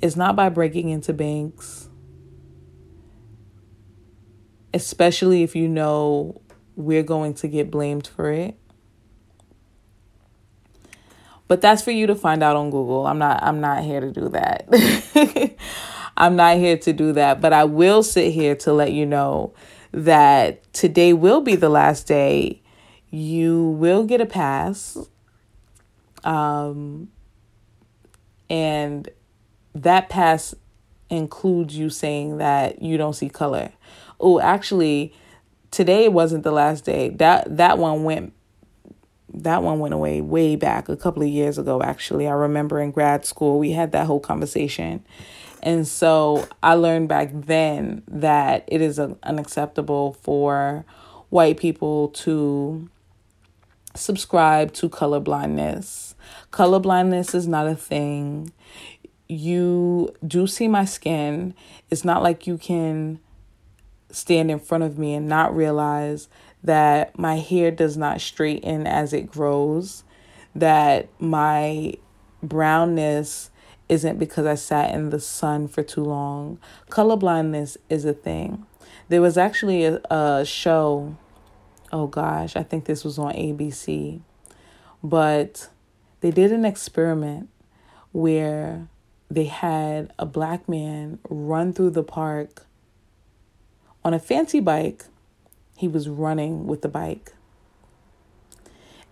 it's 0.00 0.16
not 0.16 0.36
by 0.36 0.48
breaking 0.48 0.90
into 0.90 1.12
banks, 1.12 1.88
especially 4.72 5.42
if 5.42 5.56
you 5.56 5.68
know 5.68 6.40
we're 6.76 7.02
going 7.02 7.34
to 7.34 7.48
get 7.48 7.70
blamed 7.70 8.06
for 8.06 8.30
it. 8.30 8.56
But 11.48 11.62
that's 11.62 11.82
for 11.82 11.90
you 11.90 12.06
to 12.06 12.14
find 12.14 12.42
out 12.42 12.56
on 12.56 12.70
Google. 12.70 13.06
I'm 13.06 13.18
not 13.18 13.42
I'm 13.42 13.60
not 13.60 13.82
here 13.82 14.00
to 14.00 14.12
do 14.12 14.28
that. 14.28 15.56
I'm 16.16 16.36
not 16.36 16.58
here 16.58 16.76
to 16.78 16.92
do 16.92 17.12
that, 17.12 17.40
but 17.40 17.52
I 17.52 17.64
will 17.64 18.02
sit 18.02 18.32
here 18.32 18.54
to 18.56 18.72
let 18.72 18.92
you 18.92 19.06
know 19.06 19.54
that 19.92 20.70
today 20.72 21.12
will 21.12 21.40
be 21.40 21.56
the 21.56 21.68
last 21.68 22.06
day. 22.06 22.60
You 23.10 23.70
will 23.70 24.04
get 24.04 24.20
a 24.20 24.26
pass. 24.26 24.98
Um 26.22 27.08
and 28.50 29.08
that 29.74 30.08
pass 30.08 30.54
includes 31.10 31.76
you 31.76 31.90
saying 31.90 32.38
that 32.38 32.82
you 32.82 32.96
don't 32.98 33.14
see 33.14 33.28
color. 33.28 33.72
Oh, 34.20 34.40
actually, 34.40 35.14
today 35.70 36.08
wasn't 36.08 36.44
the 36.44 36.52
last 36.52 36.84
day. 36.84 37.10
That 37.10 37.56
that 37.56 37.78
one 37.78 38.04
went 38.04 38.32
that 39.42 39.62
one 39.62 39.78
went 39.78 39.94
away 39.94 40.20
way 40.20 40.56
back 40.56 40.88
a 40.88 40.96
couple 40.96 41.22
of 41.22 41.28
years 41.28 41.58
ago 41.58 41.82
actually. 41.82 42.26
I 42.26 42.32
remember 42.32 42.80
in 42.80 42.90
grad 42.90 43.24
school 43.24 43.58
we 43.58 43.72
had 43.72 43.92
that 43.92 44.06
whole 44.06 44.20
conversation. 44.20 45.04
And 45.62 45.86
so 45.86 46.46
i 46.62 46.74
learned 46.74 47.08
back 47.08 47.30
then 47.32 48.02
that 48.06 48.64
it 48.68 48.80
is 48.80 48.98
unacceptable 48.98 50.14
for 50.14 50.84
white 51.30 51.58
people 51.58 52.08
to 52.08 52.88
subscribe 53.94 54.72
to 54.74 54.88
color 54.88 55.20
blindness. 55.20 56.14
Color 56.50 56.80
blindness 56.80 57.34
is 57.34 57.46
not 57.46 57.66
a 57.66 57.74
thing. 57.74 58.52
You 59.28 60.14
do 60.26 60.46
see 60.46 60.68
my 60.68 60.84
skin. 60.84 61.54
It's 61.90 62.04
not 62.04 62.22
like 62.22 62.46
you 62.46 62.56
can 62.56 63.20
stand 64.10 64.50
in 64.50 64.58
front 64.58 64.84
of 64.84 64.98
me 64.98 65.14
and 65.14 65.28
not 65.28 65.54
realize 65.54 66.28
that 66.62 67.18
my 67.18 67.36
hair 67.36 67.70
does 67.70 67.96
not 67.96 68.20
straighten 68.20 68.86
as 68.86 69.12
it 69.12 69.30
grows, 69.30 70.04
that 70.54 71.08
my 71.18 71.94
brownness 72.42 73.50
isn't 73.88 74.18
because 74.18 74.46
I 74.46 74.54
sat 74.54 74.92
in 74.94 75.10
the 75.10 75.20
sun 75.20 75.68
for 75.68 75.82
too 75.82 76.04
long. 76.04 76.58
Color 76.90 77.16
blindness 77.16 77.78
is 77.88 78.04
a 78.04 78.12
thing. 78.12 78.66
There 79.08 79.22
was 79.22 79.38
actually 79.38 79.84
a, 79.84 80.00
a 80.10 80.44
show, 80.44 81.16
oh 81.92 82.06
gosh, 82.06 82.56
I 82.56 82.62
think 82.62 82.84
this 82.84 83.04
was 83.04 83.18
on 83.18 83.32
ABC, 83.32 84.20
but 85.02 85.68
they 86.20 86.30
did 86.30 86.52
an 86.52 86.64
experiment 86.64 87.48
where 88.12 88.88
they 89.30 89.44
had 89.44 90.12
a 90.18 90.26
black 90.26 90.68
man 90.68 91.18
run 91.28 91.72
through 91.72 91.90
the 91.90 92.02
park 92.02 92.66
on 94.04 94.14
a 94.14 94.18
fancy 94.18 94.60
bike 94.60 95.04
he 95.78 95.86
was 95.86 96.08
running 96.08 96.66
with 96.66 96.82
the 96.82 96.88
bike. 96.88 97.34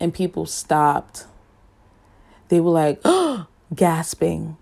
And 0.00 0.12
people 0.12 0.46
stopped. 0.46 1.26
They 2.48 2.60
were 2.60 2.72
like, 2.72 3.00
gasping. 3.74 4.56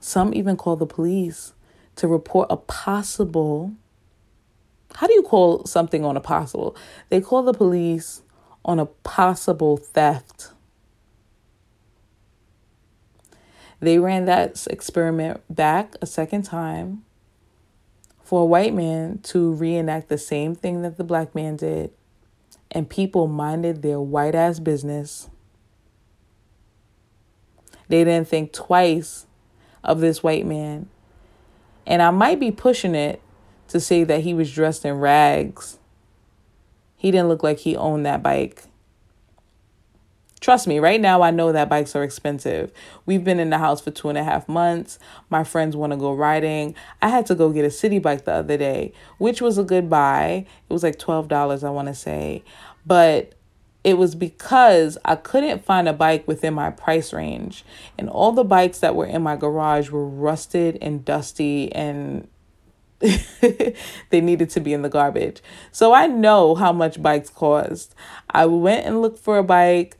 Some 0.00 0.32
even 0.32 0.56
called 0.56 0.78
the 0.78 0.86
police 0.86 1.52
to 1.96 2.08
report 2.08 2.46
a 2.48 2.56
possible. 2.56 3.74
How 4.94 5.06
do 5.06 5.12
you 5.12 5.22
call 5.22 5.66
something 5.66 6.06
on 6.06 6.16
a 6.16 6.20
possible? 6.20 6.74
They 7.10 7.20
called 7.20 7.46
the 7.46 7.52
police 7.52 8.22
on 8.64 8.80
a 8.80 8.86
possible 8.86 9.76
theft. 9.76 10.52
They 13.80 13.98
ran 13.98 14.24
that 14.24 14.66
experiment 14.70 15.42
back 15.54 15.96
a 16.00 16.06
second 16.06 16.44
time 16.44 17.03
for 18.24 18.42
a 18.42 18.46
white 18.46 18.74
man 18.74 19.18
to 19.18 19.52
reenact 19.52 20.08
the 20.08 20.18
same 20.18 20.54
thing 20.54 20.82
that 20.82 20.96
the 20.96 21.04
black 21.04 21.34
man 21.34 21.56
did, 21.56 21.92
and 22.70 22.88
people 22.88 23.26
minded 23.26 23.82
their 23.82 24.00
white 24.00 24.34
ass 24.34 24.58
business. 24.58 25.28
They 27.88 28.02
didn't 28.02 28.28
think 28.28 28.52
twice 28.52 29.26
of 29.84 30.00
this 30.00 30.22
white 30.22 30.46
man. 30.46 30.88
And 31.86 32.00
I 32.00 32.10
might 32.10 32.40
be 32.40 32.50
pushing 32.50 32.94
it 32.94 33.20
to 33.68 33.78
say 33.78 34.04
that 34.04 34.22
he 34.22 34.32
was 34.32 34.50
dressed 34.50 34.86
in 34.86 34.94
rags. 34.94 35.78
He 36.96 37.10
didn't 37.10 37.28
look 37.28 37.42
like 37.42 37.58
he 37.58 37.76
owned 37.76 38.06
that 38.06 38.22
bike. 38.22 38.64
Trust 40.40 40.66
me, 40.66 40.78
right 40.78 41.00
now 41.00 41.22
I 41.22 41.30
know 41.30 41.52
that 41.52 41.70
bikes 41.70 41.96
are 41.96 42.02
expensive. 42.02 42.70
We've 43.06 43.24
been 43.24 43.40
in 43.40 43.50
the 43.50 43.58
house 43.58 43.80
for 43.80 43.90
two 43.90 44.10
and 44.10 44.18
a 44.18 44.24
half 44.24 44.46
months. 44.48 44.98
My 45.30 45.42
friends 45.42 45.74
want 45.74 45.92
to 45.92 45.96
go 45.96 46.12
riding. 46.12 46.74
I 47.00 47.08
had 47.08 47.24
to 47.26 47.34
go 47.34 47.50
get 47.50 47.64
a 47.64 47.70
city 47.70 47.98
bike 47.98 48.24
the 48.24 48.32
other 48.32 48.58
day, 48.58 48.92
which 49.18 49.40
was 49.40 49.56
a 49.56 49.64
good 49.64 49.88
buy. 49.88 50.46
It 50.68 50.72
was 50.72 50.82
like 50.82 50.98
$12, 50.98 51.64
I 51.64 51.70
want 51.70 51.88
to 51.88 51.94
say. 51.94 52.44
But 52.84 53.34
it 53.84 53.98
was 53.98 54.14
because 54.14 54.96
I 55.04 55.16
couldn't 55.16 55.64
find 55.64 55.88
a 55.88 55.92
bike 55.92 56.26
within 56.26 56.54
my 56.54 56.70
price 56.70 57.12
range. 57.12 57.64
And 57.98 58.08
all 58.08 58.32
the 58.32 58.44
bikes 58.44 58.78
that 58.80 58.96
were 58.96 59.06
in 59.06 59.22
my 59.22 59.36
garage 59.36 59.90
were 59.90 60.06
rusted 60.06 60.78
and 60.80 61.04
dusty 61.04 61.72
and 61.72 62.26
they 63.00 64.20
needed 64.20 64.48
to 64.50 64.60
be 64.60 64.72
in 64.72 64.80
the 64.80 64.88
garbage. 64.88 65.42
So 65.70 65.92
I 65.92 66.06
know 66.06 66.54
how 66.54 66.72
much 66.72 67.02
bikes 67.02 67.28
cost. 67.28 67.94
I 68.30 68.46
went 68.46 68.86
and 68.86 69.02
looked 69.02 69.18
for 69.18 69.36
a 69.36 69.44
bike 69.44 69.98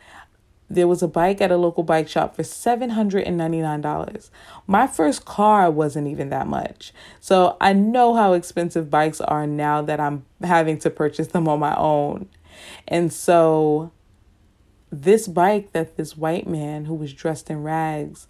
there 0.74 0.88
was 0.88 1.02
a 1.02 1.08
bike 1.08 1.40
at 1.40 1.52
a 1.52 1.56
local 1.56 1.84
bike 1.84 2.08
shop 2.08 2.34
for 2.34 2.42
$799. 2.42 4.30
My 4.66 4.86
first 4.86 5.24
car 5.24 5.70
wasn't 5.70 6.08
even 6.08 6.30
that 6.30 6.46
much. 6.46 6.92
So 7.20 7.56
I 7.60 7.72
know 7.72 8.14
how 8.14 8.32
expensive 8.32 8.90
bikes 8.90 9.20
are 9.20 9.46
now 9.46 9.82
that 9.82 10.00
I'm 10.00 10.26
having 10.42 10.78
to 10.78 10.90
purchase 10.90 11.28
them 11.28 11.48
on 11.48 11.60
my 11.60 11.76
own. 11.76 12.28
And 12.88 13.12
so 13.12 13.92
this 14.90 15.28
bike 15.28 15.72
that 15.72 15.96
this 15.96 16.16
white 16.16 16.46
man 16.46 16.86
who 16.86 16.94
was 16.94 17.12
dressed 17.12 17.50
in 17.50 17.62
rags 17.62 18.26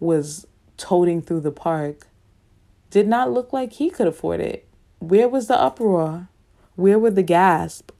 was 0.00 0.46
toting 0.76 1.20
through 1.22 1.40
the 1.40 1.52
park 1.52 2.06
did 2.90 3.06
not 3.06 3.30
look 3.30 3.52
like 3.52 3.74
he 3.74 3.90
could 3.90 4.06
afford 4.06 4.40
it. 4.40 4.66
Where 4.98 5.28
was 5.28 5.48
the 5.48 5.60
uproar? 5.60 6.28
Where 6.76 6.98
were 6.98 7.10
the 7.10 7.22
gasp? 7.22 7.90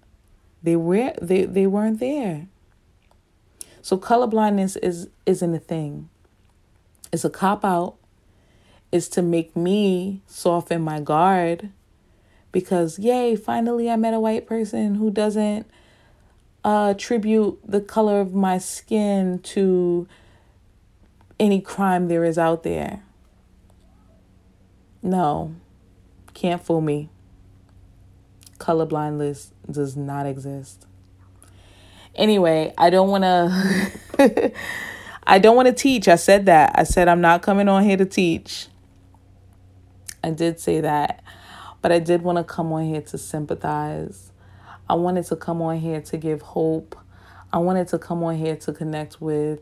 They 0.63 0.77
were 0.77 1.13
they, 1.21 1.45
they 1.45 1.67
weren't 1.67 2.01
there. 2.01 2.49
So 3.83 3.99
colorblindness 3.99 4.77
is 4.81 5.09
isn't 5.27 5.55
a 5.55 5.59
thing. 5.59 6.09
It's 7.13 7.25
a 7.25 7.31
cop 7.31 7.65
out. 7.65 7.97
It's 8.93 9.09
to 9.09 9.23
make 9.23 9.57
me 9.57 10.23
soften 10.27 10.83
my 10.83 11.01
guard 11.01 11.71
because 12.53 12.99
yay, 12.99 13.35
finally 13.35 13.91
I 13.91 13.97
met 13.97 14.15
a 14.15 14.21
white 14.21 14.47
person 14.47 14.95
who 14.95 15.11
doesn't 15.11 15.67
uh, 16.65 16.95
attribute 16.95 17.59
the 17.67 17.81
color 17.81 18.21
of 18.21 18.35
my 18.35 18.59
skin 18.59 19.41
to 19.41 20.07
any 21.41 21.61
crime 21.61 22.07
there 22.07 22.25
is 22.25 22.39
out 22.39 22.63
there. 22.63 23.03
No, 25.03 25.57
can't 26.35 26.63
fool 26.63 26.81
me. 26.81 27.09
Colorblind 28.59 29.19
list 29.19 29.53
does 29.69 29.97
not 29.97 30.25
exist. 30.27 30.87
Anyway, 32.15 32.73
I 32.77 32.91
don't 32.91 33.09
want 33.09 33.25
to. 33.25 34.53
I 35.25 35.39
don't 35.39 35.57
want 35.57 35.69
to 35.69 35.75
teach. 35.75 36.09
I 36.09 36.17
said 36.17 36.47
that. 36.47 36.73
I 36.75 36.85
said 36.85 37.09
I'm 37.09 37.21
not 37.21 37.43
coming 37.43 37.69
on 37.69 37.85
here 37.85 37.97
to 37.97 38.05
teach. 38.05 38.67
I 40.23 40.31
did 40.31 40.61
say 40.61 40.81
that. 40.81 41.23
But 41.81 41.93
I 41.93 41.99
did 41.99 42.23
want 42.23 42.39
to 42.39 42.45
come 42.45 42.73
on 42.73 42.85
here 42.87 43.03
to 43.03 43.19
sympathize. 43.19 44.33
I 44.89 44.95
wanted 44.95 45.25
to 45.27 45.37
come 45.37 45.63
on 45.63 45.79
here 45.79 46.01
to 46.01 46.17
give 46.17 46.43
hope. 46.43 46.97
I 47.53 47.59
wanted 47.59 47.89
to 47.89 47.99
come 47.99 48.23
on 48.23 48.37
here 48.37 48.57
to 48.57 48.73
connect 48.73 49.21
with 49.21 49.61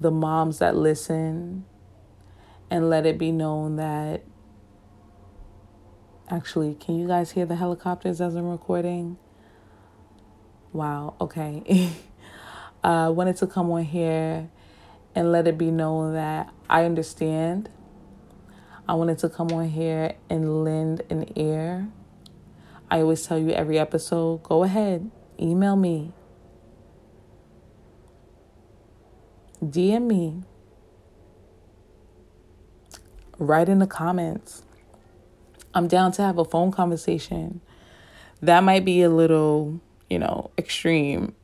the 0.00 0.10
moms 0.10 0.58
that 0.58 0.76
listen 0.76 1.64
and 2.70 2.90
let 2.90 3.06
it 3.06 3.18
be 3.18 3.32
known 3.32 3.76
that 3.76 4.24
actually, 6.28 6.74
can 6.74 6.98
you 6.98 7.06
guys 7.06 7.32
hear 7.32 7.46
the 7.46 7.56
helicopters 7.56 8.20
as 8.20 8.34
I'm 8.34 8.48
recording? 8.48 9.18
Wow, 10.76 11.14
okay. 11.22 11.90
I 12.84 13.04
uh, 13.06 13.10
wanted 13.10 13.38
to 13.38 13.46
come 13.46 13.70
on 13.70 13.84
here 13.84 14.50
and 15.14 15.32
let 15.32 15.46
it 15.46 15.56
be 15.56 15.70
known 15.70 16.12
that 16.12 16.52
I 16.68 16.84
understand. 16.84 17.70
I 18.86 18.92
wanted 18.92 19.16
to 19.20 19.30
come 19.30 19.50
on 19.52 19.70
here 19.70 20.16
and 20.28 20.62
lend 20.64 21.00
an 21.08 21.32
ear. 21.34 21.88
I 22.90 23.00
always 23.00 23.26
tell 23.26 23.38
you 23.38 23.52
every 23.52 23.78
episode 23.78 24.42
go 24.42 24.64
ahead, 24.64 25.10
email 25.40 25.76
me, 25.76 26.12
DM 29.64 30.02
me, 30.06 30.42
write 33.38 33.70
in 33.70 33.78
the 33.78 33.86
comments. 33.86 34.62
I'm 35.72 35.88
down 35.88 36.12
to 36.12 36.22
have 36.22 36.36
a 36.36 36.44
phone 36.44 36.70
conversation. 36.70 37.62
That 38.42 38.62
might 38.62 38.84
be 38.84 39.00
a 39.00 39.08
little, 39.08 39.80
you 40.08 40.18
know, 40.18 40.50
extreme 40.58 41.34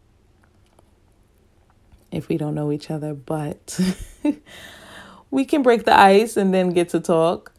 if 2.11 2.29
we 2.29 2.37
don't 2.37 2.55
know 2.55 2.71
each 2.71 2.91
other, 2.91 3.15
but 3.15 3.81
we 5.31 5.45
can 5.45 5.63
break 5.63 5.85
the 5.85 5.99
ice 5.99 6.37
and 6.37 6.53
then 6.53 6.71
get 6.71 6.91
to 6.91 7.01
talk. 7.01 7.53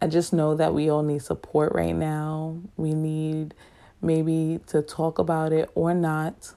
I 0.00 0.08
just 0.08 0.32
know 0.32 0.56
that 0.56 0.74
we 0.74 0.88
all 0.88 1.02
need 1.02 1.22
support 1.22 1.72
right 1.74 1.94
now. 1.94 2.58
We 2.76 2.94
need 2.94 3.54
maybe 4.00 4.60
to 4.68 4.82
talk 4.82 5.18
about 5.18 5.52
it 5.52 5.70
or 5.74 5.94
not. 5.94 6.54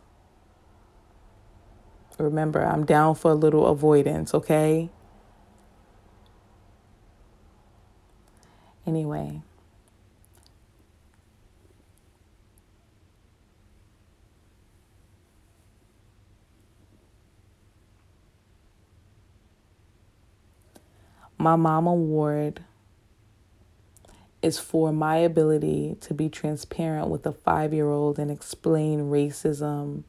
Remember, 2.17 2.65
I'm 2.65 2.85
down 2.85 3.15
for 3.15 3.31
a 3.31 3.35
little 3.35 3.67
avoidance, 3.67 4.33
okay? 4.33 4.89
Anyway. 8.87 9.41
My 21.37 21.55
mom 21.55 21.87
award 21.87 22.63
is 24.41 24.59
for 24.59 24.93
my 24.93 25.17
ability 25.17 25.97
to 26.01 26.13
be 26.13 26.29
transparent 26.29 27.09
with 27.09 27.25
a 27.25 27.31
five 27.31 27.73
year 27.73 27.89
old 27.89 28.19
and 28.19 28.29
explain 28.29 29.09
racism 29.09 30.03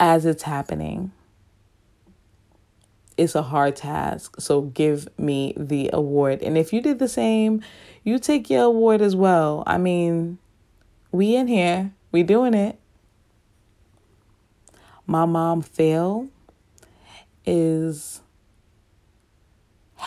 as 0.00 0.26
it's 0.26 0.42
happening. 0.42 1.12
It's 3.16 3.36
a 3.36 3.42
hard 3.42 3.76
task, 3.76 4.40
so 4.40 4.62
give 4.62 5.08
me 5.16 5.54
the 5.56 5.90
award. 5.92 6.42
And 6.42 6.58
if 6.58 6.72
you 6.72 6.80
did 6.80 6.98
the 6.98 7.08
same, 7.08 7.62
you 8.02 8.18
take 8.18 8.50
your 8.50 8.64
award 8.64 9.00
as 9.00 9.14
well. 9.14 9.62
I 9.66 9.78
mean, 9.78 10.38
we 11.12 11.36
in 11.36 11.46
here, 11.46 11.92
we 12.10 12.24
doing 12.24 12.54
it. 12.54 12.80
My 15.06 15.24
mom 15.24 15.62
fail 15.62 16.28
is 17.46 18.20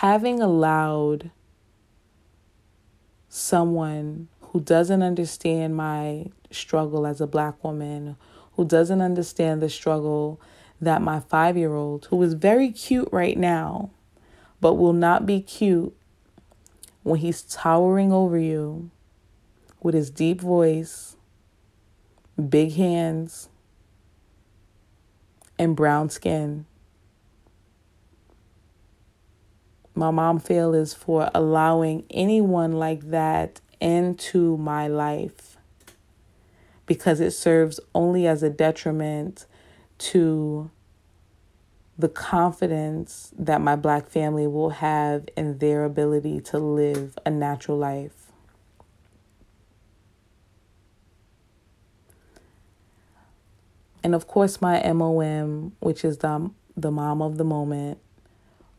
having 0.01 0.39
allowed 0.39 1.31
someone 3.29 4.27
who 4.41 4.61
doesn't 4.61 5.01
understand 5.01 5.75
my 5.75 6.23
struggle 6.51 7.07
as 7.07 7.19
a 7.19 7.25
black 7.25 7.63
woman, 7.63 8.15
who 8.53 8.63
doesn't 8.63 9.01
understand 9.01 9.59
the 9.59 9.67
struggle 9.67 10.39
that 10.79 11.01
my 11.01 11.19
five 11.19 11.57
year 11.57 11.73
old, 11.73 12.05
who 12.11 12.21
is 12.21 12.35
very 12.35 12.69
cute 12.69 13.09
right 13.11 13.39
now, 13.39 13.89
but 14.61 14.75
will 14.75 14.93
not 14.93 15.25
be 15.25 15.41
cute 15.41 15.95
when 17.01 17.19
he's 17.19 17.41
towering 17.41 18.13
over 18.13 18.37
you 18.37 18.91
with 19.81 19.95
his 19.95 20.11
deep 20.11 20.41
voice, 20.41 21.15
big 22.49 22.73
hands, 22.73 23.49
and 25.57 25.75
brown 25.75 26.07
skin. 26.07 26.67
My 29.97 30.11
mom 30.11 30.39
feel 30.39 30.75
is 30.75 30.93
for 30.93 31.31
allowing 31.33 32.03
anyone 32.11 32.73
like 32.73 33.09
that 33.09 33.59
into 33.79 34.55
my 34.57 34.87
life 34.87 35.57
because 36.85 37.19
it 37.19 37.31
serves 37.31 37.79
only 37.95 38.27
as 38.27 38.43
a 38.43 38.49
detriment 38.49 39.47
to 39.97 40.69
the 41.97 42.07
confidence 42.07 43.33
that 43.39 43.59
my 43.59 43.75
black 43.75 44.07
family 44.07 44.45
will 44.45 44.69
have 44.69 45.27
in 45.35 45.57
their 45.57 45.83
ability 45.83 46.39
to 46.41 46.59
live 46.59 47.17
a 47.25 47.31
natural 47.31 47.75
life. 47.75 48.31
And 54.03 54.13
of 54.13 54.27
course, 54.27 54.61
my 54.61 54.79
MOM, 54.93 55.75
which 55.79 56.05
is 56.05 56.19
the, 56.19 56.51
the 56.77 56.91
mom 56.91 57.23
of 57.23 57.39
the 57.39 57.43
moment, 57.43 57.97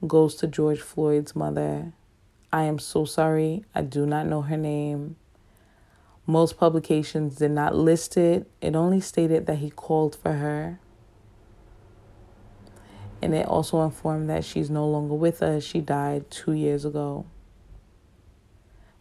goes 0.06 0.34
to 0.36 0.46
George 0.46 0.80
Floyd's 0.80 1.34
mother. 1.34 1.92
I 2.52 2.64
am 2.64 2.78
so 2.78 3.04
sorry. 3.04 3.64
I 3.74 3.82
do 3.82 4.06
not 4.06 4.26
know 4.26 4.42
her 4.42 4.56
name. 4.56 5.16
Most 6.26 6.58
publications 6.58 7.36
did 7.36 7.52
not 7.52 7.74
list 7.74 8.16
it, 8.16 8.50
it 8.60 8.76
only 8.76 9.00
stated 9.00 9.46
that 9.46 9.56
he 9.56 9.70
called 9.70 10.14
for 10.14 10.34
her. 10.34 10.78
And 13.22 13.34
it 13.34 13.46
also 13.46 13.82
informed 13.82 14.28
that 14.30 14.44
she's 14.44 14.70
no 14.70 14.86
longer 14.86 15.14
with 15.14 15.42
us. 15.42 15.64
She 15.64 15.80
died 15.80 16.30
two 16.30 16.52
years 16.52 16.84
ago. 16.84 17.26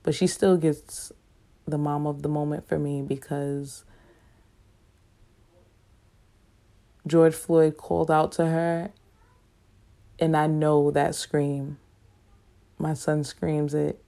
But 0.04 0.16
she 0.16 0.26
still 0.26 0.58
gets 0.58 1.12
the 1.68 1.78
mom 1.78 2.08
of 2.08 2.22
the 2.22 2.30
moment 2.30 2.66
for 2.66 2.80
me 2.80 3.02
because 3.02 3.84
George 7.06 7.36
Floyd 7.36 7.78
called 7.78 8.10
out 8.10 8.32
to 8.34 8.46
her 8.48 8.92
and 10.20 10.36
I 10.36 10.48
know 10.48 10.92
that 10.92 11.16
scream. 11.16 11.78
My 12.78 12.94
son 12.94 13.24
screams 13.24 13.74
it. 13.74 14.02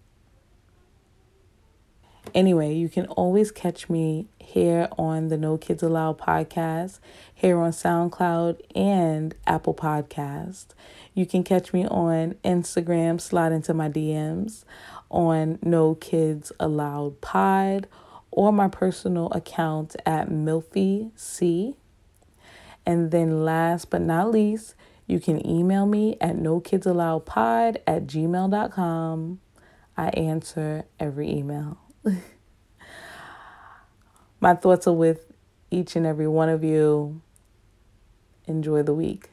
Anyway, 2.36 2.74
you 2.74 2.90
can 2.90 3.08
always 3.08 3.52
catch 3.52 3.90
me 3.90 4.28
here 4.38 4.88
on 4.98 5.30
the 5.30 5.38
No 5.38 5.58
Kids 5.58 5.82
Allowed 5.82 6.20
podcast, 6.20 7.00
here 7.34 7.58
on 7.58 7.72
SoundCloud 7.72 8.62
and 8.76 9.34
Apple 9.48 9.74
Podcast. 9.74 10.68
You 11.16 11.26
can 11.26 11.44
catch 11.44 11.74
me 11.74 11.88
on 11.88 12.36
Instagram, 12.44 13.20
slide 13.20 13.52
into 13.52 13.74
my 13.74 13.90
DMs 13.90 14.64
on 15.10 15.58
No 15.64 15.96
Kids 15.96 16.52
Allowed 16.60 17.20
Pod 17.22 17.88
or 18.32 18.54
my 18.54 18.68
personal 18.68 19.32
account 19.32 19.96
at 20.06 20.30
Milfy 20.30 21.12
C. 21.16 21.76
And 22.86 23.12
then 23.12 23.44
last 23.44 23.90
but 23.90 24.02
not 24.02 24.32
least, 24.32 24.76
you 25.10 25.20
can 25.20 25.44
email 25.46 25.88
me 25.88 26.16
at 26.22 26.36
nokidsallowedpod 26.36 27.78
at 27.88 28.06
gmail.com. 28.06 29.40
I 29.98 30.08
answer 30.10 30.86
every 31.00 31.32
email. 31.32 31.80
My 34.40 34.54
thoughts 34.54 34.86
are 34.86 34.94
with 34.94 35.26
each 35.72 35.96
and 35.96 36.06
every 36.06 36.28
one 36.28 36.48
of 36.48 36.64
you. 36.64 37.22
Enjoy 38.46 38.84
the 38.84 38.94
week. 38.94 39.29